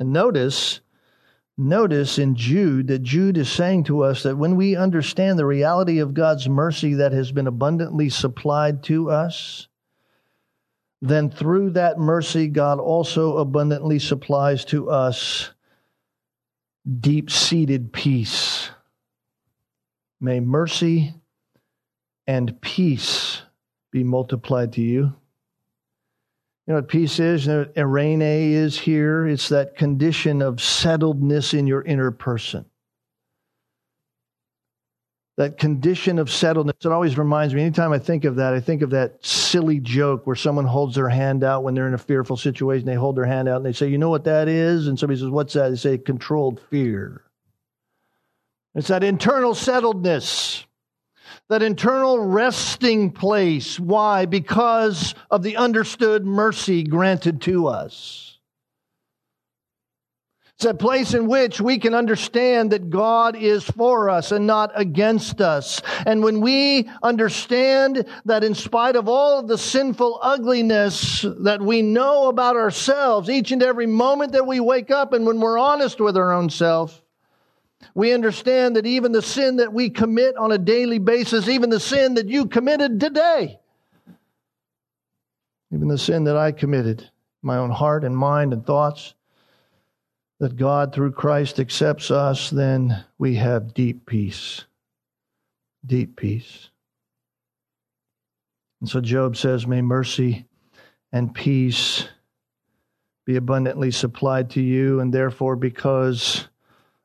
And 0.00 0.12
notice, 0.12 0.80
notice 1.56 2.18
in 2.18 2.34
Jude 2.34 2.88
that 2.88 3.04
Jude 3.04 3.38
is 3.38 3.48
saying 3.48 3.84
to 3.84 4.02
us 4.02 4.24
that 4.24 4.36
when 4.38 4.56
we 4.56 4.74
understand 4.74 5.38
the 5.38 5.46
reality 5.46 6.00
of 6.00 6.14
God's 6.14 6.48
mercy 6.48 6.94
that 6.94 7.12
has 7.12 7.30
been 7.30 7.46
abundantly 7.46 8.08
supplied 8.08 8.82
to 8.82 9.08
us, 9.08 9.68
then 11.02 11.30
through 11.30 11.70
that 11.70 11.98
mercy, 11.98 12.46
God 12.46 12.78
also 12.78 13.38
abundantly 13.38 13.98
supplies 13.98 14.64
to 14.66 14.88
us 14.88 15.50
deep 17.00 17.28
seated 17.28 17.92
peace. 17.92 18.70
May 20.20 20.38
mercy 20.38 21.14
and 22.28 22.60
peace 22.60 23.42
be 23.90 24.04
multiplied 24.04 24.74
to 24.74 24.80
you. 24.80 25.12
You 26.66 26.68
know 26.68 26.74
what 26.76 26.88
peace 26.88 27.18
is? 27.18 27.48
Eirene 27.48 28.52
is 28.52 28.78
here. 28.78 29.26
It's 29.26 29.48
that 29.48 29.76
condition 29.76 30.40
of 30.40 30.56
settledness 30.56 31.52
in 31.52 31.66
your 31.66 31.82
inner 31.82 32.12
person 32.12 32.64
that 35.42 35.58
condition 35.58 36.20
of 36.20 36.28
settledness. 36.28 36.84
It 36.84 36.86
always 36.86 37.18
reminds 37.18 37.52
me, 37.52 37.62
anytime 37.62 37.92
I 37.92 37.98
think 37.98 38.24
of 38.24 38.36
that, 38.36 38.54
I 38.54 38.60
think 38.60 38.82
of 38.82 38.90
that 38.90 39.24
silly 39.26 39.80
joke 39.80 40.24
where 40.24 40.36
someone 40.36 40.64
holds 40.64 40.94
their 40.94 41.08
hand 41.08 41.42
out 41.42 41.64
when 41.64 41.74
they're 41.74 41.88
in 41.88 41.94
a 41.94 41.98
fearful 41.98 42.36
situation. 42.36 42.86
They 42.86 42.94
hold 42.94 43.16
their 43.16 43.24
hand 43.24 43.48
out 43.48 43.56
and 43.56 43.66
they 43.66 43.72
say, 43.72 43.88
You 43.88 43.98
know 43.98 44.08
what 44.08 44.24
that 44.24 44.46
is? 44.46 44.86
And 44.86 44.98
somebody 44.98 45.18
says, 45.18 45.30
What's 45.30 45.54
that? 45.54 45.70
They 45.70 45.76
say, 45.76 45.98
Controlled 45.98 46.60
fear. 46.70 47.22
It's 48.76 48.88
that 48.88 49.02
internal 49.02 49.52
settledness, 49.52 50.64
that 51.48 51.62
internal 51.62 52.20
resting 52.20 53.10
place. 53.10 53.80
Why? 53.80 54.26
Because 54.26 55.14
of 55.28 55.42
the 55.42 55.56
understood 55.56 56.24
mercy 56.24 56.84
granted 56.84 57.42
to 57.42 57.66
us. 57.66 58.31
It's 60.62 60.70
a 60.70 60.74
place 60.74 61.12
in 61.12 61.26
which 61.26 61.60
we 61.60 61.76
can 61.76 61.92
understand 61.92 62.70
that 62.70 62.88
God 62.88 63.34
is 63.34 63.64
for 63.64 64.08
us 64.08 64.30
and 64.30 64.46
not 64.46 64.70
against 64.76 65.40
us. 65.40 65.82
And 66.06 66.22
when 66.22 66.40
we 66.40 66.88
understand 67.02 68.06
that 68.26 68.44
in 68.44 68.54
spite 68.54 68.94
of 68.94 69.08
all 69.08 69.40
of 69.40 69.48
the 69.48 69.58
sinful 69.58 70.20
ugliness 70.22 71.26
that 71.40 71.60
we 71.60 71.82
know 71.82 72.28
about 72.28 72.54
ourselves, 72.54 73.28
each 73.28 73.50
and 73.50 73.60
every 73.60 73.88
moment 73.88 74.30
that 74.34 74.46
we 74.46 74.60
wake 74.60 74.92
up 74.92 75.12
and 75.12 75.26
when 75.26 75.40
we're 75.40 75.58
honest 75.58 76.00
with 76.00 76.16
our 76.16 76.32
own 76.32 76.48
self, 76.48 77.02
we 77.96 78.12
understand 78.12 78.76
that 78.76 78.86
even 78.86 79.10
the 79.10 79.20
sin 79.20 79.56
that 79.56 79.72
we 79.72 79.90
commit 79.90 80.36
on 80.36 80.52
a 80.52 80.58
daily 80.58 81.00
basis, 81.00 81.48
even 81.48 81.70
the 81.70 81.80
sin 81.80 82.14
that 82.14 82.28
you 82.28 82.46
committed 82.46 83.00
today, 83.00 83.58
even 85.72 85.88
the 85.88 85.98
sin 85.98 86.22
that 86.22 86.36
I 86.36 86.52
committed, 86.52 87.10
my 87.42 87.56
own 87.56 87.72
heart 87.72 88.04
and 88.04 88.16
mind 88.16 88.52
and 88.52 88.64
thoughts, 88.64 89.14
that 90.42 90.56
God 90.56 90.92
through 90.92 91.12
Christ 91.12 91.60
accepts 91.60 92.10
us, 92.10 92.50
then 92.50 93.04
we 93.16 93.36
have 93.36 93.74
deep 93.74 94.06
peace. 94.06 94.64
Deep 95.86 96.16
peace. 96.16 96.68
And 98.80 98.90
so 98.90 99.00
Job 99.00 99.36
says, 99.36 99.68
May 99.68 99.82
mercy 99.82 100.46
and 101.12 101.32
peace 101.32 102.08
be 103.24 103.36
abundantly 103.36 103.92
supplied 103.92 104.50
to 104.50 104.60
you, 104.60 104.98
and 104.98 105.14
therefore, 105.14 105.54
because 105.54 106.48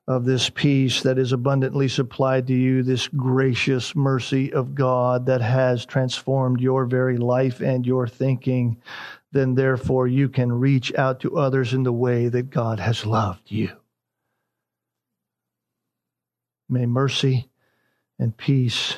of 0.08 0.26
this 0.26 0.50
peace 0.50 1.04
that 1.04 1.19
is 1.19 1.32
abundantly 1.32 1.89
supplied 1.89 2.47
to 2.47 2.56
you, 2.56 2.82
this 2.82 3.08
gracious 3.08 3.95
mercy 3.95 4.52
of 4.52 4.73
God 4.73 5.28
that 5.28 5.41
has 5.41 5.86
transformed 5.86 6.60
your 6.60 6.88
very 6.88 7.17
life 7.17 7.62
and 7.62 7.86
your 7.86 8.08
thinking, 8.08 8.82
then 9.32 9.56
therefore 9.56 10.08
you 10.08 10.30
can 10.30 10.52
reach 10.52 10.94
out 10.96 11.20
to 11.22 11.38
others 11.38 11.74
in 11.74 11.84
the 11.84 11.92
way 11.92 12.30
that 12.30 12.50
God 12.50 12.80
has 12.80 13.06
loved 13.06 13.52
you. 13.52 13.70
May 16.70 16.86
mercy 16.86 17.50
and 18.20 18.36
peace 18.36 18.98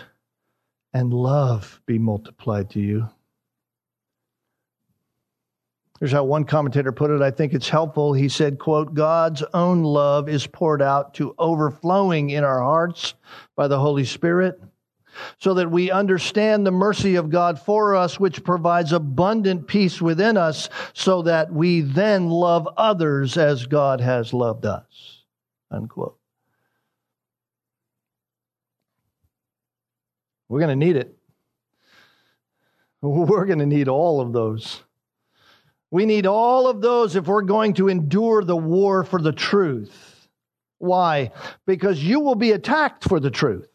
and 0.93 1.13
love 1.13 1.81
be 1.85 1.99
multiplied 1.99 2.69
to 2.71 2.79
you. 2.79 3.09
Here's 5.99 6.13
how 6.13 6.23
one 6.23 6.45
commentator 6.45 6.93
put 6.93 7.11
it. 7.11 7.21
I 7.21 7.29
think 7.29 7.53
it's 7.53 7.67
helpful. 7.67 8.13
He 8.13 8.29
said, 8.29 8.57
quote, 8.57 8.93
God's 8.93 9.43
own 9.53 9.83
love 9.83 10.29
is 10.29 10.47
poured 10.47 10.81
out 10.81 11.13
to 11.15 11.35
overflowing 11.37 12.29
in 12.29 12.45
our 12.45 12.61
hearts 12.61 13.15
by 13.57 13.67
the 13.67 13.79
Holy 13.79 14.05
Spirit 14.05 14.61
so 15.37 15.53
that 15.55 15.71
we 15.71 15.91
understand 15.91 16.65
the 16.65 16.71
mercy 16.71 17.15
of 17.15 17.29
God 17.29 17.59
for 17.59 17.95
us, 17.95 18.19
which 18.19 18.43
provides 18.43 18.93
abundant 18.93 19.67
peace 19.67 20.01
within 20.01 20.37
us, 20.37 20.69
so 20.93 21.21
that 21.23 21.51
we 21.51 21.81
then 21.81 22.29
love 22.29 22.67
others 22.77 23.37
as 23.37 23.65
God 23.65 24.01
has 24.01 24.33
loved 24.33 24.65
us. 24.65 25.23
Unquote. 25.71 26.17
We're 30.47 30.59
going 30.59 30.79
to 30.79 30.85
need 30.85 30.95
it. 30.95 31.15
We're 33.01 33.45
going 33.45 33.59
to 33.59 33.65
need 33.65 33.87
all 33.87 34.19
of 34.19 34.33
those. 34.33 34.83
We 35.91 36.05
need 36.05 36.25
all 36.25 36.67
of 36.67 36.81
those 36.81 37.15
if 37.15 37.27
we're 37.27 37.41
going 37.43 37.75
to 37.75 37.87
endure 37.87 38.43
the 38.43 38.57
war 38.57 39.03
for 39.03 39.21
the 39.21 39.31
truth. 39.31 40.27
Why? 40.79 41.31
Because 41.65 42.03
you 42.03 42.19
will 42.19 42.35
be 42.35 42.51
attacked 42.51 43.03
for 43.03 43.19
the 43.19 43.31
truth. 43.31 43.69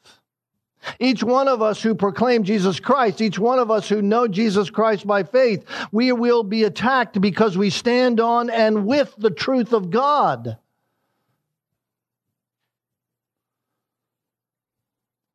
Each 0.98 1.22
one 1.22 1.48
of 1.48 1.62
us 1.62 1.82
who 1.82 1.94
proclaim 1.94 2.44
Jesus 2.44 2.80
Christ, 2.80 3.20
each 3.20 3.38
one 3.38 3.58
of 3.58 3.70
us 3.70 3.88
who 3.88 4.02
know 4.02 4.28
Jesus 4.28 4.70
Christ 4.70 5.06
by 5.06 5.22
faith, 5.22 5.64
we 5.92 6.12
will 6.12 6.42
be 6.42 6.64
attacked 6.64 7.20
because 7.20 7.56
we 7.56 7.70
stand 7.70 8.20
on 8.20 8.50
and 8.50 8.86
with 8.86 9.14
the 9.18 9.30
truth 9.30 9.72
of 9.72 9.90
God. 9.90 10.46
In 10.46 10.56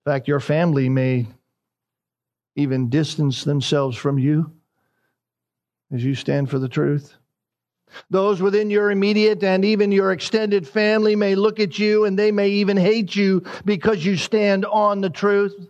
fact, 0.06 0.28
your 0.28 0.40
family 0.40 0.90
may 0.90 1.28
even 2.56 2.90
distance 2.90 3.44
themselves 3.44 3.96
from 3.96 4.18
you 4.18 4.52
as 5.92 6.04
you 6.04 6.16
stand 6.16 6.50
for 6.50 6.60
the 6.60 6.70
truth. 6.70 7.19
Those 8.10 8.42
within 8.42 8.70
your 8.70 8.92
immediate 8.92 9.44
and 9.44 9.64
even 9.66 9.92
your 9.92 10.12
extended 10.12 10.68
family 10.68 11.16
may 11.16 11.36
look 11.36 11.60
at 11.60 11.78
you 11.78 12.06
and 12.06 12.18
they 12.18 12.32
may 12.32 12.50
even 12.50 12.78
hate 12.78 13.16
you 13.16 13.44
because 13.66 14.06
you 14.06 14.18
stand 14.18 14.66
on 14.66 15.02
the 15.02 15.10
truth. 15.10 15.70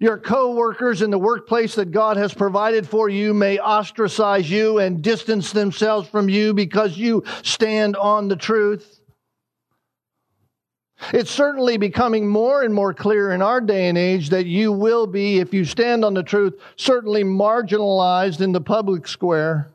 Your 0.00 0.18
co-workers 0.18 1.02
in 1.02 1.10
the 1.10 1.18
workplace 1.18 1.74
that 1.74 1.90
God 1.90 2.16
has 2.16 2.32
provided 2.32 2.88
for 2.88 3.08
you 3.08 3.34
may 3.34 3.58
ostracize 3.58 4.48
you 4.48 4.78
and 4.78 5.02
distance 5.02 5.50
themselves 5.50 6.08
from 6.08 6.28
you 6.28 6.54
because 6.54 6.96
you 6.96 7.24
stand 7.42 7.96
on 7.96 8.28
the 8.28 8.36
truth. 8.36 9.00
It's 11.12 11.30
certainly 11.30 11.78
becoming 11.78 12.28
more 12.28 12.62
and 12.62 12.74
more 12.74 12.92
clear 12.92 13.32
in 13.32 13.42
our 13.42 13.60
day 13.60 13.88
and 13.88 13.96
age 13.96 14.30
that 14.30 14.46
you 14.46 14.72
will 14.72 15.06
be, 15.06 15.38
if 15.38 15.54
you 15.54 15.64
stand 15.64 16.04
on 16.04 16.14
the 16.14 16.22
truth, 16.22 16.54
certainly 16.76 17.24
marginalized 17.24 18.40
in 18.40 18.52
the 18.52 18.60
public 18.60 19.06
square. 19.06 19.70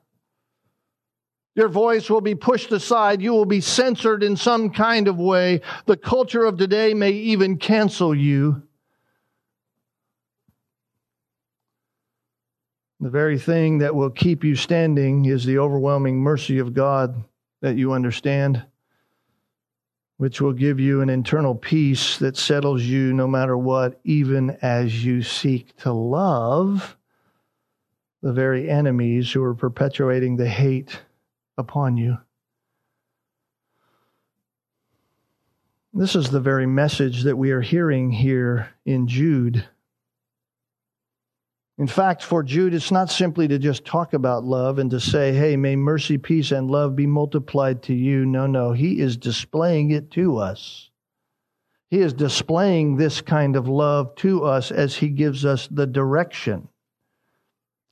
Your 1.56 1.70
voice 1.70 2.10
will 2.10 2.22
be 2.22 2.36
pushed 2.36 2.72
aside. 2.72 3.22
You 3.22 3.34
will 3.34 3.46
be 3.46 3.62
censored 3.62 4.24
in 4.24 4.36
some 4.36 4.72
kind 4.72 5.08
of 5.08 5.20
way. 5.20 5.62
The 5.86 5.98
culture 5.98 6.46
of 6.46 6.58
today 6.58 6.94
may 6.94 7.12
even 7.12 7.58
cancel 7.58 8.16
you. 8.16 8.64
The 13.00 13.10
very 13.10 13.38
thing 13.38 13.80
that 13.80 13.94
will 13.94 14.10
keep 14.10 14.44
you 14.44 14.56
standing 14.56 15.26
is 15.26 15.44
the 15.44 15.60
overwhelming 15.60 16.18
mercy 16.18 16.60
of 16.60 16.74
God 16.74 17.24
that 17.62 17.76
you 17.76 17.94
understand 17.94 18.66
which 20.18 20.40
will 20.40 20.54
give 20.54 20.80
you 20.80 21.02
an 21.02 21.10
internal 21.10 21.54
peace 21.54 22.18
that 22.20 22.38
settles 22.38 22.84
you 22.84 23.12
no 23.14 23.28
matter 23.28 23.58
what, 23.58 24.00
even 24.04 24.52
as 24.62 25.04
you 25.04 25.22
seek 25.22 25.76
to 25.76 25.92
love 25.92 26.96
the 28.22 28.32
very 28.32 28.70
enemies 28.70 29.32
who 29.32 29.44
are 29.44 29.56
perpetuating 29.56 30.38
the 30.38 30.48
hate 30.48 31.02
upon 31.58 31.98
you. 31.98 32.18
This 35.94 36.16
is 36.16 36.32
the 36.32 36.40
very 36.40 36.66
message 36.66 37.24
that 37.24 37.38
we 37.38 37.52
are 37.52 37.62
hearing 37.62 38.12
here 38.12 38.70
in 38.84 39.08
Jude. 39.08 39.64
In 41.78 41.88
fact, 41.88 42.24
for 42.24 42.42
Jude, 42.42 42.74
it's 42.74 42.92
not 42.92 43.12
simply 43.12 43.48
to 43.48 43.60
just 43.60 43.86
talk 43.86 44.14
about 44.14 44.44
love 44.44 44.80
and 44.80 44.90
to 44.92 45.00
say, 45.00 45.34
hey, 45.34 45.56
may 45.56 45.76
mercy, 45.76 46.18
peace, 46.18 46.52
and 46.52 46.70
love 46.70 46.96
be 46.96 47.06
multiplied 47.06 47.84
to 47.84 47.94
you. 47.94 48.26
No, 48.26 48.48
no, 48.48 48.72
he 48.72 49.00
is 49.00 49.18
displaying 49.18 49.92
it 49.92 50.10
to 50.12 50.38
us. 50.38 50.90
He 51.90 52.00
is 52.00 52.14
displaying 52.14 52.96
this 52.96 53.22
kind 53.22 53.56
of 53.56 53.68
love 53.68 54.16
to 54.16 54.46
us 54.46 54.72
as 54.72 54.96
he 54.96 55.10
gives 55.10 55.46
us 55.46 55.68
the 55.70 55.86
direction. 55.86 56.70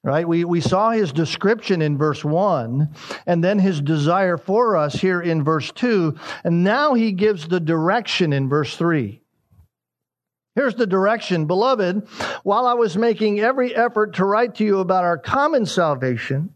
Right? 0.03 0.27
We, 0.27 0.45
we 0.45 0.61
saw 0.61 0.89
his 0.89 1.13
description 1.13 1.81
in 1.81 1.97
verse 1.97 2.25
1 2.25 2.89
and 3.27 3.43
then 3.43 3.59
his 3.59 3.79
desire 3.81 4.37
for 4.37 4.75
us 4.75 4.95
here 4.95 5.21
in 5.21 5.43
verse 5.43 5.71
2. 5.73 6.15
And 6.43 6.63
now 6.63 6.95
he 6.95 7.11
gives 7.11 7.47
the 7.47 7.59
direction 7.59 8.33
in 8.33 8.49
verse 8.49 8.75
3. 8.75 9.21
Here's 10.55 10.75
the 10.75 10.87
direction. 10.87 11.45
Beloved, 11.45 12.07
while 12.43 12.65
I 12.65 12.73
was 12.73 12.97
making 12.97 13.39
every 13.39 13.75
effort 13.75 14.15
to 14.15 14.25
write 14.25 14.55
to 14.55 14.63
you 14.63 14.79
about 14.79 15.03
our 15.03 15.19
common 15.19 15.67
salvation, 15.67 16.55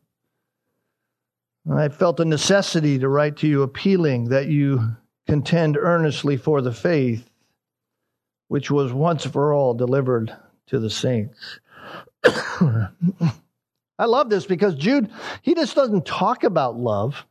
I 1.72 1.90
felt 1.90 2.20
a 2.20 2.26
necessity 2.26 3.00
to 3.00 3.08
write 3.08 3.38
to 3.38 3.48
you 3.48 3.62
appealing 3.62 4.30
that 4.30 4.48
you 4.48 4.96
contend 5.28 5.78
earnestly 5.78 6.36
for 6.36 6.62
the 6.62 6.74
faith 6.74 7.30
which 8.48 8.70
was 8.70 8.94
once 8.94 9.26
for 9.26 9.54
all 9.54 9.74
delivered 9.74 10.36
to 10.68 10.80
the 10.80 10.90
saints. 10.90 11.60
I 13.98 14.06
love 14.06 14.30
this 14.30 14.46
because 14.46 14.76
Jude, 14.76 15.10
he 15.42 15.56
just 15.56 15.76
doesn't 15.76 16.06
talk 16.06 16.44
about 16.44 16.78
love. 16.78 17.26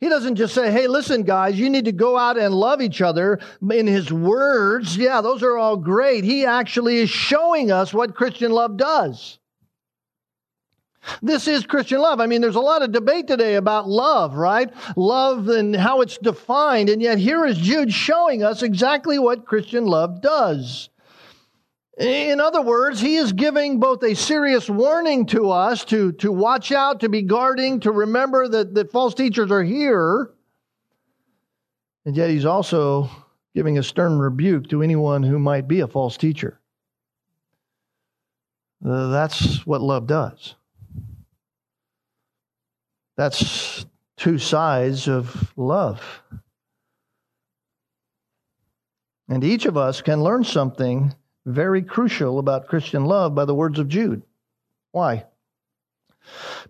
He 0.00 0.08
doesn't 0.08 0.36
just 0.36 0.54
say, 0.54 0.70
hey, 0.70 0.86
listen, 0.86 1.22
guys, 1.24 1.58
you 1.58 1.68
need 1.68 1.86
to 1.86 1.92
go 1.92 2.16
out 2.16 2.38
and 2.38 2.54
love 2.54 2.80
each 2.80 3.00
other 3.00 3.40
in 3.68 3.86
his 3.86 4.12
words. 4.12 4.96
Yeah, 4.96 5.20
those 5.20 5.42
are 5.42 5.56
all 5.56 5.76
great. 5.76 6.24
He 6.24 6.44
actually 6.44 6.98
is 6.98 7.10
showing 7.10 7.72
us 7.72 7.92
what 7.92 8.14
Christian 8.14 8.52
love 8.52 8.76
does. 8.76 9.38
This 11.20 11.48
is 11.48 11.66
Christian 11.66 12.00
love. 12.00 12.20
I 12.20 12.26
mean, 12.26 12.40
there's 12.40 12.54
a 12.54 12.60
lot 12.60 12.82
of 12.82 12.92
debate 12.92 13.26
today 13.26 13.56
about 13.56 13.88
love, 13.88 14.36
right? 14.36 14.72
Love 14.96 15.48
and 15.48 15.74
how 15.74 16.00
it's 16.00 16.16
defined. 16.16 16.88
And 16.88 17.02
yet 17.02 17.18
here 17.18 17.44
is 17.44 17.58
Jude 17.58 17.92
showing 17.92 18.44
us 18.44 18.62
exactly 18.62 19.18
what 19.18 19.44
Christian 19.44 19.84
love 19.84 20.22
does. 20.22 20.90
In 21.98 22.40
other 22.40 22.62
words, 22.62 23.00
he 23.00 23.16
is 23.16 23.32
giving 23.32 23.78
both 23.78 24.02
a 24.02 24.14
serious 24.14 24.68
warning 24.68 25.26
to 25.26 25.50
us 25.50 25.84
to, 25.86 26.12
to 26.12 26.32
watch 26.32 26.72
out, 26.72 27.00
to 27.00 27.10
be 27.10 27.22
guarding, 27.22 27.80
to 27.80 27.92
remember 27.92 28.48
that, 28.48 28.74
that 28.74 28.90
false 28.90 29.14
teachers 29.14 29.50
are 29.50 29.62
here. 29.62 30.30
And 32.06 32.16
yet 32.16 32.30
he's 32.30 32.46
also 32.46 33.10
giving 33.54 33.76
a 33.76 33.82
stern 33.82 34.18
rebuke 34.18 34.70
to 34.70 34.82
anyone 34.82 35.22
who 35.22 35.38
might 35.38 35.68
be 35.68 35.80
a 35.80 35.86
false 35.86 36.16
teacher. 36.16 36.58
Uh, 38.84 39.08
that's 39.08 39.66
what 39.66 39.82
love 39.82 40.06
does. 40.06 40.54
That's 43.16 43.84
two 44.16 44.38
sides 44.38 45.08
of 45.08 45.52
love. 45.56 46.22
And 49.28 49.44
each 49.44 49.66
of 49.66 49.76
us 49.76 50.00
can 50.00 50.22
learn 50.22 50.42
something 50.44 51.14
very 51.44 51.82
crucial 51.82 52.38
about 52.38 52.68
Christian 52.68 53.04
love 53.04 53.34
by 53.34 53.44
the 53.44 53.54
words 53.54 53.78
of 53.78 53.88
Jude. 53.88 54.22
Why? 54.92 55.26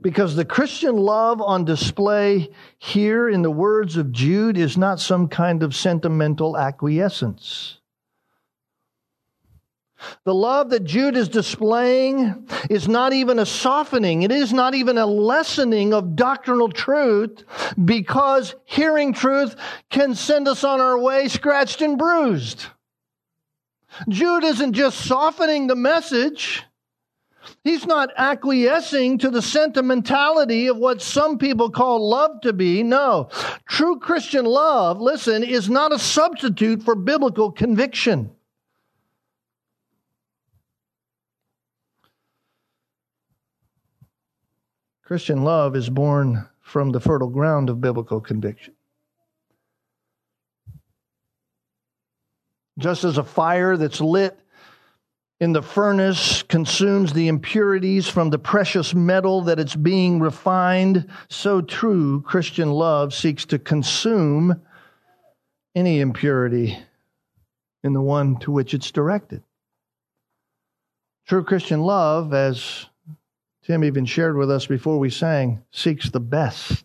Because 0.00 0.34
the 0.34 0.44
Christian 0.44 0.96
love 0.96 1.42
on 1.42 1.64
display 1.64 2.50
here 2.78 3.28
in 3.28 3.42
the 3.42 3.50
words 3.50 3.96
of 3.96 4.12
Jude 4.12 4.56
is 4.56 4.78
not 4.78 4.98
some 5.00 5.28
kind 5.28 5.62
of 5.62 5.74
sentimental 5.74 6.56
acquiescence. 6.56 7.78
The 10.24 10.34
love 10.34 10.70
that 10.70 10.84
Jude 10.84 11.16
is 11.16 11.28
displaying 11.28 12.48
is 12.68 12.88
not 12.88 13.12
even 13.12 13.38
a 13.38 13.46
softening. 13.46 14.22
It 14.22 14.32
is 14.32 14.52
not 14.52 14.74
even 14.74 14.98
a 14.98 15.06
lessening 15.06 15.94
of 15.94 16.16
doctrinal 16.16 16.68
truth 16.68 17.44
because 17.84 18.56
hearing 18.64 19.12
truth 19.12 19.54
can 19.90 20.16
send 20.16 20.48
us 20.48 20.64
on 20.64 20.80
our 20.80 20.98
way 20.98 21.28
scratched 21.28 21.82
and 21.82 21.96
bruised. 21.96 22.66
Jude 24.08 24.44
isn't 24.44 24.72
just 24.72 25.00
softening 25.00 25.66
the 25.66 25.76
message. 25.76 26.64
He's 27.64 27.86
not 27.86 28.10
acquiescing 28.16 29.18
to 29.18 29.30
the 29.30 29.42
sentimentality 29.42 30.68
of 30.68 30.76
what 30.76 31.02
some 31.02 31.38
people 31.38 31.70
call 31.70 32.08
love 32.08 32.40
to 32.42 32.52
be. 32.52 32.82
No. 32.82 33.28
True 33.66 33.98
Christian 33.98 34.44
love, 34.44 35.00
listen, 35.00 35.42
is 35.42 35.68
not 35.68 35.92
a 35.92 35.98
substitute 35.98 36.82
for 36.82 36.94
biblical 36.94 37.50
conviction. 37.50 38.30
Christian 45.02 45.42
love 45.42 45.76
is 45.76 45.90
born 45.90 46.48
from 46.62 46.90
the 46.90 47.00
fertile 47.00 47.28
ground 47.28 47.68
of 47.68 47.80
biblical 47.80 48.20
conviction. 48.20 48.74
Just 52.82 53.04
as 53.04 53.16
a 53.16 53.22
fire 53.22 53.76
that's 53.76 54.00
lit 54.00 54.36
in 55.38 55.52
the 55.52 55.62
furnace 55.62 56.42
consumes 56.42 57.12
the 57.12 57.28
impurities 57.28 58.08
from 58.08 58.30
the 58.30 58.40
precious 58.40 58.92
metal 58.92 59.42
that 59.42 59.60
it's 59.60 59.76
being 59.76 60.18
refined, 60.18 61.08
so 61.28 61.60
true 61.60 62.22
Christian 62.22 62.72
love 62.72 63.14
seeks 63.14 63.44
to 63.46 63.60
consume 63.60 64.60
any 65.76 66.00
impurity 66.00 66.76
in 67.84 67.92
the 67.92 68.00
one 68.00 68.36
to 68.40 68.50
which 68.50 68.74
it's 68.74 68.90
directed. 68.90 69.44
True 71.28 71.44
Christian 71.44 71.82
love, 71.82 72.34
as 72.34 72.86
Tim 73.62 73.84
even 73.84 74.06
shared 74.06 74.36
with 74.36 74.50
us 74.50 74.66
before 74.66 74.98
we 74.98 75.08
sang, 75.08 75.62
seeks 75.70 76.10
the 76.10 76.18
best 76.18 76.84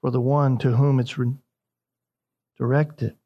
for 0.00 0.10
the 0.10 0.20
one 0.20 0.56
to 0.58 0.70
whom 0.70 0.98
it's 0.98 1.18
re- 1.18 1.34
directed. 2.56 3.17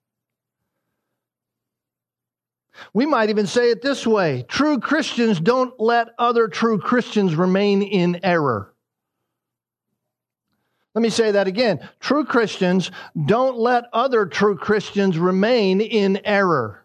We 2.92 3.06
might 3.06 3.30
even 3.30 3.46
say 3.46 3.70
it 3.70 3.82
this 3.82 4.06
way 4.06 4.44
true 4.48 4.78
Christians 4.78 5.40
don't 5.40 5.78
let 5.78 6.08
other 6.18 6.48
true 6.48 6.78
Christians 6.78 7.34
remain 7.34 7.82
in 7.82 8.20
error. 8.22 8.72
Let 10.94 11.02
me 11.02 11.10
say 11.10 11.30
that 11.30 11.46
again. 11.46 11.88
True 12.00 12.24
Christians 12.24 12.90
don't 13.24 13.56
let 13.56 13.84
other 13.92 14.26
true 14.26 14.56
Christians 14.56 15.18
remain 15.18 15.80
in 15.80 16.20
error. 16.24 16.84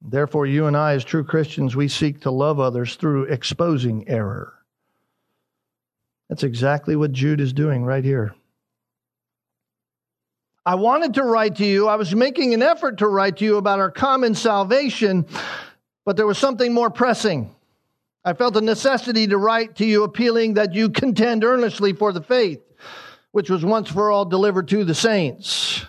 Therefore, 0.00 0.46
you 0.46 0.66
and 0.66 0.76
I, 0.76 0.94
as 0.94 1.04
true 1.04 1.24
Christians, 1.24 1.74
we 1.74 1.88
seek 1.88 2.20
to 2.20 2.30
love 2.30 2.60
others 2.60 2.94
through 2.94 3.24
exposing 3.24 4.08
error. 4.08 4.54
That's 6.28 6.44
exactly 6.44 6.94
what 6.94 7.12
Jude 7.12 7.40
is 7.40 7.52
doing 7.52 7.84
right 7.84 8.04
here. 8.04 8.34
I 10.68 10.74
wanted 10.74 11.14
to 11.14 11.22
write 11.22 11.56
to 11.56 11.64
you, 11.64 11.88
I 11.88 11.96
was 11.96 12.14
making 12.14 12.52
an 12.52 12.60
effort 12.60 12.98
to 12.98 13.08
write 13.08 13.38
to 13.38 13.44
you 13.46 13.56
about 13.56 13.78
our 13.78 13.90
common 13.90 14.34
salvation, 14.34 15.24
but 16.04 16.18
there 16.18 16.26
was 16.26 16.36
something 16.36 16.74
more 16.74 16.90
pressing. 16.90 17.56
I 18.22 18.34
felt 18.34 18.54
a 18.54 18.60
necessity 18.60 19.26
to 19.28 19.38
write 19.38 19.76
to 19.76 19.86
you 19.86 20.04
appealing 20.04 20.54
that 20.54 20.74
you 20.74 20.90
contend 20.90 21.42
earnestly 21.42 21.94
for 21.94 22.12
the 22.12 22.20
faith, 22.20 22.60
which 23.32 23.48
was 23.48 23.64
once 23.64 23.88
for 23.88 24.10
all 24.10 24.26
delivered 24.26 24.68
to 24.68 24.84
the 24.84 24.94
saints. 24.94 25.86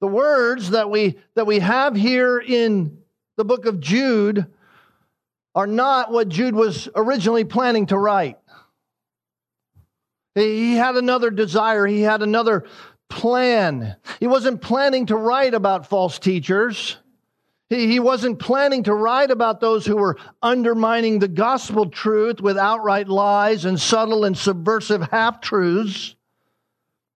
The 0.00 0.06
words 0.06 0.70
that 0.70 0.88
we, 0.88 1.18
that 1.34 1.46
we 1.46 1.58
have 1.58 1.94
here 1.94 2.38
in 2.38 2.96
the 3.36 3.44
book 3.44 3.66
of 3.66 3.78
Jude 3.80 4.46
are 5.54 5.66
not 5.66 6.10
what 6.10 6.30
Jude 6.30 6.54
was 6.54 6.88
originally 6.94 7.44
planning 7.44 7.84
to 7.88 7.98
write. 7.98 8.38
He 10.36 10.74
had 10.76 10.96
another 10.96 11.30
desire, 11.30 11.86
he 11.86 12.02
had 12.02 12.22
another 12.22 12.64
plan. 13.08 13.96
He 14.20 14.26
wasn't 14.26 14.60
planning 14.60 15.06
to 15.06 15.16
write 15.16 15.54
about 15.54 15.88
false 15.88 16.18
teachers. 16.18 16.98
He, 17.70 17.98
wasn't 17.98 18.38
planning 18.38 18.84
to 18.84 18.94
write 18.94 19.32
about 19.32 19.60
those 19.60 19.84
who 19.84 19.96
were 19.96 20.18
undermining 20.40 21.18
the 21.18 21.26
gospel 21.26 21.90
truth 21.90 22.40
with 22.40 22.56
outright 22.56 23.08
lies 23.08 23.64
and 23.64 23.80
subtle 23.80 24.24
and 24.24 24.38
subversive 24.38 25.02
half 25.10 25.40
truths. 25.40 26.14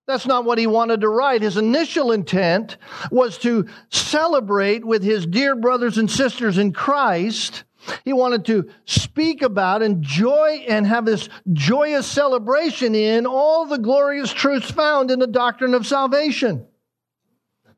That's 0.09 0.26
not 0.26 0.44
what 0.44 0.59
he 0.59 0.66
wanted 0.66 1.02
to 1.02 1.09
write. 1.09 1.42
His 1.42 1.56
initial 1.56 2.11
intent 2.11 2.78
was 3.12 3.38
to 3.38 3.68
celebrate 3.90 4.85
with 4.85 5.04
his 5.04 5.24
dear 5.24 5.54
brothers 5.54 5.98
and 5.98 6.11
sisters 6.11 6.59
in 6.59 6.72
Christ 6.72 7.62
he 8.05 8.12
wanted 8.12 8.45
to 8.47 8.71
speak 8.85 9.43
about, 9.43 9.83
and 9.83 10.03
joy 10.03 10.64
and 10.69 10.87
have 10.87 11.05
this 11.05 11.29
joyous 11.53 12.07
celebration 12.07 12.95
in 12.95 13.27
all 13.27 13.66
the 13.66 13.79
glorious 13.79 14.33
truths 14.33 14.71
found 14.71 15.11
in 15.11 15.19
the 15.19 15.27
doctrine 15.27 15.75
of 15.75 15.87
salvation. 15.87 16.66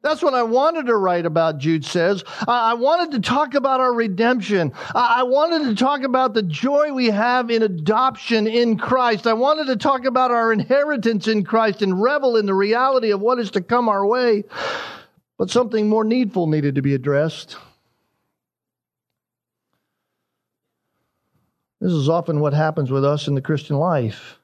That's 0.03 0.21
what 0.21 0.35
I 0.35 0.43
wanted 0.43 0.87
to 0.87 0.97
write 0.97 1.27
about, 1.27 1.59
Jude 1.59 1.85
says. 1.85 2.25
I 2.49 2.75
wanted 2.75 3.13
to 3.13 3.21
talk 3.21 3.55
about 3.55 3.79
our 3.79 3.95
redemption. 3.95 4.73
I 4.97 5.23
wanted 5.23 5.69
to 5.69 5.77
talk 5.77 6.03
about 6.03 6.35
the 6.35 6.43
joy 6.43 6.93
we 6.93 7.07
have 7.07 7.51
in 7.51 7.63
adoption 7.63 8.49
in 8.49 8.79
Christ. 8.79 9.29
I 9.29 9.35
wanted 9.35 9.69
to 9.69 9.77
talk 9.77 10.05
about 10.05 10.33
our 10.33 10.53
inheritance 10.53 11.29
in 11.29 11.45
Christ 11.45 11.83
and 11.83 12.03
revel 12.03 12.37
in 12.37 12.47
the 12.47 12.55
reality 12.55 13.13
of 13.13 13.21
what 13.21 13.39
is 13.39 13.53
to 13.53 13.61
come 13.61 13.89
our 13.89 14.05
way. 14.05 14.43
But 15.39 15.51
something 15.51 15.89
more 15.89 16.05
needful 16.05 16.49
needed 16.49 16.75
to 16.75 16.83
be 16.83 16.95
addressed. 16.95 17.57
This 21.83 21.95
is 21.95 22.09
often 22.09 22.39
what 22.39 22.55
happens 22.55 22.93
with 22.93 23.05
us 23.05 23.27
in 23.27 23.35
the 23.35 23.41
Christian 23.41 23.75
life. 23.75 24.39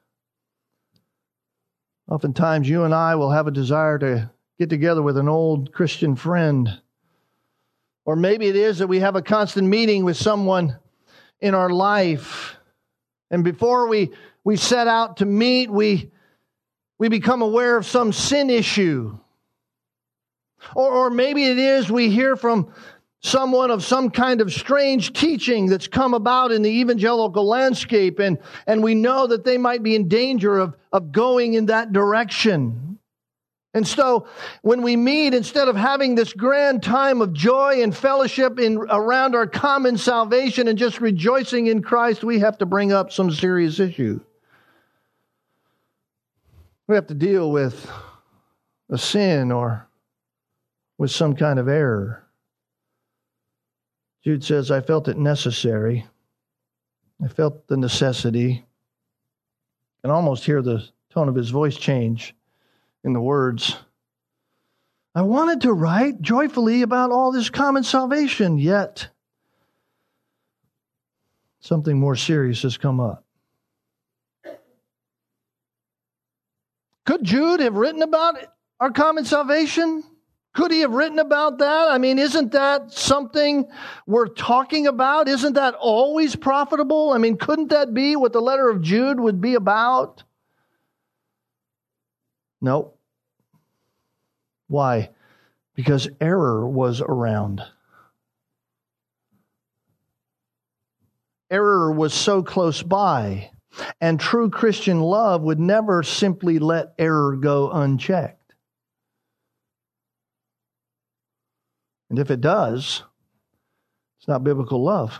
Oftentimes, 2.11 2.67
you 2.67 2.83
and 2.83 2.93
I 2.93 3.15
will 3.15 3.31
have 3.31 3.47
a 3.47 3.51
desire 3.51 3.97
to 3.99 4.29
get 4.57 4.69
together 4.69 5.01
with 5.01 5.17
an 5.17 5.29
old 5.29 5.71
Christian 5.71 6.17
friend. 6.17 6.81
Or 8.03 8.17
maybe 8.17 8.47
it 8.47 8.57
is 8.57 8.79
that 8.79 8.87
we 8.87 8.99
have 8.99 9.15
a 9.15 9.21
constant 9.21 9.69
meeting 9.69 10.03
with 10.03 10.17
someone 10.17 10.79
in 11.39 11.55
our 11.55 11.69
life. 11.69 12.57
And 13.31 13.41
before 13.41 13.87
we, 13.87 14.11
we 14.43 14.57
set 14.57 14.89
out 14.89 15.15
to 15.17 15.25
meet, 15.25 15.69
we, 15.69 16.11
we 16.97 17.07
become 17.07 17.41
aware 17.41 17.77
of 17.77 17.85
some 17.85 18.11
sin 18.11 18.49
issue. 18.49 19.17
Or, 20.75 20.91
or 20.91 21.09
maybe 21.09 21.45
it 21.45 21.57
is 21.57 21.89
we 21.89 22.09
hear 22.09 22.35
from 22.35 22.73
someone 23.21 23.69
of 23.69 23.83
some 23.83 24.09
kind 24.09 24.41
of 24.41 24.53
strange 24.53 25.13
teaching 25.13 25.67
that's 25.67 25.87
come 25.87 26.13
about 26.13 26.51
in 26.51 26.61
the 26.61 26.69
evangelical 26.69 27.45
landscape, 27.45 28.19
and, 28.19 28.37
and 28.65 28.81
we 28.81 28.95
know 28.95 29.27
that 29.27 29.43
they 29.43 29.57
might 29.57 29.83
be 29.83 29.95
in 29.95 30.07
danger 30.07 30.57
of, 30.57 30.75
of 30.91 31.11
going 31.11 31.53
in 31.53 31.65
that 31.67 31.91
direction. 31.91 32.97
And 33.73 33.87
so, 33.87 34.25
when 34.63 34.81
we 34.81 34.95
meet, 34.95 35.35
instead 35.35 35.67
of 35.67 35.75
having 35.75 36.15
this 36.15 36.33
grand 36.33 36.81
time 36.81 37.21
of 37.21 37.33
joy 37.33 37.83
and 37.83 37.95
fellowship 37.95 38.57
in, 38.59 38.77
around 38.77 39.35
our 39.35 39.45
common 39.45 39.97
salvation 39.97 40.67
and 40.67 40.77
just 40.77 40.99
rejoicing 40.99 41.67
in 41.67 41.83
Christ, 41.83 42.23
we 42.23 42.39
have 42.39 42.57
to 42.59 42.65
bring 42.65 42.91
up 42.91 43.11
some 43.11 43.29
serious 43.29 43.79
issue. 43.79 44.21
We 46.87 46.95
have 46.95 47.05
to 47.07 47.13
deal 47.13 47.51
with 47.51 47.87
a 48.89 48.97
sin 48.97 49.51
or 49.51 49.87
with 50.97 51.11
some 51.11 51.35
kind 51.35 51.59
of 51.59 51.67
error. 51.67 52.25
Jude 54.23 54.43
says, 54.43 54.69
I 54.69 54.81
felt 54.81 55.07
it 55.07 55.17
necessary. 55.17 56.05
I 57.23 57.27
felt 57.27 57.67
the 57.67 57.77
necessity. 57.77 58.65
Can 60.01 60.11
almost 60.11 60.45
hear 60.45 60.61
the 60.61 60.83
tone 61.09 61.29
of 61.29 61.35
his 61.35 61.49
voice 61.49 61.75
change 61.75 62.35
in 63.03 63.13
the 63.13 63.21
words. 63.21 63.75
I 65.15 65.21
wanted 65.23 65.61
to 65.61 65.73
write 65.73 66.21
joyfully 66.21 66.81
about 66.81 67.11
all 67.11 67.31
this 67.31 67.49
common 67.49 67.83
salvation, 67.83 68.57
yet 68.57 69.09
something 71.59 71.99
more 71.99 72.15
serious 72.15 72.61
has 72.61 72.77
come 72.77 72.99
up. 72.99 73.25
Could 77.05 77.23
Jude 77.23 77.59
have 77.59 77.73
written 77.73 78.03
about 78.03 78.37
our 78.79 78.91
common 78.91 79.25
salvation? 79.25 80.03
Could 80.53 80.71
he 80.71 80.81
have 80.81 80.91
written 80.91 81.19
about 81.19 81.59
that? 81.59 81.89
I 81.91 81.99
mean, 81.99 82.17
isn't 82.17 82.51
that 82.53 82.91
something 82.91 83.67
worth 84.07 84.35
talking 84.35 84.87
about? 84.87 85.27
Isn't 85.27 85.53
that 85.53 85.75
always 85.75 86.35
profitable? 86.35 87.11
I 87.11 87.19
mean, 87.19 87.37
couldn't 87.37 87.69
that 87.69 87.93
be 87.93 88.15
what 88.15 88.33
the 88.33 88.41
letter 88.41 88.69
of 88.69 88.81
Jude 88.81 89.19
would 89.19 89.39
be 89.39 89.53
about? 89.55 90.23
No. 92.61 92.93
Why? 94.67 95.11
Because 95.75 96.09
error 96.19 96.67
was 96.67 96.99
around. 97.01 97.61
Error 101.51 101.91
was 101.91 102.13
so 102.13 102.43
close 102.43 102.83
by, 102.83 103.51
and 104.01 104.19
true 104.19 104.49
Christian 104.49 104.99
love 104.99 105.41
would 105.41 105.59
never 105.59 106.03
simply 106.03 106.59
let 106.59 106.93
error 106.99 107.35
go 107.35 107.71
unchecked. 107.71 108.38
And 112.09 112.19
if 112.19 112.31
it 112.31 112.41
does, 112.41 113.03
it's 114.19 114.27
not 114.27 114.43
biblical 114.43 114.83
love. 114.83 115.19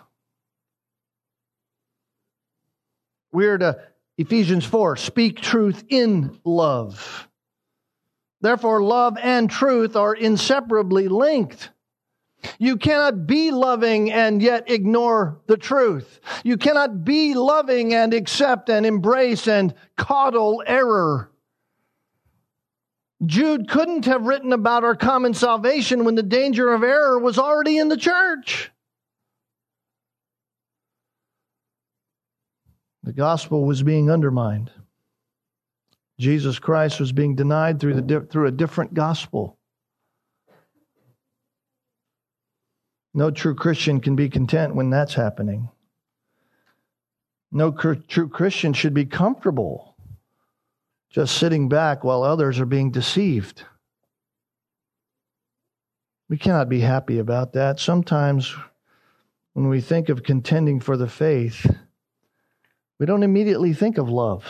We're 3.32 3.58
to 3.58 3.80
Ephesians 4.18 4.66
4 4.66 4.98
speak 4.98 5.40
truth 5.40 5.84
in 5.88 6.40
love. 6.44 7.28
Therefore, 8.42 8.82
love 8.82 9.18
and 9.22 9.50
truth 9.50 9.96
are 9.96 10.14
inseparably 10.14 11.08
linked. 11.08 11.70
You 12.58 12.78
cannot 12.78 13.28
be 13.28 13.52
loving 13.52 14.12
and 14.12 14.42
yet 14.42 14.72
ignore 14.72 15.42
the 15.48 15.58
truth. 15.58 16.22
You 16.44 16.58
cannot 16.58 17.04
be 17.04 17.34
loving 17.34 17.94
and 17.94 18.14
accept 18.14 18.70
and 18.70 18.86
embrace 18.86 19.48
and 19.48 19.74
coddle 19.98 20.64
error. 20.66 21.32
Jude 23.26 23.68
couldn't 23.68 24.06
have 24.06 24.24
written 24.24 24.54
about 24.54 24.84
our 24.84 24.96
common 24.96 25.34
salvation 25.34 26.06
when 26.06 26.16
the 26.16 26.24
danger 26.24 26.74
of 26.74 26.84
error 26.84 27.20
was 27.20 27.38
already 27.38 27.78
in 27.78 27.90
the 27.90 27.98
church. 27.98 28.72
The 33.04 33.12
gospel 33.12 33.66
was 33.66 33.84
being 33.84 34.10
undermined. 34.10 34.72
Jesus 36.18 36.60
Christ 36.60 37.00
was 37.00 37.12
being 37.12 37.36
denied 37.36 37.80
through, 37.80 38.02
the, 38.02 38.22
through 38.22 38.48
a 38.48 38.52
different 38.52 38.94
gospel. 38.94 39.58
No 43.14 43.32
true 43.32 43.56
Christian 43.56 44.00
can 44.00 44.16
be 44.16 44.30
content 44.30 44.76
when 44.76 44.90
that's 44.90 45.14
happening. 45.14 45.70
No 47.52 47.72
true 47.72 48.30
Christian 48.30 48.74
should 48.74 48.94
be 48.94 49.06
comfortable 49.06 49.89
just 51.10 51.38
sitting 51.38 51.70
back 51.70 52.04
while 52.04 52.24
others 52.24 52.60
are 52.60 52.66
being 52.66 52.92
deceived. 52.92 53.64
We 56.30 56.38
cannot 56.38 56.70
be 56.70 56.80
happy 56.80 57.18
about 57.18 57.54
that. 57.54 57.80
Sometimes 57.80 58.56
when 59.54 59.68
we 59.68 59.82
think 59.82 60.10
of 60.10 60.24
contending 60.24 60.80
for 60.80 60.96
the 60.96 61.10
faith, 61.10 61.66
we 63.00 63.06
don't 63.06 63.24
immediately 63.24 63.74
think 63.74 63.98
of 63.98 64.10
love. 64.10 64.46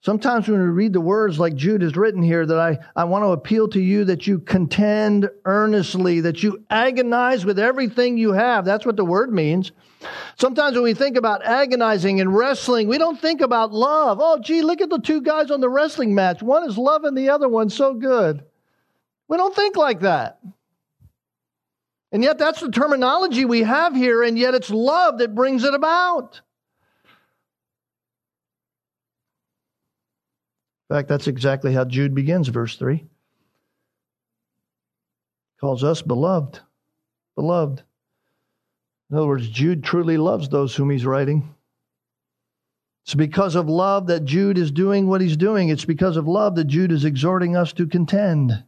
Sometimes 0.00 0.48
when 0.48 0.60
we 0.60 0.66
read 0.66 0.92
the 0.92 1.00
words 1.00 1.38
like 1.38 1.54
Jude 1.54 1.82
has 1.82 1.96
written 1.96 2.22
here, 2.22 2.46
that 2.46 2.58
I, 2.58 2.78
I 2.96 3.04
want 3.04 3.24
to 3.24 3.28
appeal 3.28 3.68
to 3.68 3.80
you 3.80 4.04
that 4.06 4.26
you 4.26 4.38
contend 4.38 5.28
earnestly, 5.44 6.20
that 6.20 6.42
you 6.42 6.64
agonize 6.70 7.44
with 7.44 7.58
everything 7.58 8.16
you 8.16 8.32
have. 8.32 8.64
That's 8.64 8.86
what 8.86 8.96
the 8.96 9.04
word 9.04 9.32
means. 9.32 9.70
Sometimes 10.38 10.74
when 10.74 10.84
we 10.84 10.94
think 10.94 11.16
about 11.16 11.44
agonizing 11.44 12.20
and 12.20 12.34
wrestling, 12.34 12.88
we 12.88 12.98
don't 12.98 13.20
think 13.20 13.40
about 13.40 13.72
love. 13.72 14.18
Oh, 14.20 14.38
gee, 14.38 14.62
look 14.62 14.80
at 14.80 14.90
the 14.90 14.98
two 14.98 15.20
guys 15.20 15.50
on 15.50 15.60
the 15.60 15.68
wrestling 15.68 16.14
match. 16.14 16.42
One 16.42 16.68
is 16.68 16.78
loving 16.78 17.14
the 17.14 17.30
other 17.30 17.48
one 17.48 17.70
so 17.70 17.94
good. 17.94 18.44
We 19.28 19.36
don't 19.36 19.54
think 19.54 19.76
like 19.76 20.00
that. 20.00 20.40
And 22.12 22.22
yet, 22.22 22.38
that's 22.38 22.60
the 22.60 22.70
terminology 22.70 23.46
we 23.46 23.62
have 23.62 23.94
here, 23.94 24.22
and 24.22 24.38
yet 24.38 24.54
it's 24.54 24.68
love 24.68 25.18
that 25.18 25.34
brings 25.34 25.64
it 25.64 25.72
about. 25.72 26.42
In 30.90 30.96
fact, 30.96 31.08
that's 31.08 31.26
exactly 31.26 31.72
how 31.72 31.86
Jude 31.86 32.14
begins, 32.14 32.48
verse 32.48 32.76
3. 32.76 33.06
Calls 35.58 35.82
us 35.84 36.02
beloved. 36.02 36.60
Beloved. 37.34 37.82
In 39.12 39.18
other 39.18 39.26
words, 39.26 39.50
Jude 39.50 39.84
truly 39.84 40.16
loves 40.16 40.48
those 40.48 40.74
whom 40.74 40.88
he's 40.88 41.04
writing. 41.04 41.54
It's 43.04 43.14
because 43.14 43.56
of 43.56 43.68
love 43.68 44.06
that 44.06 44.24
Jude 44.24 44.56
is 44.56 44.70
doing 44.70 45.06
what 45.06 45.20
he's 45.20 45.36
doing. 45.36 45.68
It's 45.68 45.84
because 45.84 46.16
of 46.16 46.26
love 46.26 46.54
that 46.54 46.64
Jude 46.64 46.90
is 46.90 47.04
exhorting 47.04 47.54
us 47.54 47.74
to 47.74 47.86
contend. 47.86 48.64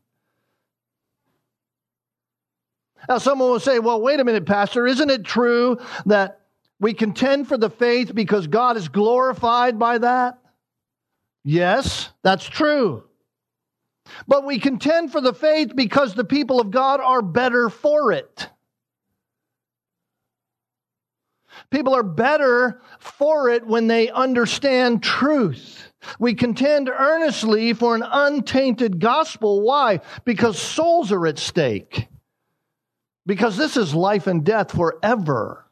Now, 3.08 3.16
someone 3.16 3.48
will 3.48 3.60
say, 3.60 3.78
well, 3.78 4.02
wait 4.02 4.20
a 4.20 4.24
minute, 4.24 4.44
Pastor, 4.44 4.86
isn't 4.86 5.08
it 5.08 5.24
true 5.24 5.78
that 6.04 6.40
we 6.78 6.92
contend 6.92 7.48
for 7.48 7.56
the 7.56 7.70
faith 7.70 8.14
because 8.14 8.46
God 8.46 8.76
is 8.76 8.88
glorified 8.88 9.78
by 9.78 9.96
that? 9.96 10.38
Yes, 11.42 12.10
that's 12.22 12.44
true. 12.44 13.04
But 14.28 14.44
we 14.44 14.58
contend 14.58 15.10
for 15.10 15.22
the 15.22 15.32
faith 15.32 15.74
because 15.74 16.12
the 16.12 16.24
people 16.24 16.60
of 16.60 16.70
God 16.70 17.00
are 17.00 17.22
better 17.22 17.70
for 17.70 18.12
it. 18.12 18.50
People 21.70 21.94
are 21.94 22.02
better 22.02 22.80
for 22.98 23.48
it 23.50 23.66
when 23.66 23.86
they 23.86 24.10
understand 24.10 25.02
truth. 25.02 25.92
We 26.18 26.34
contend 26.34 26.88
earnestly 26.88 27.72
for 27.72 27.94
an 27.94 28.04
untainted 28.06 29.00
gospel. 29.00 29.62
Why? 29.62 30.00
Because 30.24 30.60
souls 30.60 31.12
are 31.12 31.26
at 31.26 31.38
stake. 31.38 32.08
Because 33.26 33.56
this 33.56 33.76
is 33.76 33.94
life 33.94 34.26
and 34.26 34.44
death 34.44 34.72
forever. 34.72 35.64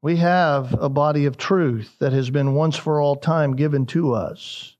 We 0.00 0.16
have 0.16 0.80
a 0.80 0.88
body 0.88 1.26
of 1.26 1.36
truth 1.36 1.96
that 1.98 2.12
has 2.12 2.30
been 2.30 2.54
once 2.54 2.76
for 2.76 3.00
all 3.00 3.16
time 3.16 3.56
given 3.56 3.86
to 3.86 4.12
us. 4.14 4.76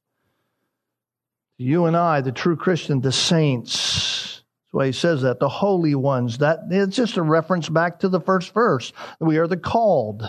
You 1.56 1.86
and 1.86 1.96
I, 1.96 2.20
the 2.20 2.30
true 2.30 2.56
Christian, 2.56 3.00
the 3.00 3.10
saints. 3.10 4.37
Why 4.70 4.86
he 4.86 4.92
says 4.92 5.22
that. 5.22 5.40
The 5.40 5.48
holy 5.48 5.94
ones. 5.94 6.38
That 6.38 6.60
it's 6.70 6.96
just 6.96 7.16
a 7.16 7.22
reference 7.22 7.68
back 7.68 8.00
to 8.00 8.08
the 8.08 8.20
first 8.20 8.52
verse. 8.52 8.92
We 9.18 9.38
are 9.38 9.46
the 9.46 9.56
called. 9.56 10.24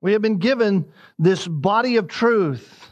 We 0.00 0.12
have 0.12 0.22
been 0.22 0.38
given 0.38 0.86
this 1.18 1.46
body 1.46 1.96
of 1.96 2.06
truth 2.06 2.88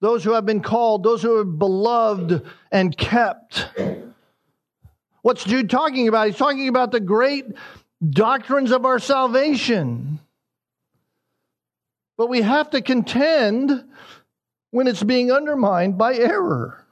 those 0.00 0.22
who 0.22 0.32
have 0.32 0.46
been 0.46 0.62
called, 0.62 1.02
those 1.02 1.22
who 1.22 1.36
are 1.36 1.44
beloved 1.44 2.44
and 2.70 2.96
kept. 2.96 3.68
What's 5.22 5.44
Jude 5.44 5.70
talking 5.70 6.06
about? 6.06 6.28
He's 6.28 6.36
talking 6.36 6.68
about 6.68 6.92
the 6.92 7.00
great 7.00 7.46
doctrines 8.08 8.70
of 8.70 8.84
our 8.84 8.98
salvation. 8.98 10.20
But 12.16 12.28
we 12.28 12.42
have 12.42 12.70
to 12.70 12.82
contend 12.82 13.84
when 14.70 14.86
it's 14.86 15.02
being 15.02 15.32
undermined 15.32 15.98
by 15.98 16.14
error. 16.14 16.85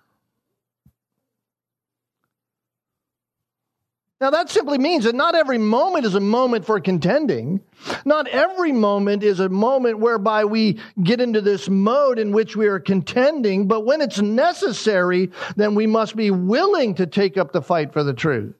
Now, 4.25 4.31
that 4.31 4.49
simply 4.49 4.79
means 4.79 5.05
that 5.05 5.15
not 5.15 5.35
every 5.35 5.59
moment 5.59 6.07
is 6.07 6.15
a 6.15 6.21
moment 6.21 6.65
for 6.65 6.81
contending. 6.81 7.61
Not 8.07 8.27
every 8.27 8.73
moment 8.73 9.23
is 9.23 9.39
a 9.39 9.51
moment 9.51 9.99
whereby 9.99 10.47
we 10.47 10.81
get 11.03 11.21
into 11.21 11.43
this 11.43 11.69
mode 11.69 12.19
in 12.19 12.33
which 12.33 12.57
we 12.57 12.67
are 12.69 12.81
contending, 12.81 13.69
but 13.69 13.85
when 13.85 14.01
it's 14.01 14.23
necessary, 14.23 15.31
then 15.57 15.75
we 15.75 15.87
must 15.87 16.17
be 16.17 16.31
willing 16.31 16.95
to 16.95 17.05
take 17.05 17.37
up 17.37 17.53
the 17.53 17.61
fight 17.61 17.93
for 17.93 18.03
the 18.03 18.15
truth. 18.15 18.57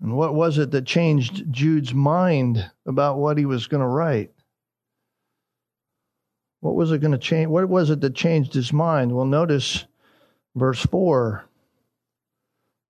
And 0.00 0.16
what 0.16 0.34
was 0.34 0.56
it 0.56 0.70
that 0.70 0.86
changed 0.86 1.44
Jude's 1.50 1.92
mind 1.92 2.70
about 2.86 3.18
what 3.18 3.36
he 3.36 3.44
was 3.44 3.66
going 3.66 3.82
to 3.82 3.86
write? 3.86 4.31
What 6.62 6.76
was 6.76 6.92
it 6.92 7.00
going 7.00 7.10
to 7.10 7.18
change? 7.18 7.48
What 7.48 7.68
was 7.68 7.90
it 7.90 8.00
that 8.02 8.14
changed 8.14 8.54
his 8.54 8.72
mind? 8.72 9.10
Well, 9.10 9.26
notice 9.26 9.84
verse 10.54 10.80
4. 10.80 11.44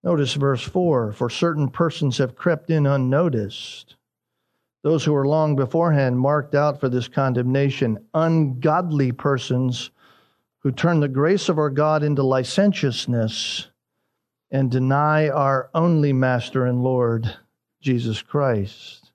Notice 0.04 0.34
verse 0.34 0.62
4 0.62 1.12
For 1.12 1.30
certain 1.30 1.70
persons 1.70 2.18
have 2.18 2.36
crept 2.36 2.68
in 2.68 2.86
unnoticed. 2.86 3.96
Those 4.82 5.04
who 5.06 5.14
were 5.14 5.26
long 5.26 5.56
beforehand 5.56 6.18
marked 6.18 6.54
out 6.54 6.80
for 6.80 6.90
this 6.90 7.08
condemnation, 7.08 8.04
ungodly 8.12 9.10
persons 9.10 9.90
who 10.58 10.70
turn 10.70 11.00
the 11.00 11.08
grace 11.08 11.48
of 11.48 11.56
our 11.56 11.70
God 11.70 12.02
into 12.02 12.22
licentiousness 12.22 13.68
and 14.50 14.70
deny 14.70 15.30
our 15.30 15.70
only 15.74 16.12
Master 16.12 16.66
and 16.66 16.82
Lord, 16.82 17.36
Jesus 17.80 18.20
Christ. 18.20 19.12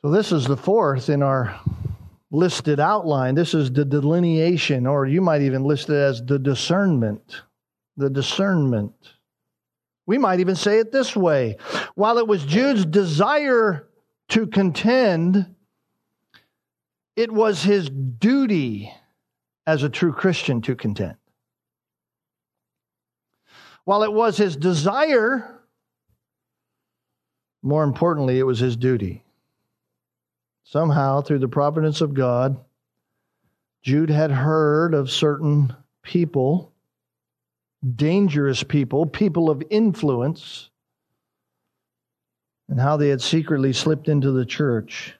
So, 0.00 0.10
this 0.10 0.32
is 0.32 0.46
the 0.46 0.56
fourth 0.56 1.10
in 1.10 1.22
our 1.22 1.60
listed 2.34 2.80
outline. 2.80 3.34
This 3.34 3.54
is 3.54 3.72
the 3.72 3.84
delineation, 3.84 4.86
or 4.86 5.06
you 5.06 5.20
might 5.20 5.42
even 5.42 5.64
list 5.64 5.88
it 5.88 5.94
as 5.94 6.20
the 6.22 6.38
discernment. 6.38 7.42
The 7.96 8.10
discernment. 8.10 8.94
We 10.06 10.18
might 10.18 10.40
even 10.40 10.56
say 10.56 10.80
it 10.80 10.92
this 10.92 11.16
way 11.16 11.56
while 11.94 12.18
it 12.18 12.26
was 12.26 12.44
Jude's 12.44 12.84
desire 12.84 13.88
to 14.30 14.46
contend, 14.46 15.54
it 17.16 17.32
was 17.32 17.62
his 17.62 17.88
duty 17.88 18.92
as 19.66 19.82
a 19.82 19.88
true 19.88 20.12
Christian 20.12 20.60
to 20.62 20.74
contend. 20.74 21.16
While 23.84 24.02
it 24.02 24.12
was 24.12 24.36
his 24.36 24.56
desire, 24.56 25.60
more 27.62 27.84
importantly, 27.84 28.38
it 28.38 28.44
was 28.44 28.58
his 28.58 28.76
duty. 28.76 29.23
Somehow, 30.64 31.20
through 31.20 31.40
the 31.40 31.48
providence 31.48 32.00
of 32.00 32.14
God, 32.14 32.56
Jude 33.82 34.10
had 34.10 34.30
heard 34.30 34.94
of 34.94 35.10
certain 35.10 35.76
people, 36.02 36.72
dangerous 37.94 38.62
people, 38.62 39.04
people 39.04 39.50
of 39.50 39.62
influence, 39.68 40.70
and 42.68 42.80
how 42.80 42.96
they 42.96 43.10
had 43.10 43.20
secretly 43.20 43.74
slipped 43.74 44.08
into 44.08 44.32
the 44.32 44.46
church. 44.46 45.14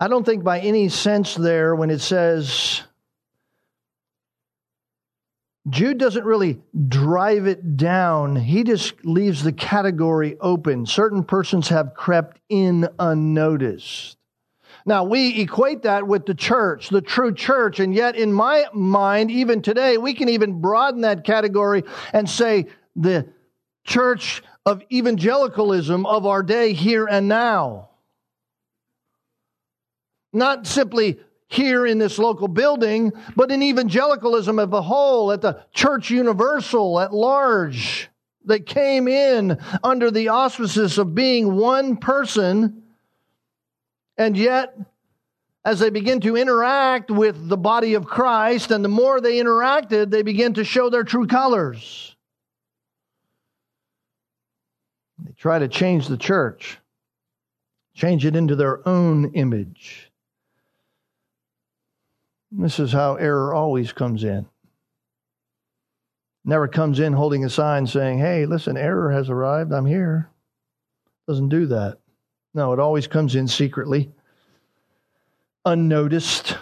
I 0.00 0.08
don't 0.08 0.24
think 0.24 0.42
by 0.42 0.58
any 0.60 0.88
sense 0.88 1.36
there 1.36 1.76
when 1.76 1.90
it 1.90 2.00
says 2.00 2.82
Jude 5.70 5.98
doesn't 5.98 6.24
really 6.24 6.60
drive 6.88 7.46
it 7.46 7.76
down. 7.76 8.36
He 8.36 8.64
just 8.64 9.04
leaves 9.04 9.42
the 9.42 9.52
category 9.52 10.36
open. 10.40 10.86
Certain 10.86 11.24
persons 11.24 11.68
have 11.68 11.94
crept 11.94 12.40
in 12.48 12.88
unnoticed. 12.98 14.16
Now, 14.86 15.04
we 15.04 15.40
equate 15.40 15.82
that 15.82 16.06
with 16.06 16.24
the 16.24 16.34
church, 16.34 16.88
the 16.88 17.02
true 17.02 17.34
church, 17.34 17.80
and 17.80 17.94
yet 17.94 18.16
in 18.16 18.32
my 18.32 18.66
mind, 18.72 19.30
even 19.30 19.60
today, 19.60 19.98
we 19.98 20.14
can 20.14 20.28
even 20.28 20.60
broaden 20.60 21.02
that 21.02 21.24
category 21.24 21.82
and 22.12 22.28
say 22.28 22.66
the 22.96 23.28
church 23.84 24.42
of 24.64 24.82
evangelicalism 24.92 26.06
of 26.06 26.26
our 26.26 26.42
day, 26.42 26.72
here 26.72 27.06
and 27.06 27.28
now. 27.28 27.90
Not 30.32 30.66
simply 30.66 31.18
here 31.48 31.86
in 31.86 31.98
this 31.98 32.18
local 32.18 32.46
building, 32.46 33.12
but 33.34 33.50
in 33.50 33.62
evangelicalism 33.62 34.58
as 34.58 34.68
a 34.70 34.82
whole, 34.82 35.32
at 35.32 35.40
the 35.40 35.64
church 35.72 36.10
universal 36.10 37.00
at 37.00 37.12
large, 37.12 38.10
that 38.44 38.66
came 38.66 39.08
in 39.08 39.58
under 39.82 40.10
the 40.10 40.28
auspices 40.28 40.98
of 40.98 41.14
being 41.14 41.54
one 41.54 41.96
person, 41.96 42.82
and 44.16 44.36
yet, 44.36 44.76
as 45.64 45.78
they 45.78 45.90
begin 45.90 46.20
to 46.20 46.36
interact 46.36 47.10
with 47.10 47.48
the 47.48 47.56
body 47.56 47.94
of 47.94 48.06
Christ, 48.06 48.70
and 48.70 48.84
the 48.84 48.88
more 48.88 49.20
they 49.20 49.38
interacted, 49.38 50.10
they 50.10 50.22
begin 50.22 50.54
to 50.54 50.64
show 50.64 50.88
their 50.88 51.04
true 51.04 51.26
colors. 51.26 52.16
They 55.18 55.32
try 55.32 55.58
to 55.58 55.68
change 55.68 56.08
the 56.08 56.16
church, 56.16 56.78
change 57.94 58.24
it 58.24 58.36
into 58.36 58.56
their 58.56 58.86
own 58.88 59.32
image. 59.34 60.07
This 62.50 62.78
is 62.80 62.92
how 62.92 63.16
error 63.16 63.52
always 63.52 63.92
comes 63.92 64.24
in. 64.24 64.46
Never 66.44 66.66
comes 66.66 66.98
in 66.98 67.12
holding 67.12 67.44
a 67.44 67.50
sign 67.50 67.86
saying, 67.86 68.18
hey, 68.18 68.46
listen, 68.46 68.76
error 68.76 69.12
has 69.12 69.28
arrived. 69.28 69.72
I'm 69.72 69.84
here. 69.84 70.30
Doesn't 71.26 71.50
do 71.50 71.66
that. 71.66 71.98
No, 72.54 72.72
it 72.72 72.80
always 72.80 73.06
comes 73.06 73.34
in 73.34 73.48
secretly, 73.48 74.10
unnoticed. 75.64 76.56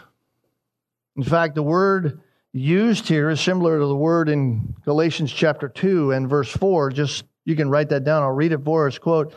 In 1.17 1.23
fact, 1.23 1.55
the 1.55 1.63
word 1.63 2.21
used 2.53 3.07
here 3.07 3.31
is 3.31 3.41
similar 3.41 3.79
to 3.79 3.87
the 3.87 3.95
word 3.95 4.29
in 4.29 4.75
Galatians 4.85 5.33
chapter 5.33 5.69
2 5.69 6.11
and 6.11 6.29
verse 6.29 6.51
4. 6.51 6.91
Just 6.91 7.25
you 7.47 7.55
can 7.55 7.71
write 7.71 7.89
that 7.91 8.03
down. 8.03 8.25
I'll 8.25 8.33
read 8.33 8.51
it 8.51 8.65
for 8.65 8.89
us. 8.89 8.99
Quote, 8.99 9.33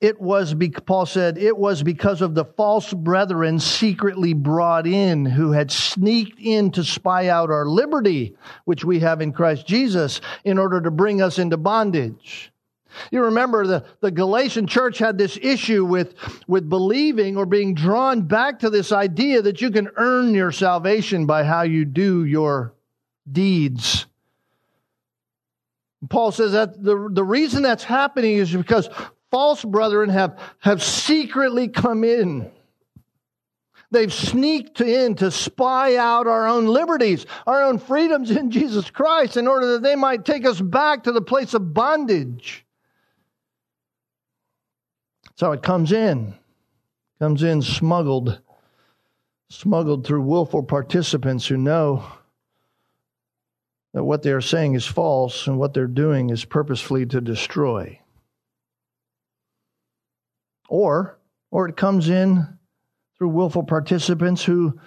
it 0.00 0.20
was, 0.20 0.52
be, 0.52 0.68
Paul 0.68 1.06
said, 1.06 1.38
it 1.38 1.56
was 1.56 1.82
because 1.82 2.20
of 2.20 2.34
the 2.34 2.44
false 2.44 2.92
brethren 2.92 3.58
secretly 3.58 4.34
brought 4.34 4.86
in 4.86 5.24
who 5.24 5.50
had 5.50 5.70
sneaked 5.70 6.38
in 6.38 6.70
to 6.72 6.84
spy 6.84 7.28
out 7.28 7.50
our 7.50 7.64
liberty, 7.64 8.36
which 8.66 8.84
we 8.84 9.00
have 9.00 9.22
in 9.22 9.32
Christ 9.32 9.66
Jesus, 9.66 10.20
in 10.44 10.58
order 10.58 10.82
to 10.82 10.90
bring 10.90 11.22
us 11.22 11.38
into 11.38 11.56
bondage. 11.56 12.52
You 13.10 13.22
remember 13.22 13.66
the, 13.66 13.84
the 14.00 14.10
Galatian 14.10 14.66
church 14.66 14.98
had 14.98 15.16
this 15.16 15.38
issue 15.40 15.86
with, 15.86 16.14
with 16.46 16.68
believing 16.68 17.38
or 17.38 17.46
being 17.46 17.74
drawn 17.74 18.22
back 18.22 18.58
to 18.58 18.68
this 18.68 18.92
idea 18.92 19.40
that 19.40 19.62
you 19.62 19.70
can 19.70 19.88
earn 19.96 20.34
your 20.34 20.52
salvation 20.52 21.24
by 21.24 21.44
how 21.44 21.62
you 21.62 21.86
do 21.86 22.26
your 22.26 22.74
deeds. 23.32 24.04
Paul 26.08 26.32
says 26.32 26.52
that 26.52 26.82
the, 26.82 27.08
the 27.10 27.24
reason 27.24 27.62
that's 27.62 27.84
happening 27.84 28.36
is 28.36 28.52
because 28.52 28.88
false 29.30 29.64
brethren 29.64 30.10
have, 30.10 30.38
have 30.60 30.82
secretly 30.82 31.68
come 31.68 32.04
in. 32.04 32.50
They've 33.90 34.12
sneaked 34.12 34.80
in 34.80 35.14
to 35.16 35.30
spy 35.30 35.96
out 35.96 36.26
our 36.26 36.48
own 36.48 36.66
liberties, 36.66 37.26
our 37.46 37.62
own 37.62 37.78
freedoms 37.78 38.30
in 38.30 38.50
Jesus 38.50 38.90
Christ, 38.90 39.36
in 39.36 39.46
order 39.46 39.72
that 39.72 39.82
they 39.82 39.94
might 39.94 40.24
take 40.24 40.44
us 40.44 40.60
back 40.60 41.04
to 41.04 41.12
the 41.12 41.22
place 41.22 41.54
of 41.54 41.72
bondage. 41.72 42.64
That's 45.26 45.40
how 45.40 45.52
it 45.52 45.62
comes 45.62 45.92
in. 45.92 46.34
Comes 47.20 47.44
in 47.44 47.62
smuggled, 47.62 48.40
smuggled 49.48 50.04
through 50.04 50.22
willful 50.22 50.64
participants 50.64 51.46
who 51.46 51.56
know 51.56 52.04
that 53.94 54.04
what 54.04 54.22
they 54.22 54.32
are 54.32 54.40
saying 54.40 54.74
is 54.74 54.84
false 54.84 55.46
and 55.46 55.56
what 55.56 55.72
they're 55.72 55.86
doing 55.86 56.30
is 56.30 56.44
purposefully 56.44 57.06
to 57.06 57.20
destroy. 57.20 57.98
Or, 60.68 61.18
or 61.52 61.68
it 61.68 61.76
comes 61.76 62.08
in 62.08 62.58
through 63.16 63.28
willful 63.28 63.62
participants 63.62 64.44
who, 64.44 64.78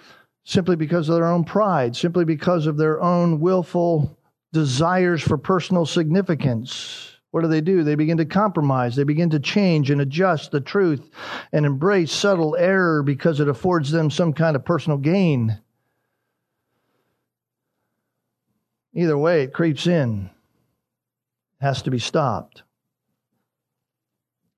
simply 0.44 0.76
because 0.76 1.08
of 1.08 1.14
their 1.14 1.26
own 1.26 1.44
pride, 1.44 1.96
simply 1.96 2.26
because 2.26 2.66
of 2.66 2.76
their 2.76 3.00
own 3.00 3.40
willful 3.40 4.18
desires 4.52 5.22
for 5.22 5.38
personal 5.38 5.86
significance, 5.86 7.16
what 7.30 7.40
do 7.42 7.48
they 7.48 7.62
do? 7.62 7.84
They 7.84 7.94
begin 7.94 8.18
to 8.18 8.26
compromise. 8.26 8.94
They 8.94 9.04
begin 9.04 9.30
to 9.30 9.40
change 9.40 9.90
and 9.90 10.02
adjust 10.02 10.50
the 10.50 10.60
truth 10.60 11.08
and 11.52 11.64
embrace 11.64 12.12
subtle 12.12 12.56
error 12.56 13.02
because 13.02 13.40
it 13.40 13.48
affords 13.48 13.90
them 13.90 14.10
some 14.10 14.34
kind 14.34 14.54
of 14.54 14.66
personal 14.66 14.98
gain. 14.98 15.58
Either 18.94 19.16
way, 19.16 19.42
it 19.42 19.52
creeps 19.52 19.86
in, 19.86 20.30
has 21.60 21.82
to 21.82 21.90
be 21.90 21.98
stopped. 21.98 22.62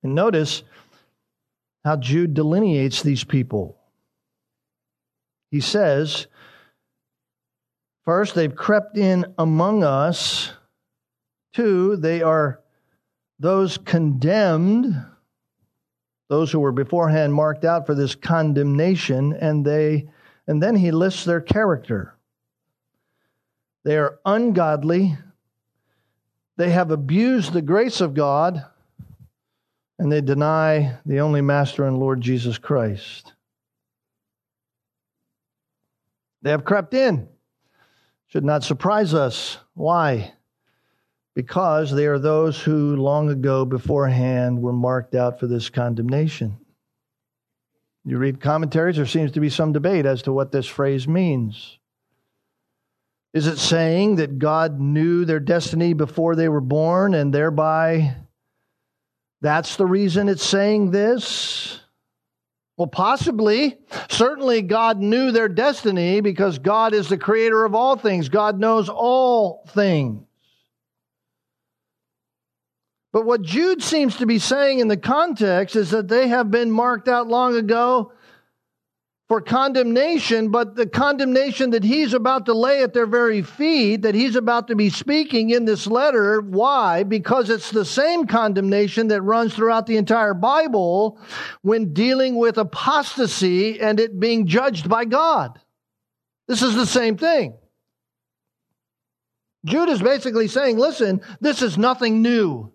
And 0.02 0.14
notice 0.14 0.62
how 1.84 1.96
Jude 1.96 2.34
delineates 2.34 3.02
these 3.02 3.24
people. 3.24 3.76
He 5.50 5.60
says, 5.60 6.26
first, 8.04 8.34
they've 8.34 8.54
crept 8.54 8.96
in 8.96 9.26
among 9.38 9.82
us. 9.82 10.52
Two, 11.52 11.96
they 11.96 12.22
are 12.22 12.60
those 13.40 13.78
condemned, 13.78 14.94
those 16.28 16.52
who 16.52 16.60
were 16.60 16.72
beforehand 16.72 17.34
marked 17.34 17.64
out 17.64 17.86
for 17.86 17.94
this 17.94 18.14
condemnation, 18.14 19.32
and 19.32 19.64
they 19.64 20.08
and 20.46 20.62
then 20.62 20.76
he 20.76 20.90
lists 20.90 21.24
their 21.24 21.40
character. 21.40 22.14
They 23.84 23.96
are 23.96 24.18
ungodly. 24.24 25.16
They 26.56 26.70
have 26.70 26.90
abused 26.90 27.52
the 27.52 27.62
grace 27.62 28.00
of 28.00 28.14
God, 28.14 28.64
and 29.98 30.12
they 30.12 30.20
deny 30.20 30.98
the 31.06 31.20
only 31.20 31.40
Master 31.40 31.86
and 31.86 31.98
Lord 31.98 32.20
Jesus 32.20 32.58
Christ. 32.58 33.32
They 36.42 36.50
have 36.50 36.64
crept 36.64 36.94
in. 36.94 37.28
Should 38.28 38.44
not 38.44 38.62
surprise 38.62 39.12
us. 39.14 39.58
Why? 39.74 40.34
Because 41.34 41.90
they 41.90 42.06
are 42.06 42.18
those 42.18 42.60
who 42.60 42.96
long 42.96 43.28
ago 43.28 43.64
beforehand 43.64 44.60
were 44.62 44.72
marked 44.72 45.14
out 45.14 45.40
for 45.40 45.46
this 45.46 45.68
condemnation. 45.68 46.58
You 48.04 48.18
read 48.18 48.40
commentaries, 48.40 48.96
there 48.96 49.06
seems 49.06 49.32
to 49.32 49.40
be 49.40 49.50
some 49.50 49.72
debate 49.72 50.06
as 50.06 50.22
to 50.22 50.32
what 50.32 50.52
this 50.52 50.66
phrase 50.66 51.08
means. 51.08 51.78
Is 53.32 53.46
it 53.46 53.58
saying 53.58 54.16
that 54.16 54.38
God 54.38 54.80
knew 54.80 55.24
their 55.24 55.40
destiny 55.40 55.92
before 55.92 56.34
they 56.34 56.48
were 56.48 56.60
born 56.60 57.14
and 57.14 57.32
thereby 57.32 58.16
that's 59.40 59.76
the 59.76 59.86
reason 59.86 60.28
it's 60.28 60.44
saying 60.44 60.90
this? 60.90 61.80
Well, 62.76 62.88
possibly. 62.88 63.78
Certainly, 64.08 64.62
God 64.62 64.98
knew 64.98 65.32
their 65.32 65.48
destiny 65.48 66.20
because 66.20 66.58
God 66.58 66.94
is 66.94 67.08
the 67.08 67.18
creator 67.18 67.64
of 67.64 67.74
all 67.74 67.96
things. 67.96 68.28
God 68.28 68.58
knows 68.58 68.88
all 68.88 69.64
things. 69.68 70.24
But 73.12 73.26
what 73.26 73.42
Jude 73.42 73.82
seems 73.82 74.16
to 74.16 74.26
be 74.26 74.38
saying 74.38 74.78
in 74.78 74.88
the 74.88 74.96
context 74.96 75.76
is 75.76 75.90
that 75.90 76.08
they 76.08 76.28
have 76.28 76.50
been 76.50 76.70
marked 76.70 77.08
out 77.08 77.26
long 77.26 77.56
ago 77.56 78.12
for 79.30 79.40
condemnation, 79.40 80.48
but 80.48 80.74
the 80.74 80.88
condemnation 80.88 81.70
that 81.70 81.84
he's 81.84 82.14
about 82.14 82.46
to 82.46 82.52
lay 82.52 82.82
at 82.82 82.92
their 82.92 83.06
very 83.06 83.42
feet, 83.42 84.02
that 84.02 84.12
he's 84.12 84.34
about 84.34 84.66
to 84.66 84.74
be 84.74 84.90
speaking 84.90 85.50
in 85.50 85.64
this 85.64 85.86
letter. 85.86 86.40
Why? 86.40 87.04
Because 87.04 87.48
it's 87.48 87.70
the 87.70 87.84
same 87.84 88.26
condemnation 88.26 89.06
that 89.06 89.22
runs 89.22 89.54
throughout 89.54 89.86
the 89.86 89.98
entire 89.98 90.34
Bible 90.34 91.20
when 91.62 91.94
dealing 91.94 92.38
with 92.38 92.58
apostasy 92.58 93.80
and 93.80 94.00
it 94.00 94.18
being 94.18 94.48
judged 94.48 94.88
by 94.88 95.04
God. 95.04 95.60
This 96.48 96.62
is 96.62 96.74
the 96.74 96.84
same 96.84 97.16
thing. 97.16 97.56
Jude 99.64 99.90
is 99.90 100.02
basically 100.02 100.48
saying, 100.48 100.76
listen, 100.76 101.20
this 101.40 101.62
is 101.62 101.78
nothing 101.78 102.20
new. 102.20 102.72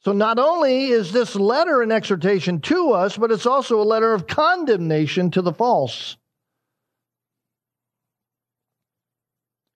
So 0.00 0.12
not 0.12 0.38
only 0.38 0.86
is 0.86 1.12
this 1.12 1.34
letter 1.34 1.82
an 1.82 1.90
exhortation 1.90 2.60
to 2.62 2.92
us, 2.92 3.16
but 3.16 3.32
it's 3.32 3.46
also 3.46 3.80
a 3.80 3.82
letter 3.82 4.14
of 4.14 4.26
condemnation 4.26 5.30
to 5.32 5.42
the 5.42 5.52
false. 5.52 6.16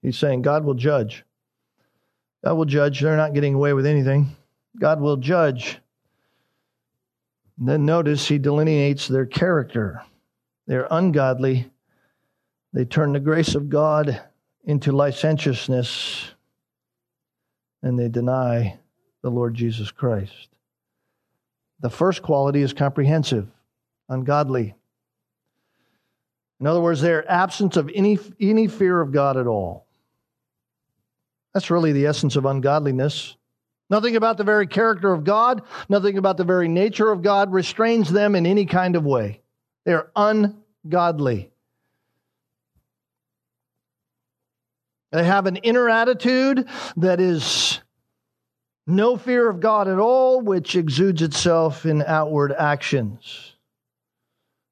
He's 0.01 0.19
saying 0.19 0.43
God 0.43 0.65
will 0.65 0.75
judge. 0.75 1.25
God 2.45 2.55
will 2.55 2.65
judge. 2.65 3.01
They're 3.01 3.17
not 3.17 3.35
getting 3.35 3.55
away 3.55 3.73
with 3.73 3.87
anything. 3.87 4.37
God 4.79 5.01
will 5.01 5.17
judge. 5.17 5.79
And 7.59 7.69
then 7.69 7.85
notice 7.85 8.27
he 8.27 8.39
delineates 8.39 9.07
their 9.07 9.27
character. 9.27 10.03
They're 10.67 10.89
ungodly. 10.91 11.71
They 12.73 12.85
turn 12.85 13.13
the 13.13 13.21
grace 13.21 13.55
of 13.55 13.69
God 13.69 14.21
into 14.65 14.93
licentiousness 14.93 16.33
and 17.83 17.99
they 17.99 18.09
deny 18.09 18.79
the 19.23 19.31
Lord 19.31 19.55
Jesus 19.55 19.91
Christ. 19.91 20.49
The 21.81 21.91
first 21.91 22.23
quality 22.23 22.63
is 22.63 22.73
comprehensive, 22.73 23.49
ungodly. 24.09 24.75
In 26.61 26.67
other 26.67 26.81
words, 26.81 27.01
their 27.01 27.29
absence 27.31 27.77
of 27.77 27.91
any, 27.95 28.19
any 28.41 28.69
fear 28.69 29.01
of 29.01 29.11
God 29.13 29.37
at 29.37 29.47
all. 29.47 29.87
That's 31.55 31.71
really 31.71 31.93
the 31.93 32.07
essence 32.07 32.37
of 32.37 32.47
ungodliness. 32.47 33.37
Nothing 33.91 34.17
about 34.17 34.39
the 34.39 34.45
very 34.45 34.67
character 34.67 35.13
of 35.13 35.25
God, 35.25 35.63
nothing 35.89 36.17
about 36.19 36.37
the 36.37 36.45
very 36.45 36.69
nature 36.69 37.11
of 37.11 37.23
God 37.23 37.53
restrains 37.53 38.11
them 38.11 38.35
in 38.35 38.47
any 38.47 38.65
kind 38.65 38.97
of 38.97 39.05
way. 39.05 39.41
They 39.85 39.93
are 39.93 40.11
ungodly. 40.17 41.51
They 45.11 45.25
have 45.25 45.47
an 45.47 45.57
inner 45.57 45.91
attitude 45.91 46.69
that 46.97 47.21
is 47.21 47.81
no 48.87 49.17
fear 49.17 49.49
of 49.49 49.61
God 49.61 49.89
at 49.89 49.99
all, 49.99 50.41
which 50.41 50.77
exudes 50.77 51.23
itself 51.23 51.87
in 51.87 52.03
outward 52.03 52.53
actions. 52.53 53.55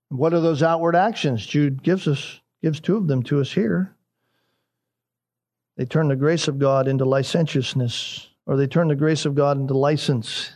What 0.09 0.35
are 0.35 0.41
those 0.41 0.63
outward 0.63 0.97
actions? 0.97 1.47
Jude 1.47 1.83
gives 1.83 2.09
us 2.09 2.41
gives 2.63 2.81
two 2.81 2.97
of 2.97 3.07
them 3.07 3.23
to 3.23 3.41
us 3.41 3.53
here. 3.53 3.95
They 5.77 5.87
turn 5.87 6.09
the 6.09 6.17
grace 6.17 6.47
of 6.47 6.59
God 6.59 6.89
into 6.89 7.05
licentiousness, 7.07 8.29
or 8.45 8.57
they 8.57 8.67
turn 8.67 8.89
the 8.89 8.97
grace 8.97 9.25
of 9.25 9.35
God 9.35 9.57
into 9.57 9.73
license. 9.73 10.51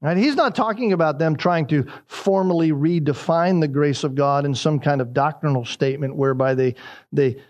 Right? 0.00 0.16
He's 0.16 0.36
not 0.36 0.54
talking 0.54 0.92
about 0.92 1.18
them 1.18 1.36
trying 1.36 1.66
to 1.68 1.86
formally 2.06 2.72
redefine 2.72 3.60
the 3.60 3.68
grace 3.68 4.04
of 4.04 4.14
God 4.14 4.44
in 4.44 4.54
some 4.54 4.78
kind 4.78 5.00
of 5.00 5.14
doctrinal 5.14 5.64
statement 5.64 6.14
whereby 6.14 6.54
they, 6.54 6.74
they 7.12 7.40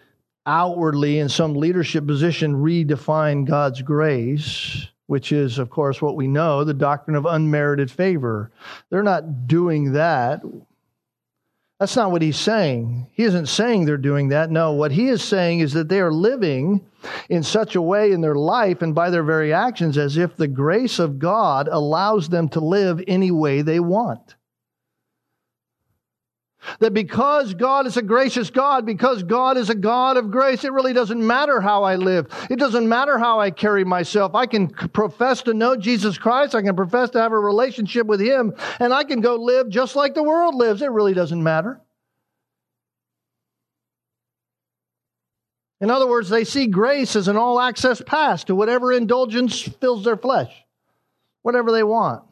outwardly 0.46 1.18
in 1.18 1.28
some 1.28 1.54
leadership 1.54 2.06
position 2.06 2.62
redefine 2.62 3.46
God's 3.46 3.82
grace, 3.82 4.86
which 5.06 5.32
is, 5.32 5.58
of 5.58 5.70
course, 5.70 6.02
what 6.02 6.16
we 6.16 6.26
know 6.26 6.64
the 6.64 6.74
doctrine 6.74 7.16
of 7.16 7.26
unmerited 7.26 7.90
favor. 7.90 8.50
They're 8.90 9.02
not 9.02 9.46
doing 9.46 9.92
that. 9.92 10.42
That's 11.78 11.96
not 11.96 12.12
what 12.12 12.22
he's 12.22 12.38
saying. 12.38 13.08
He 13.12 13.24
isn't 13.24 13.46
saying 13.46 13.84
they're 13.84 13.96
doing 13.96 14.28
that. 14.28 14.50
No, 14.50 14.72
what 14.72 14.92
he 14.92 15.08
is 15.08 15.22
saying 15.22 15.60
is 15.60 15.72
that 15.72 15.88
they 15.88 16.00
are 16.00 16.12
living 16.12 16.86
in 17.28 17.42
such 17.42 17.74
a 17.74 17.82
way 17.82 18.12
in 18.12 18.20
their 18.20 18.36
life 18.36 18.82
and 18.82 18.94
by 18.94 19.10
their 19.10 19.24
very 19.24 19.52
actions 19.52 19.98
as 19.98 20.16
if 20.16 20.36
the 20.36 20.46
grace 20.46 21.00
of 21.00 21.18
God 21.18 21.68
allows 21.68 22.28
them 22.28 22.48
to 22.50 22.60
live 22.60 23.02
any 23.08 23.32
way 23.32 23.62
they 23.62 23.80
want. 23.80 24.36
That 26.78 26.94
because 26.94 27.54
God 27.54 27.86
is 27.86 27.96
a 27.96 28.02
gracious 28.02 28.50
God, 28.50 28.86
because 28.86 29.22
God 29.22 29.56
is 29.56 29.70
a 29.70 29.74
God 29.74 30.16
of 30.16 30.30
grace, 30.30 30.64
it 30.64 30.72
really 30.72 30.92
doesn't 30.92 31.24
matter 31.24 31.60
how 31.60 31.82
I 31.82 31.96
live. 31.96 32.26
It 32.50 32.58
doesn't 32.58 32.88
matter 32.88 33.18
how 33.18 33.40
I 33.40 33.50
carry 33.50 33.84
myself. 33.84 34.34
I 34.34 34.46
can 34.46 34.68
profess 34.68 35.42
to 35.42 35.54
know 35.54 35.76
Jesus 35.76 36.18
Christ. 36.18 36.54
I 36.54 36.62
can 36.62 36.76
profess 36.76 37.10
to 37.10 37.20
have 37.20 37.32
a 37.32 37.38
relationship 37.38 38.06
with 38.06 38.20
Him, 38.20 38.54
and 38.80 38.92
I 38.92 39.04
can 39.04 39.20
go 39.20 39.36
live 39.36 39.68
just 39.68 39.96
like 39.96 40.14
the 40.14 40.22
world 40.22 40.54
lives. 40.54 40.82
It 40.82 40.90
really 40.90 41.14
doesn't 41.14 41.42
matter. 41.42 41.80
In 45.80 45.90
other 45.90 46.06
words, 46.06 46.28
they 46.28 46.44
see 46.44 46.68
grace 46.68 47.16
as 47.16 47.26
an 47.26 47.36
all 47.36 47.58
access 47.60 48.00
pass 48.00 48.44
to 48.44 48.54
whatever 48.54 48.92
indulgence 48.92 49.60
fills 49.62 50.04
their 50.04 50.16
flesh, 50.16 50.52
whatever 51.42 51.72
they 51.72 51.82
want. 51.82 52.22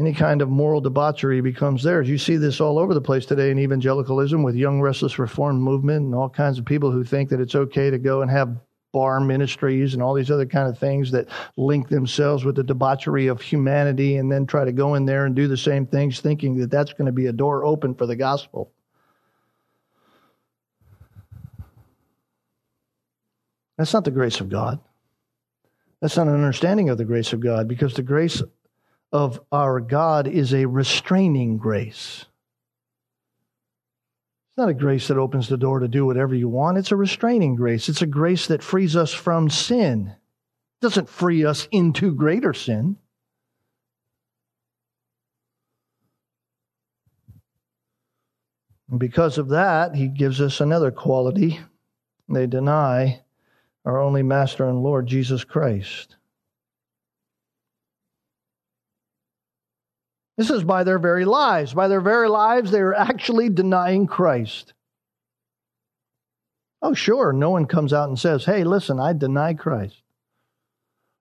Any 0.00 0.14
kind 0.14 0.40
of 0.40 0.48
moral 0.48 0.80
debauchery 0.80 1.42
becomes 1.42 1.82
theirs. 1.82 2.08
You 2.08 2.16
see 2.16 2.38
this 2.38 2.58
all 2.58 2.78
over 2.78 2.94
the 2.94 3.02
place 3.02 3.26
today 3.26 3.50
in 3.50 3.58
evangelicalism 3.58 4.42
with 4.42 4.54
young 4.54 4.80
restless 4.80 5.18
reform 5.18 5.60
movement 5.60 6.06
and 6.06 6.14
all 6.14 6.30
kinds 6.30 6.58
of 6.58 6.64
people 6.64 6.90
who 6.90 7.04
think 7.04 7.28
that 7.28 7.40
it's 7.40 7.54
okay 7.54 7.90
to 7.90 7.98
go 7.98 8.22
and 8.22 8.30
have 8.30 8.56
bar 8.92 9.20
ministries 9.20 9.92
and 9.92 10.02
all 10.02 10.14
these 10.14 10.30
other 10.30 10.46
kind 10.46 10.68
of 10.68 10.78
things 10.78 11.10
that 11.10 11.28
link 11.58 11.88
themselves 11.88 12.46
with 12.46 12.56
the 12.56 12.64
debauchery 12.64 13.26
of 13.26 13.42
humanity 13.42 14.16
and 14.16 14.32
then 14.32 14.46
try 14.46 14.64
to 14.64 14.72
go 14.72 14.94
in 14.94 15.04
there 15.04 15.26
and 15.26 15.36
do 15.36 15.46
the 15.46 15.56
same 15.56 15.86
things 15.86 16.20
thinking 16.20 16.56
that 16.56 16.70
that's 16.70 16.94
going 16.94 17.06
to 17.06 17.12
be 17.12 17.26
a 17.26 17.32
door 17.32 17.66
open 17.66 17.94
for 17.94 18.06
the 18.06 18.16
gospel. 18.16 18.72
That's 23.76 23.92
not 23.92 24.04
the 24.04 24.10
grace 24.10 24.40
of 24.40 24.48
God. 24.48 24.80
That's 26.00 26.16
not 26.16 26.26
an 26.26 26.34
understanding 26.34 26.88
of 26.88 26.96
the 26.96 27.04
grace 27.04 27.34
of 27.34 27.40
God 27.40 27.68
because 27.68 27.92
the 27.92 28.02
grace 28.02 28.42
of 29.12 29.40
our 29.50 29.80
God 29.80 30.26
is 30.28 30.52
a 30.54 30.66
restraining 30.66 31.56
grace. 31.56 32.26
It's 34.48 34.58
not 34.58 34.68
a 34.68 34.74
grace 34.74 35.08
that 35.08 35.18
opens 35.18 35.48
the 35.48 35.56
door 35.56 35.80
to 35.80 35.88
do 35.88 36.06
whatever 36.06 36.34
you 36.34 36.48
want. 36.48 36.78
It's 36.78 36.92
a 36.92 36.96
restraining 36.96 37.56
grace. 37.56 37.88
It's 37.88 38.02
a 38.02 38.06
grace 38.06 38.46
that 38.48 38.62
frees 38.62 38.96
us 38.96 39.12
from 39.12 39.48
sin. 39.50 40.08
It 40.08 40.84
doesn't 40.84 41.08
free 41.08 41.44
us 41.44 41.68
into 41.70 42.14
greater 42.14 42.52
sin. 42.52 42.96
And 48.90 48.98
because 48.98 49.38
of 49.38 49.50
that, 49.50 49.94
he 49.94 50.08
gives 50.08 50.40
us 50.40 50.60
another 50.60 50.90
quality. 50.90 51.60
They 52.28 52.46
deny 52.46 53.22
our 53.84 54.00
only 54.00 54.22
Master 54.22 54.68
and 54.68 54.82
Lord, 54.82 55.06
Jesus 55.06 55.44
Christ. 55.44 56.16
This 60.40 60.48
is 60.48 60.64
by 60.64 60.84
their 60.84 60.98
very 60.98 61.26
lives. 61.26 61.74
By 61.74 61.88
their 61.88 62.00
very 62.00 62.26
lives, 62.26 62.70
they 62.70 62.80
are 62.80 62.94
actually 62.94 63.50
denying 63.50 64.06
Christ. 64.06 64.72
Oh, 66.80 66.94
sure, 66.94 67.30
no 67.34 67.50
one 67.50 67.66
comes 67.66 67.92
out 67.92 68.08
and 68.08 68.18
says, 68.18 68.46
hey, 68.46 68.64
listen, 68.64 68.98
I 68.98 69.12
deny 69.12 69.52
Christ. 69.52 70.00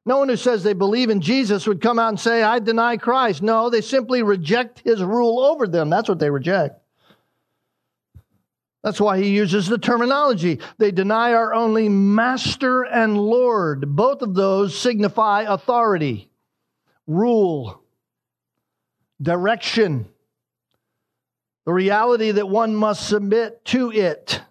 No 0.06 0.20
one 0.20 0.30
who 0.30 0.38
says 0.38 0.64
they 0.64 0.72
believe 0.72 1.10
in 1.10 1.20
Jesus 1.20 1.68
would 1.68 1.82
come 1.82 2.00
out 2.00 2.08
and 2.08 2.18
say, 2.18 2.44
I 2.44 2.60
deny 2.60 2.96
Christ. 2.96 3.42
No, 3.42 3.70
they 3.70 3.82
simply 3.82 4.24
reject 4.24 4.80
his 4.86 5.04
rule 5.04 5.42
over 5.42 5.68
them. 5.68 5.90
That's 5.90 6.08
what 6.08 6.20
they 6.20 6.30
reject. 6.30 6.82
That's 8.86 9.02
why 9.02 9.20
he 9.20 9.32
uses 9.32 9.68
the 9.68 9.78
terminology. 9.78 10.62
They 10.78 10.92
deny 10.92 11.34
our 11.34 11.54
only 11.54 11.90
master 11.90 12.84
and 12.84 13.18
Lord. 13.18 13.98
Both 13.98 14.22
of 14.22 14.34
those 14.34 14.80
signify 14.80 15.42
authority, 15.42 16.32
rule, 17.06 17.84
direction, 19.22 20.08
the 21.66 21.74
reality 21.74 22.32
that 22.32 22.48
one 22.48 22.76
must 22.76 23.08
submit 23.08 23.64
to 23.66 23.92
it. 23.92 24.42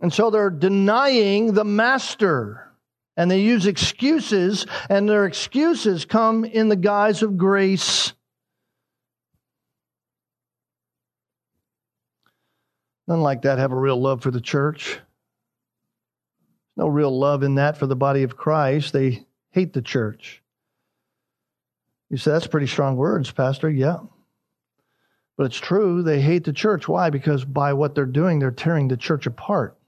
And 0.00 0.12
so 0.12 0.30
they're 0.30 0.50
denying 0.50 1.54
the 1.54 1.64
master. 1.64 2.68
And 3.16 3.30
they 3.30 3.40
use 3.40 3.66
excuses, 3.66 4.66
and 4.88 5.06
their 5.06 5.26
excuses 5.26 6.06
come 6.06 6.46
in 6.46 6.68
the 6.68 6.76
guise 6.76 7.22
of 7.22 7.36
grace. 7.36 8.14
None 13.06 13.20
like 13.20 13.42
that 13.42 13.58
have 13.58 13.70
a 13.70 13.76
real 13.76 14.00
love 14.00 14.22
for 14.22 14.30
the 14.30 14.40
church. 14.40 14.98
no 16.76 16.88
real 16.88 17.16
love 17.16 17.42
in 17.42 17.56
that 17.56 17.76
for 17.76 17.86
the 17.86 17.96
body 17.96 18.22
of 18.22 18.36
Christ. 18.36 18.92
They 18.92 19.26
hate 19.50 19.72
the 19.72 19.82
church. 19.82 20.41
You 22.12 22.18
say, 22.18 22.30
that's 22.30 22.46
pretty 22.46 22.66
strong 22.66 22.96
words, 22.96 23.30
Pastor. 23.30 23.70
Yeah. 23.70 23.96
But 25.38 25.44
it's 25.44 25.56
true. 25.56 26.02
They 26.02 26.20
hate 26.20 26.44
the 26.44 26.52
church. 26.52 26.86
Why? 26.86 27.08
Because 27.08 27.42
by 27.42 27.72
what 27.72 27.94
they're 27.94 28.04
doing, 28.04 28.38
they're 28.38 28.50
tearing 28.50 28.88
the 28.88 28.98
church 28.98 29.26
apart. 29.26 29.78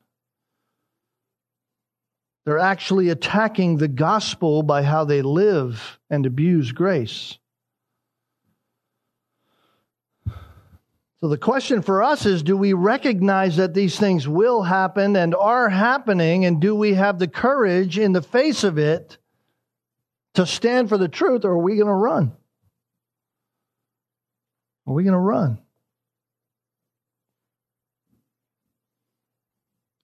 They're 2.46 2.58
actually 2.58 3.10
attacking 3.10 3.76
the 3.76 3.88
gospel 3.88 4.62
by 4.62 4.84
how 4.84 5.04
they 5.04 5.20
live 5.20 5.98
and 6.08 6.24
abuse 6.24 6.72
grace. 6.72 7.36
So 11.20 11.28
the 11.28 11.36
question 11.36 11.82
for 11.82 12.02
us 12.02 12.24
is 12.24 12.42
do 12.42 12.56
we 12.56 12.72
recognize 12.72 13.56
that 13.56 13.74
these 13.74 13.98
things 13.98 14.26
will 14.26 14.62
happen 14.62 15.14
and 15.14 15.34
are 15.34 15.68
happening, 15.68 16.46
and 16.46 16.58
do 16.58 16.74
we 16.74 16.94
have 16.94 17.18
the 17.18 17.28
courage 17.28 17.98
in 17.98 18.12
the 18.12 18.22
face 18.22 18.64
of 18.64 18.78
it 18.78 19.18
to 20.34 20.46
stand 20.46 20.88
for 20.88 20.98
the 20.98 21.08
truth, 21.08 21.44
or 21.44 21.52
are 21.52 21.58
we 21.58 21.76
going 21.76 21.86
to 21.86 21.92
run? 21.92 22.32
Are 24.86 24.92
we 24.92 25.04
going 25.04 25.12
to 25.12 25.18
run? 25.18 25.58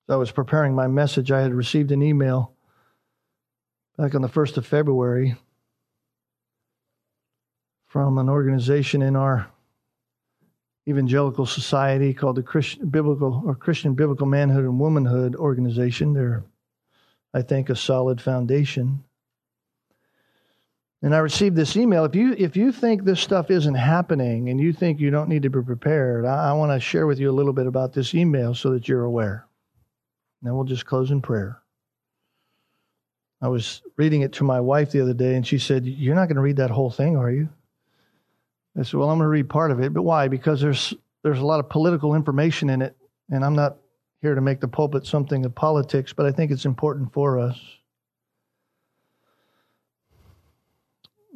As 0.08 0.14
I 0.14 0.16
was 0.16 0.30
preparing 0.30 0.74
my 0.74 0.86
message, 0.86 1.30
I 1.30 1.42
had 1.42 1.52
received 1.52 1.92
an 1.92 2.02
email 2.02 2.54
back 3.98 4.14
on 4.14 4.22
the 4.22 4.28
1st 4.28 4.56
of 4.56 4.66
February 4.66 5.36
from 7.86 8.18
an 8.18 8.28
organization 8.28 9.02
in 9.02 9.16
our 9.16 9.50
evangelical 10.88 11.44
society 11.44 12.14
called 12.14 12.36
the 12.36 12.42
Christian 12.42 12.88
Biblical 12.88 13.42
or 13.44 13.54
Christian 13.54 13.94
Biblical 13.94 14.26
Manhood 14.26 14.64
and 14.64 14.80
Womanhood 14.80 15.36
Organization. 15.36 16.14
They're, 16.14 16.44
I 17.34 17.42
think, 17.42 17.68
a 17.68 17.76
solid 17.76 18.20
foundation. 18.20 19.04
And 21.02 21.14
I 21.14 21.18
received 21.18 21.56
this 21.56 21.76
email. 21.76 22.04
If 22.04 22.14
you 22.14 22.34
if 22.36 22.56
you 22.56 22.72
think 22.72 23.04
this 23.04 23.20
stuff 23.20 23.50
isn't 23.50 23.74
happening 23.74 24.50
and 24.50 24.60
you 24.60 24.72
think 24.72 25.00
you 25.00 25.10
don't 25.10 25.30
need 25.30 25.42
to 25.42 25.50
be 25.50 25.62
prepared, 25.62 26.26
I, 26.26 26.50
I 26.50 26.52
want 26.52 26.72
to 26.72 26.80
share 26.80 27.06
with 27.06 27.18
you 27.18 27.30
a 27.30 27.32
little 27.32 27.54
bit 27.54 27.66
about 27.66 27.94
this 27.94 28.14
email 28.14 28.54
so 28.54 28.70
that 28.72 28.86
you're 28.86 29.04
aware. 29.04 29.46
And 30.40 30.48
then 30.48 30.54
we'll 30.54 30.64
just 30.64 30.84
close 30.84 31.10
in 31.10 31.22
prayer. 31.22 31.60
I 33.42 33.48
was 33.48 33.80
reading 33.96 34.20
it 34.20 34.34
to 34.34 34.44
my 34.44 34.60
wife 34.60 34.90
the 34.90 35.00
other 35.00 35.14
day, 35.14 35.34
and 35.34 35.46
she 35.46 35.58
said, 35.58 35.86
"You're 35.86 36.14
not 36.14 36.26
going 36.26 36.36
to 36.36 36.42
read 36.42 36.56
that 36.56 36.70
whole 36.70 36.90
thing, 36.90 37.16
are 37.16 37.30
you?" 37.30 37.48
I 38.78 38.82
said, 38.82 38.94
"Well, 38.94 39.08
I'm 39.08 39.18
going 39.18 39.24
to 39.24 39.30
read 39.30 39.48
part 39.48 39.70
of 39.70 39.80
it, 39.80 39.94
but 39.94 40.02
why? 40.02 40.28
Because 40.28 40.60
there's 40.60 40.92
there's 41.22 41.38
a 41.38 41.46
lot 41.46 41.60
of 41.60 41.70
political 41.70 42.14
information 42.14 42.68
in 42.68 42.82
it, 42.82 42.94
and 43.30 43.42
I'm 43.42 43.56
not 43.56 43.78
here 44.20 44.34
to 44.34 44.42
make 44.42 44.60
the 44.60 44.68
pulpit 44.68 45.06
something 45.06 45.46
of 45.46 45.54
politics, 45.54 46.12
but 46.12 46.26
I 46.26 46.32
think 46.32 46.50
it's 46.50 46.66
important 46.66 47.14
for 47.14 47.38
us." 47.38 47.58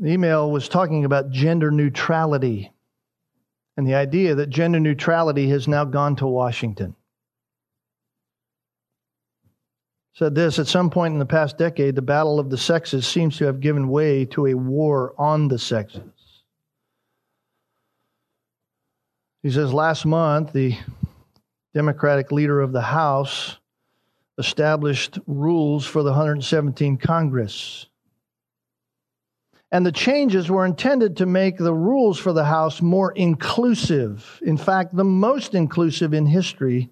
The 0.01 0.13
email 0.13 0.51
was 0.51 0.69
talking 0.69 1.05
about 1.05 1.31
gender 1.31 1.71
neutrality 1.71 2.73
and 3.77 3.87
the 3.87 3.95
idea 3.95 4.35
that 4.37 4.51
gender 4.51 4.81
neutrality 4.81 5.49
has 5.51 5.69
now 5.69 5.85
gone 5.85 6.17
to 6.17 6.27
Washington. 6.27 6.95
Said 10.15 10.35
this 10.35 10.61
at 10.61 10.69
some 10.69 10.91
point 10.91 11.13
in 11.13 11.19
the 11.19 11.27
past 11.27 11.59
decade, 11.59 11.97
the 11.97 12.03
battle 12.03 12.39
of 12.39 12.51
the 12.51 12.59
sexes 12.59 13.07
seems 13.07 13.37
to 13.39 13.47
have 13.47 13.61
given 13.61 13.89
way 13.89 14.25
to 14.27 14.47
a 14.47 14.55
war 14.55 15.13
on 15.19 15.49
the 15.49 15.59
sexes. 15.59 16.03
He 19.43 19.51
says 19.51 19.75
last 19.75 20.07
month, 20.07 20.53
the 20.53 20.77
Democratic 21.75 22.31
leader 22.31 22.61
of 22.61 22.73
the 22.73 22.81
House 22.81 23.59
established 24.39 25.19
rules 25.27 25.85
for 25.85 26.03
the 26.03 26.11
117 26.11 26.97
Congress 26.97 27.87
And 29.75 29.85
the 29.85 29.91
changes 29.91 30.49
were 30.49 30.65
intended 30.65 31.17
to 31.17 31.27
make 31.27 31.57
the 31.57 31.75
rules 31.75 32.17
for 32.17 32.33
the 32.33 32.45
house 32.45 32.81
more 32.81 33.11
inclusive. 33.11 34.41
In 34.47 34.57
fact, 34.57 34.95
the 34.95 35.03
most 35.03 35.53
inclusive 35.53 36.15
in 36.15 36.27
history. 36.27 36.91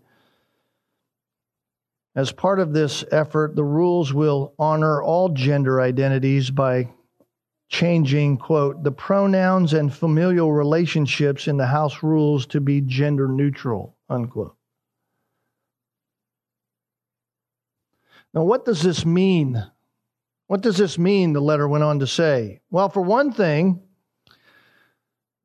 As 2.16 2.32
part 2.32 2.58
of 2.58 2.72
this 2.72 3.04
effort, 3.12 3.54
the 3.54 3.62
rules 3.62 4.12
will 4.12 4.54
honor 4.58 5.00
all 5.00 5.28
gender 5.28 5.80
identities 5.80 6.50
by 6.50 6.88
changing, 7.68 8.38
quote, 8.38 8.82
the 8.82 8.90
pronouns 8.90 9.74
and 9.74 9.94
familial 9.94 10.52
relationships 10.52 11.46
in 11.46 11.58
the 11.58 11.68
house 11.68 12.02
rules 12.02 12.46
to 12.46 12.60
be 12.60 12.80
gender 12.80 13.28
neutral, 13.28 13.96
unquote. 14.10 14.56
Now, 18.34 18.42
what 18.42 18.64
does 18.64 18.82
this 18.82 19.06
mean? 19.06 19.70
What 20.52 20.60
does 20.60 20.76
this 20.76 20.98
mean? 20.98 21.32
The 21.32 21.40
letter 21.40 21.66
went 21.66 21.82
on 21.82 22.00
to 22.00 22.06
say. 22.06 22.60
Well, 22.70 22.90
for 22.90 23.00
one 23.00 23.32
thing, 23.32 23.80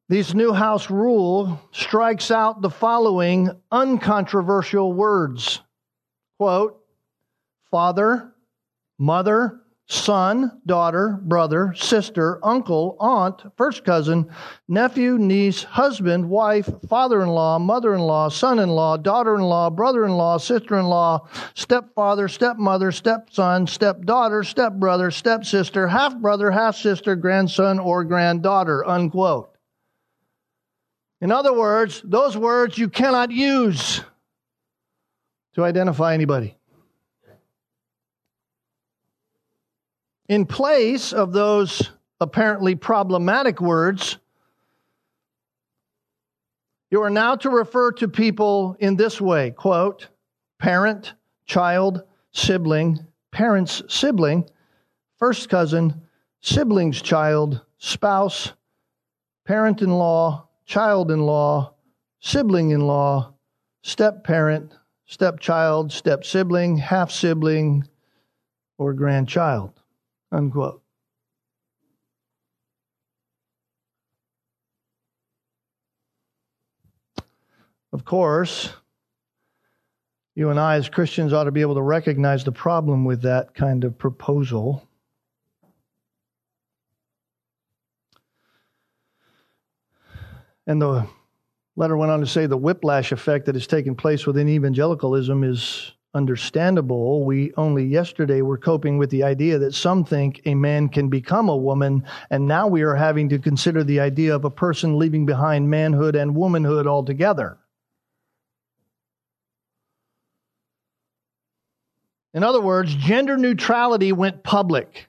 this 0.09 0.33
new 0.33 0.51
house 0.51 0.89
rule 0.89 1.61
strikes 1.71 2.29
out 2.29 2.61
the 2.61 2.69
following 2.69 3.49
uncontroversial 3.71 4.91
words 4.91 5.61
quote, 6.37 6.83
father, 7.71 8.33
mother, 8.99 9.61
son, 9.89 10.61
daughter, 10.65 11.17
brother, 11.23 11.73
sister, 11.75 12.39
uncle, 12.43 12.97
aunt, 12.99 13.41
first 13.55 13.85
cousin, 13.85 14.29
nephew, 14.67 15.17
niece, 15.17 15.63
husband, 15.63 16.29
wife, 16.29 16.69
father 16.89 17.21
in 17.21 17.29
law, 17.29 17.57
mother 17.57 17.95
in 17.95 18.01
law, 18.01 18.27
son 18.27 18.59
in 18.59 18.67
law, 18.69 18.97
daughter 18.97 19.35
in 19.35 19.41
law, 19.41 19.69
brother 19.69 20.05
in 20.05 20.11
law, 20.11 20.37
sister 20.37 20.77
in 20.77 20.85
law, 20.85 21.25
stepfather, 21.55 22.27
stepmother, 22.27 22.91
stepson, 22.91 23.65
stepdaughter, 23.65 24.43
stepbrother, 24.43 25.09
stepsister, 25.09 25.87
half 25.87 26.17
brother, 26.17 26.51
half 26.51 26.75
sister, 26.75 27.15
grandson, 27.15 27.79
or 27.79 28.03
granddaughter. 28.03 28.85
Unquote. 28.85 29.57
In 31.21 31.31
other 31.31 31.53
words, 31.53 32.01
those 32.03 32.35
words 32.35 32.77
you 32.77 32.89
cannot 32.89 33.31
use 33.31 34.01
to 35.55 35.63
identify 35.63 36.13
anybody. 36.13 36.57
In 40.27 40.45
place 40.45 41.13
of 41.13 41.31
those 41.31 41.91
apparently 42.19 42.75
problematic 42.75 43.61
words, 43.61 44.17
you 46.91 47.01
are 47.01 47.09
now 47.09 47.35
to 47.35 47.49
refer 47.49 47.91
to 47.93 48.07
people 48.07 48.75
in 48.79 48.95
this 48.95 49.21
way 49.21 49.51
quote, 49.51 50.07
parent, 50.59 51.13
child, 51.45 52.03
sibling, 52.31 52.99
parent's 53.31 53.81
sibling, 53.87 54.49
first 55.17 55.49
cousin, 55.49 56.01
sibling's 56.41 57.01
child, 57.01 57.61
spouse, 57.77 58.53
parent 59.45 59.81
in 59.81 59.91
law, 59.91 60.47
child 60.65 61.09
in 61.09 61.21
law, 61.21 61.73
sibling 62.19 62.71
in 62.71 62.81
law, 62.81 63.33
step 63.81 64.23
parent, 64.25 64.73
stepchild, 65.05 65.91
step 65.91 66.25
sibling, 66.25 66.77
half 66.77 67.11
sibling, 67.11 67.87
or 68.77 68.93
grandchild. 68.93 69.76
Unquote. 70.31 70.81
Of 77.93 78.03
course, 78.03 78.73
you 80.35 80.49
and 80.49 80.59
I, 80.59 80.75
as 80.75 80.89
Christians, 80.89 81.33
ought 81.33 81.45
to 81.45 81.51
be 81.51 81.61
able 81.61 81.75
to 81.75 81.81
recognize 81.81 82.43
the 82.43 82.51
problem 82.51 83.05
with 83.05 83.23
that 83.23 83.55
kind 83.55 83.83
of 83.83 83.97
proposal. 83.97 84.87
And 90.67 90.81
the 90.81 91.07
letter 91.77 91.95
went 91.95 92.11
on 92.11 92.19
to 92.19 92.27
say 92.27 92.45
the 92.45 92.57
whiplash 92.57 93.11
effect 93.11 93.45
that 93.45 93.55
has 93.55 93.65
taken 93.65 93.95
place 93.95 94.27
within 94.27 94.49
evangelicalism 94.49 95.43
is 95.43 95.93
understandable. 96.13 97.25
We 97.25 97.53
only 97.57 97.85
yesterday 97.85 98.41
were 98.41 98.57
coping 98.57 98.97
with 98.97 99.09
the 99.09 99.23
idea 99.23 99.59
that 99.59 99.75
some 99.75 100.03
think 100.03 100.41
a 100.45 100.55
man 100.55 100.89
can 100.89 101.09
become 101.09 101.49
a 101.49 101.55
woman, 101.55 102.03
and 102.29 102.47
now 102.47 102.67
we 102.67 102.81
are 102.81 102.95
having 102.95 103.29
to 103.29 103.39
consider 103.39 103.83
the 103.83 103.99
idea 103.99 104.35
of 104.35 104.45
a 104.45 104.49
person 104.49 104.97
leaving 104.97 105.25
behind 105.25 105.69
manhood 105.69 106.15
and 106.15 106.35
womanhood 106.35 106.87
altogether. 106.87 107.57
In 112.33 112.43
other 112.43 112.61
words, 112.61 112.93
gender 112.93 113.37
neutrality 113.37 114.11
went 114.11 114.43
public. 114.43 115.07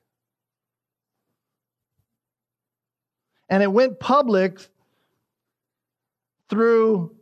And 3.51 3.62
it 3.62 3.72
went 3.72 4.01
public 4.01 4.61
through 6.49 7.18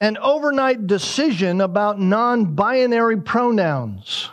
an 0.00 0.16
overnight 0.18 0.86
decision 0.86 1.60
about 1.60 2.00
non 2.00 2.54
binary 2.54 3.20
pronouns. 3.20 4.30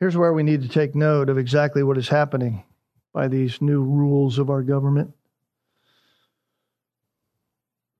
Here's 0.00 0.16
where 0.16 0.32
we 0.32 0.44
need 0.44 0.62
to 0.62 0.68
take 0.68 0.94
note 0.94 1.28
of 1.28 1.38
exactly 1.38 1.82
what 1.82 1.98
is 1.98 2.08
happening 2.08 2.64
by 3.12 3.26
these 3.26 3.60
new 3.60 3.82
rules 3.82 4.38
of 4.38 4.48
our 4.48 4.62
government. 4.62 5.12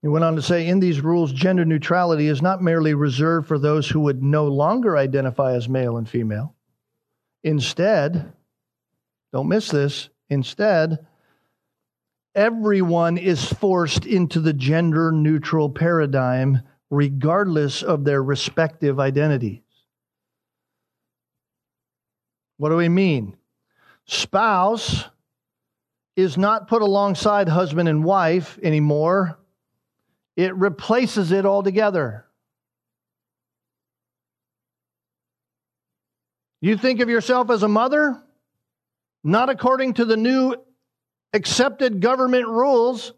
He 0.02 0.06
went 0.06 0.24
on 0.24 0.36
to 0.36 0.42
say 0.42 0.68
in 0.68 0.78
these 0.78 1.00
rules, 1.00 1.32
gender 1.32 1.64
neutrality 1.64 2.28
is 2.28 2.40
not 2.40 2.62
merely 2.62 2.94
reserved 2.94 3.48
for 3.48 3.58
those 3.58 3.88
who 3.88 3.98
would 4.00 4.22
no 4.22 4.46
longer 4.46 4.96
identify 4.96 5.54
as 5.54 5.68
male 5.68 5.96
and 5.96 6.08
female. 6.08 6.54
Instead, 7.42 8.32
don't 9.32 9.48
miss 9.48 9.70
this. 9.70 10.08
Instead, 10.30 11.06
everyone 12.34 13.18
is 13.18 13.44
forced 13.44 14.06
into 14.06 14.40
the 14.40 14.52
gender 14.52 15.12
neutral 15.12 15.70
paradigm, 15.70 16.62
regardless 16.90 17.82
of 17.82 18.04
their 18.04 18.22
respective 18.22 19.00
identities. 19.00 19.62
What 22.56 22.70
do 22.70 22.76
we 22.76 22.88
mean? 22.88 23.36
Spouse 24.06 25.04
is 26.16 26.36
not 26.36 26.68
put 26.68 26.82
alongside 26.82 27.48
husband 27.48 27.88
and 27.88 28.02
wife 28.02 28.58
anymore, 28.62 29.38
it 30.36 30.54
replaces 30.56 31.30
it 31.30 31.46
altogether. 31.46 32.24
You 36.60 36.76
think 36.76 37.00
of 37.00 37.08
yourself 37.08 37.50
as 37.50 37.62
a 37.62 37.68
mother? 37.68 38.20
Not 39.24 39.50
according 39.50 39.94
to 39.94 40.04
the 40.04 40.16
new 40.16 40.54
accepted 41.32 42.00
government 42.00 42.46
rules. 42.46 43.12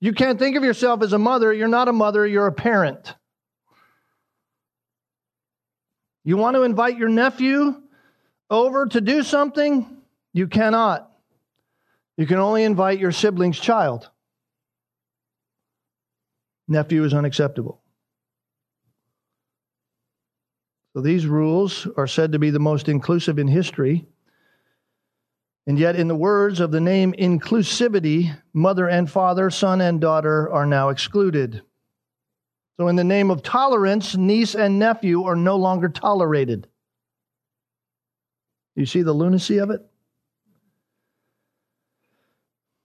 You 0.00 0.12
can't 0.12 0.38
think 0.38 0.56
of 0.56 0.64
yourself 0.64 1.02
as 1.02 1.12
a 1.12 1.18
mother. 1.18 1.52
You're 1.52 1.68
not 1.68 1.88
a 1.88 1.92
mother, 1.92 2.26
you're 2.26 2.46
a 2.46 2.52
parent. 2.52 3.14
You 6.24 6.36
want 6.36 6.56
to 6.56 6.62
invite 6.62 6.98
your 6.98 7.08
nephew 7.08 7.80
over 8.50 8.86
to 8.86 9.00
do 9.00 9.22
something? 9.22 9.86
You 10.32 10.46
cannot. 10.46 11.10
You 12.16 12.26
can 12.26 12.38
only 12.38 12.64
invite 12.64 12.98
your 12.98 13.12
sibling's 13.12 13.58
child. 13.58 14.10
Nephew 16.66 17.02
is 17.04 17.14
unacceptable. 17.14 17.80
So 20.92 21.00
these 21.00 21.26
rules 21.26 21.86
are 21.96 22.06
said 22.06 22.32
to 22.32 22.38
be 22.38 22.50
the 22.50 22.58
most 22.58 22.88
inclusive 22.88 23.38
in 23.38 23.48
history. 23.48 24.06
And 25.68 25.78
yet, 25.78 25.96
in 25.96 26.08
the 26.08 26.16
words 26.16 26.60
of 26.60 26.70
the 26.70 26.80
name 26.80 27.12
inclusivity, 27.12 28.34
mother 28.54 28.88
and 28.88 29.08
father, 29.08 29.50
son 29.50 29.82
and 29.82 30.00
daughter 30.00 30.50
are 30.50 30.64
now 30.64 30.88
excluded. 30.88 31.60
So, 32.78 32.88
in 32.88 32.96
the 32.96 33.04
name 33.04 33.30
of 33.30 33.42
tolerance, 33.42 34.16
niece 34.16 34.54
and 34.54 34.78
nephew 34.78 35.24
are 35.24 35.36
no 35.36 35.56
longer 35.56 35.90
tolerated. 35.90 36.68
You 38.76 38.86
see 38.86 39.02
the 39.02 39.12
lunacy 39.12 39.58
of 39.58 39.68
it? 39.68 39.82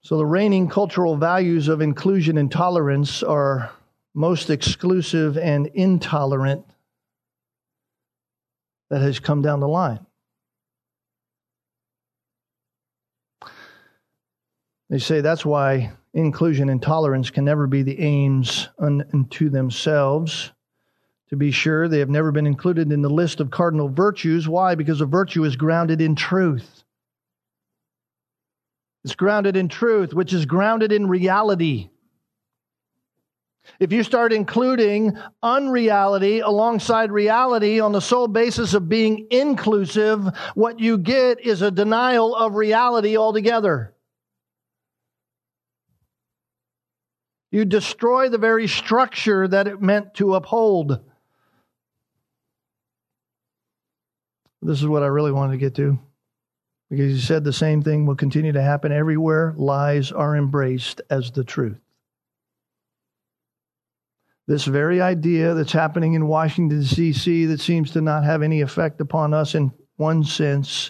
So, 0.01 0.17
the 0.17 0.25
reigning 0.25 0.67
cultural 0.67 1.15
values 1.15 1.69
of 1.69 1.79
inclusion 1.79 2.37
and 2.37 2.51
tolerance 2.51 3.23
are 3.23 3.71
most 4.13 4.49
exclusive 4.49 5.37
and 5.37 5.67
intolerant 5.67 6.65
that 8.89 9.01
has 9.01 9.21
come 9.21 9.41
down 9.41 9.61
the 9.61 9.69
line. 9.69 10.05
They 14.93 14.99
say 14.99 15.21
that's 15.21 15.43
why 15.43 15.91
inclusion 16.13 16.69
and 16.69 16.79
tolerance 16.79 17.31
can 17.31 17.45
never 17.45 17.65
be 17.65 17.81
the 17.81 17.99
aims 17.99 18.69
unto 18.77 19.49
themselves. 19.49 20.51
To 21.31 21.35
be 21.35 21.49
sure, 21.49 21.87
they 21.87 21.97
have 21.97 22.11
never 22.11 22.31
been 22.31 22.45
included 22.45 22.91
in 22.91 23.01
the 23.01 23.09
list 23.09 23.39
of 23.39 23.49
cardinal 23.49 23.89
virtues. 23.89 24.47
Why? 24.47 24.75
Because 24.75 25.01
a 25.01 25.07
virtue 25.07 25.45
is 25.45 25.55
grounded 25.55 25.99
in 25.99 26.13
truth. 26.13 26.83
It's 29.03 29.15
grounded 29.15 29.57
in 29.57 29.67
truth, 29.67 30.13
which 30.13 30.31
is 30.31 30.45
grounded 30.45 30.91
in 30.91 31.07
reality. 31.07 31.89
If 33.79 33.91
you 33.91 34.03
start 34.03 34.31
including 34.31 35.17
unreality 35.41 36.41
alongside 36.41 37.11
reality 37.11 37.79
on 37.79 37.93
the 37.93 37.99
sole 37.99 38.27
basis 38.27 38.75
of 38.75 38.89
being 38.89 39.25
inclusive, 39.31 40.23
what 40.53 40.79
you 40.79 40.99
get 40.99 41.43
is 41.43 41.63
a 41.63 41.71
denial 41.71 42.35
of 42.35 42.53
reality 42.53 43.17
altogether. 43.17 43.89
You 47.53 47.65
destroy 47.65 48.29
the 48.29 48.39
very 48.39 48.67
structure 48.67 49.47
that 49.47 49.67
it 49.67 49.79
meant 49.79 50.15
to 50.15 50.33
uphold. 50.33 50.99
This 54.63 54.81
is 54.81 54.87
what 54.87 55.03
I 55.03 55.05
really 55.05 55.31
wanted 55.31 55.51
to 55.51 55.59
get 55.59 55.75
to. 55.75 55.99
Because 56.89 57.13
he 57.13 57.21
said 57.21 57.43
the 57.43 57.53
same 57.53 57.83
thing 57.83 58.07
will 58.07 58.15
continue 58.15 58.53
to 58.53 58.61
happen 58.63 58.91
everywhere 58.91 59.53
lies 59.55 60.11
are 60.11 60.35
embraced 60.35 61.01
as 61.11 61.29
the 61.29 61.43
truth. 61.43 61.77
This 64.47 64.65
very 64.65 64.99
idea 64.99 65.53
that's 65.53 65.73
happening 65.73 66.15
in 66.15 66.25
Washington, 66.25 66.81
D.C., 66.81 67.45
that 67.45 67.61
seems 67.61 67.91
to 67.91 68.01
not 68.01 68.23
have 68.23 68.41
any 68.41 68.61
effect 68.61 68.99
upon 68.99 69.31
us 69.31 69.53
in 69.53 69.71
one 69.97 70.23
sense, 70.23 70.89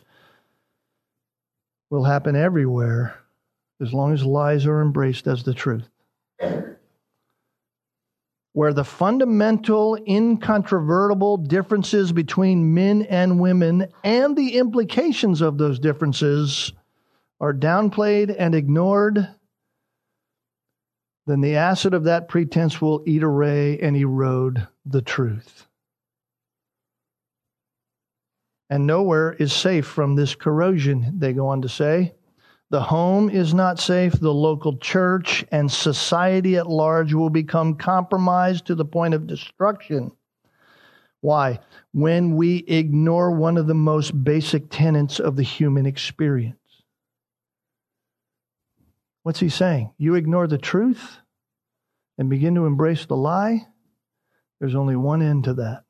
will 1.90 2.06
happen 2.06 2.38
everywhere 2.38 3.20
as 3.82 3.92
long 3.92 4.14
as 4.14 4.24
lies 4.24 4.66
are 4.66 4.82
embraced 4.82 5.28
as 5.28 5.44
the 5.44 5.54
truth. 5.54 5.90
Where 8.54 8.74
the 8.74 8.84
fundamental, 8.84 9.98
incontrovertible 10.08 11.38
differences 11.38 12.12
between 12.12 12.74
men 12.74 13.02
and 13.04 13.40
women 13.40 13.88
and 14.04 14.36
the 14.38 14.58
implications 14.58 15.42
of 15.42 15.58
those 15.58 15.80
differences 15.80 16.72
are 17.40 17.54
downplayed 17.54 18.36
and 18.38 18.54
ignored 18.54 19.28
then 21.26 21.42
the 21.42 21.56
acid 21.56 21.94
of 21.94 22.04
that 22.04 22.28
pretense 22.28 22.82
will 22.82 23.02
eat 23.06 23.24
away 23.24 23.80
and 23.80 23.96
erode 23.96 24.68
the 24.86 25.02
truth. 25.02 25.68
And 28.70 28.86
nowhere 28.88 29.34
is 29.34 29.54
safe 29.54 29.86
from 29.86 30.16
this 30.16 30.36
corrosion, 30.36 31.20
they 31.20 31.34
go 31.34 31.48
on 31.48 31.62
to 31.62 31.70
say. 31.70 32.16
The 32.70 32.82
home 32.82 33.30
is 33.30 33.54
not 33.54 33.80
safe. 33.80 34.14
The 34.14 34.34
local 34.34 34.78
church 34.78 35.46
and 35.52 35.72
society 35.72 36.56
at 36.58 36.68
large 36.68 37.14
will 37.14 37.30
become 37.30 37.76
compromised 37.76 38.66
to 38.66 38.76
the 38.76 38.86
point 38.86 39.14
of 39.14 39.28
destruction. 39.28 40.12
Why? 41.22 41.60
When 41.94 42.36
we 42.36 42.58
ignore 42.68 43.32
one 43.32 43.58
of 43.58 43.68
the 43.68 43.74
most 43.74 44.24
basic 44.24 44.70
tenets 44.70 45.20
of 45.20 45.36
the 45.36 45.44
human 45.44 45.86
experience. 45.86 46.58
What's 49.22 49.40
he 49.40 49.50
saying? 49.50 49.94
You 49.98 50.16
ignore 50.16 50.48
the 50.48 50.58
truth 50.58 51.18
and 52.18 52.30
begin 52.30 52.56
to 52.56 52.66
embrace 52.66 53.06
the 53.06 53.16
lie, 53.16 53.68
there's 54.60 54.76
only 54.76 54.96
one 54.96 55.22
end 55.22 55.46
to 55.46 55.54
that 55.56 55.84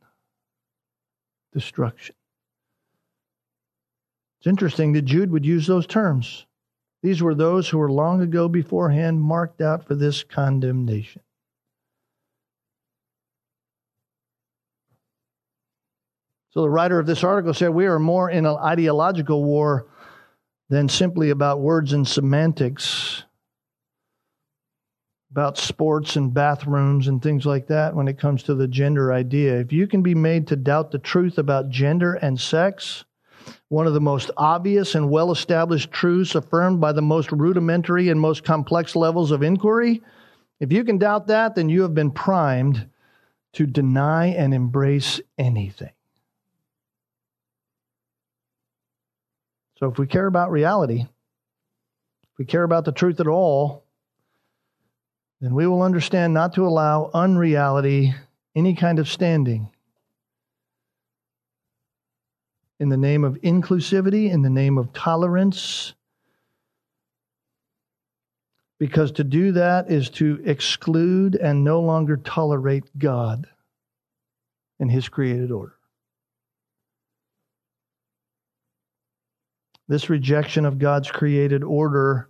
destruction. 1.52 2.16
It's 4.40 4.48
interesting 4.48 4.94
that 4.94 5.04
Jude 5.04 5.32
would 5.32 5.46
use 5.46 5.68
those 5.68 5.88
terms. 5.88 6.46
These 7.04 7.22
were 7.22 7.36
those 7.36 7.70
who 7.70 7.78
were 7.78 7.92
long 7.92 8.22
ago 8.22 8.48
beforehand 8.48 9.22
marked 9.22 9.62
out 9.62 9.86
for 9.86 9.94
this 9.94 10.24
condemnation. 10.24 11.22
So 16.52 16.62
the 16.62 16.70
writer 16.70 17.00
of 17.00 17.06
this 17.06 17.24
article 17.24 17.54
said 17.54 17.70
we 17.70 17.88
are 17.88 18.00
more 18.00 18.30
in 18.30 18.46
an 18.46 18.56
ideological 18.56 19.44
war 19.44 19.88
than 20.70 20.88
simply 20.88 21.30
about 21.30 21.60
words 21.60 21.92
and 21.92 22.08
semantics 22.08 23.24
about 25.30 25.58
sports 25.58 26.16
and 26.16 26.32
bathrooms 26.32 27.08
and 27.08 27.22
things 27.22 27.44
like 27.44 27.66
that 27.66 27.96
when 27.96 28.08
it 28.08 28.20
comes 28.20 28.44
to 28.44 28.54
the 28.54 28.68
gender 28.68 29.12
idea. 29.12 29.60
If 29.60 29.74
you 29.74 29.88
can 29.88 30.04
be 30.04 30.14
made 30.14 30.48
to 30.48 30.56
doubt 30.56 30.92
the 30.92 31.00
truth 31.00 31.40
about 31.40 31.70
gender 31.70 32.14
and 32.14 32.40
sex, 32.40 33.04
one 33.70 33.88
of 33.88 33.94
the 33.94 34.02
most 34.02 34.32
obvious 34.38 34.96
and 34.96 35.10
well 35.10 35.32
established 35.32 35.92
truths 35.92 36.36
affirmed 36.36 36.80
by 36.80 36.92
the 36.92 37.02
most 37.02 37.32
rudimentary 37.32 38.10
and 38.10 38.20
most 38.20 38.44
complex 38.44 38.96
levels 38.96 39.32
of 39.32 39.44
inquiry, 39.44 40.02
if 40.60 40.72
you 40.72 40.84
can 40.84 40.98
doubt 40.98 41.28
that, 41.28 41.56
then 41.56 41.70
you 41.70 41.82
have 41.82 41.94
been 41.94 42.12
primed 42.12 42.88
to 43.54 43.66
deny 43.66 44.28
and 44.28 44.54
embrace 44.54 45.20
anything. 45.38 45.92
So 49.78 49.90
if 49.90 49.98
we 49.98 50.08
care 50.08 50.28
about 50.28 50.52
reality, 50.52 51.02
if 51.02 52.38
we 52.38 52.46
care 52.46 52.64
about 52.64 52.86
the 52.86 52.92
truth 52.92 53.20
at 53.20 53.28
all, 53.28 53.84
then 55.42 55.54
we 55.54 55.68
will 55.68 55.82
understand 55.82 56.34
not 56.34 56.54
to 56.54 56.66
allow 56.66 57.12
unreality 57.14 58.14
any 58.56 58.76
kind 58.76 58.98
of 58.98 59.10
standing. 59.10 59.70
In 62.84 62.90
the 62.90 62.98
name 62.98 63.24
of 63.24 63.36
inclusivity, 63.36 64.30
in 64.30 64.42
the 64.42 64.50
name 64.50 64.78
of 64.78 64.92
tolerance, 64.92 65.94
because 68.78 69.14
to 69.14 69.24
do 69.24 69.54
that 69.54 69.90
is 69.90 70.10
to 70.10 70.42
exclude 70.44 71.36
and 71.36 71.64
no 71.64 71.80
longer 71.80 72.18
tolerate 72.18 72.84
God 73.00 73.48
and 74.82 74.92
His 74.92 75.08
created 75.08 75.50
order. 75.50 75.78
This 79.88 80.10
rejection 80.10 80.66
of 80.66 80.78
God's 80.78 81.10
created 81.10 81.64
order 81.64 82.28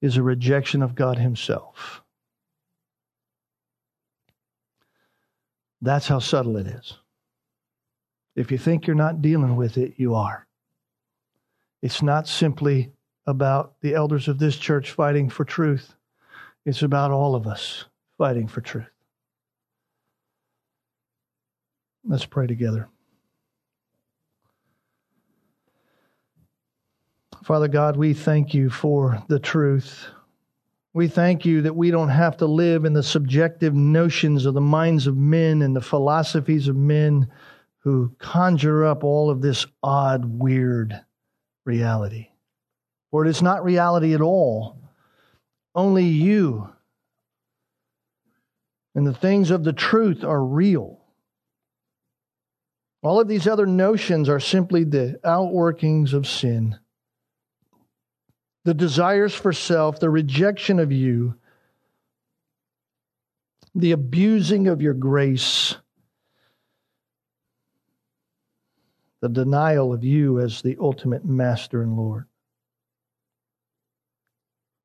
is 0.00 0.16
a 0.16 0.22
rejection 0.22 0.82
of 0.82 0.94
God 0.94 1.18
Himself. 1.18 2.00
That's 5.82 6.06
how 6.06 6.20
subtle 6.20 6.58
it 6.58 6.68
is. 6.68 6.96
If 8.36 8.50
you 8.50 8.58
think 8.58 8.86
you're 8.86 8.96
not 8.96 9.22
dealing 9.22 9.56
with 9.56 9.78
it, 9.78 9.94
you 9.96 10.14
are. 10.14 10.46
It's 11.82 12.02
not 12.02 12.26
simply 12.26 12.92
about 13.26 13.74
the 13.80 13.94
elders 13.94 14.28
of 14.28 14.38
this 14.38 14.56
church 14.56 14.90
fighting 14.90 15.28
for 15.30 15.44
truth, 15.44 15.94
it's 16.66 16.82
about 16.82 17.10
all 17.10 17.34
of 17.34 17.46
us 17.46 17.84
fighting 18.18 18.48
for 18.48 18.60
truth. 18.60 18.86
Let's 22.06 22.26
pray 22.26 22.46
together. 22.46 22.88
Father 27.44 27.68
God, 27.68 27.96
we 27.96 28.14
thank 28.14 28.54
you 28.54 28.70
for 28.70 29.22
the 29.28 29.38
truth. 29.38 30.06
We 30.94 31.08
thank 31.08 31.44
you 31.44 31.60
that 31.62 31.76
we 31.76 31.90
don't 31.90 32.08
have 32.08 32.38
to 32.38 32.46
live 32.46 32.86
in 32.86 32.94
the 32.94 33.02
subjective 33.02 33.74
notions 33.74 34.46
of 34.46 34.54
the 34.54 34.62
minds 34.62 35.06
of 35.06 35.16
men 35.16 35.60
and 35.60 35.76
the 35.76 35.82
philosophies 35.82 36.68
of 36.68 36.76
men 36.76 37.30
who 37.84 38.16
conjure 38.18 38.84
up 38.84 39.04
all 39.04 39.30
of 39.30 39.42
this 39.42 39.66
odd, 39.82 40.24
weird 40.24 40.98
reality. 41.64 42.28
For 43.10 43.24
it 43.24 43.28
is 43.28 43.42
not 43.42 43.64
reality 43.64 44.14
at 44.14 44.20
all. 44.20 44.80
Only 45.74 46.04
you 46.04 46.68
and 48.94 49.06
the 49.06 49.14
things 49.14 49.50
of 49.50 49.64
the 49.64 49.72
truth 49.72 50.24
are 50.24 50.42
real. 50.42 51.00
All 53.02 53.20
of 53.20 53.28
these 53.28 53.46
other 53.46 53.66
notions 53.66 54.28
are 54.28 54.40
simply 54.40 54.84
the 54.84 55.20
outworkings 55.24 56.12
of 56.12 56.26
sin 56.26 56.78
the 58.64 58.74
desires 58.74 59.34
for 59.34 59.52
self, 59.52 60.00
the 60.00 60.10
rejection 60.10 60.78
of 60.80 60.90
you, 60.90 61.34
the 63.74 63.92
abusing 63.92 64.68
of 64.68 64.80
your 64.80 64.94
grace, 64.94 65.76
the 69.24 69.30
denial 69.30 69.90
of 69.94 70.04
you 70.04 70.38
as 70.38 70.60
the 70.60 70.76
ultimate 70.78 71.24
master 71.24 71.82
and 71.82 71.96
Lord. 71.96 72.26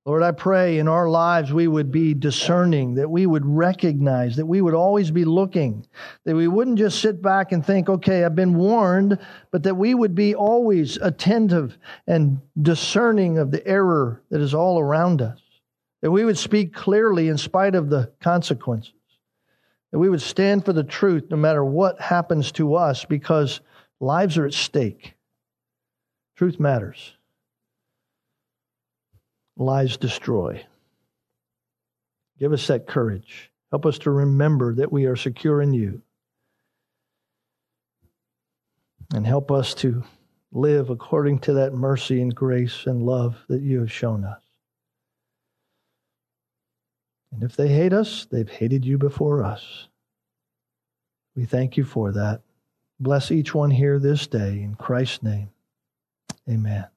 Lord, 0.06 0.24
I 0.24 0.32
pray 0.32 0.80
in 0.80 0.88
our 0.88 1.10
lives 1.10 1.52
we 1.52 1.68
would 1.68 1.92
be 1.92 2.14
discerning, 2.14 2.96
that 2.96 3.12
we 3.12 3.26
would 3.26 3.46
recognize, 3.46 4.38
that 4.38 4.46
we 4.46 4.62
would 4.62 4.74
always 4.74 5.12
be 5.12 5.26
looking, 5.26 5.86
that 6.24 6.38
we 6.38 6.48
wouldn't 6.48 6.78
just 6.78 7.02
sit 7.02 7.22
back 7.22 7.52
and 7.52 7.66
think, 7.66 7.90
okay, 7.90 8.24
I've 8.24 8.34
been 8.34 8.56
warned, 8.56 9.20
but 9.52 9.64
that 9.64 9.76
we 9.76 9.94
would 9.94 10.16
be 10.16 10.36
always 10.36 10.96
attentive 10.96 11.78
and 12.08 12.40
discerning 12.62 13.40
of 13.40 13.52
the 13.52 13.68
error 13.68 14.24
that 14.30 14.40
is 14.40 14.54
all 14.54 14.80
around 14.80 15.22
us, 15.22 15.42
that 16.02 16.12
we 16.12 16.24
would 16.24 16.38
speak 16.38 16.74
clearly 16.74 17.28
in 17.28 17.38
spite 17.38 17.76
of 17.76 17.90
the 17.90 18.10
consequences, 18.22 18.94
that 19.92 20.00
we 20.00 20.10
would 20.10 20.22
stand 20.22 20.64
for 20.64 20.72
the 20.72 20.86
truth 20.86 21.26
no 21.30 21.36
matter 21.36 21.66
what 21.66 22.00
happens 22.00 22.54
to 22.54 22.76
us 22.76 23.04
because 23.04 23.60
lives 24.00 24.38
are 24.38 24.46
at 24.46 24.54
stake. 24.54 25.16
Truth 26.36 26.60
matters 26.60 27.14
lies 29.60 29.98
destroy. 29.98 30.66
Give 32.40 32.54
us 32.54 32.66
that 32.68 32.88
courage. 32.88 33.52
Help 33.70 33.86
us 33.86 34.00
to 34.00 34.12
remember 34.12 34.74
that 34.76 34.92
we 34.92 35.06
are 35.06 35.18
secure 35.18 35.62
in 35.62 35.74
you. 35.74 36.02
And 39.14 39.28
help 39.28 39.52
us 39.52 39.74
to 39.76 40.04
live 40.52 40.90
according 40.90 41.40
to 41.40 41.54
that 41.54 41.74
mercy 41.74 42.22
and 42.22 42.34
grace 42.34 42.86
and 42.86 43.04
love 43.04 43.44
that 43.50 43.62
you 43.62 43.80
have 43.80 43.92
shown 43.92 44.24
us. 44.24 44.42
And 47.32 47.44
if 47.44 47.56
they 47.56 47.68
hate 47.68 47.94
us, 47.94 48.26
they've 48.32 48.50
hated 48.50 48.86
you 48.86 48.98
before 48.98 49.44
us. 49.44 49.88
We 51.36 51.46
thank 51.46 51.78
you 51.78 51.84
for 51.84 52.12
that. 52.14 52.42
Bless 53.00 53.32
each 53.32 53.56
one 53.56 53.72
here 53.72 53.98
this 53.98 54.28
day 54.28 54.62
in 54.62 54.76
Christ's 54.76 55.24
name. 55.24 55.50
Amen. 56.50 56.88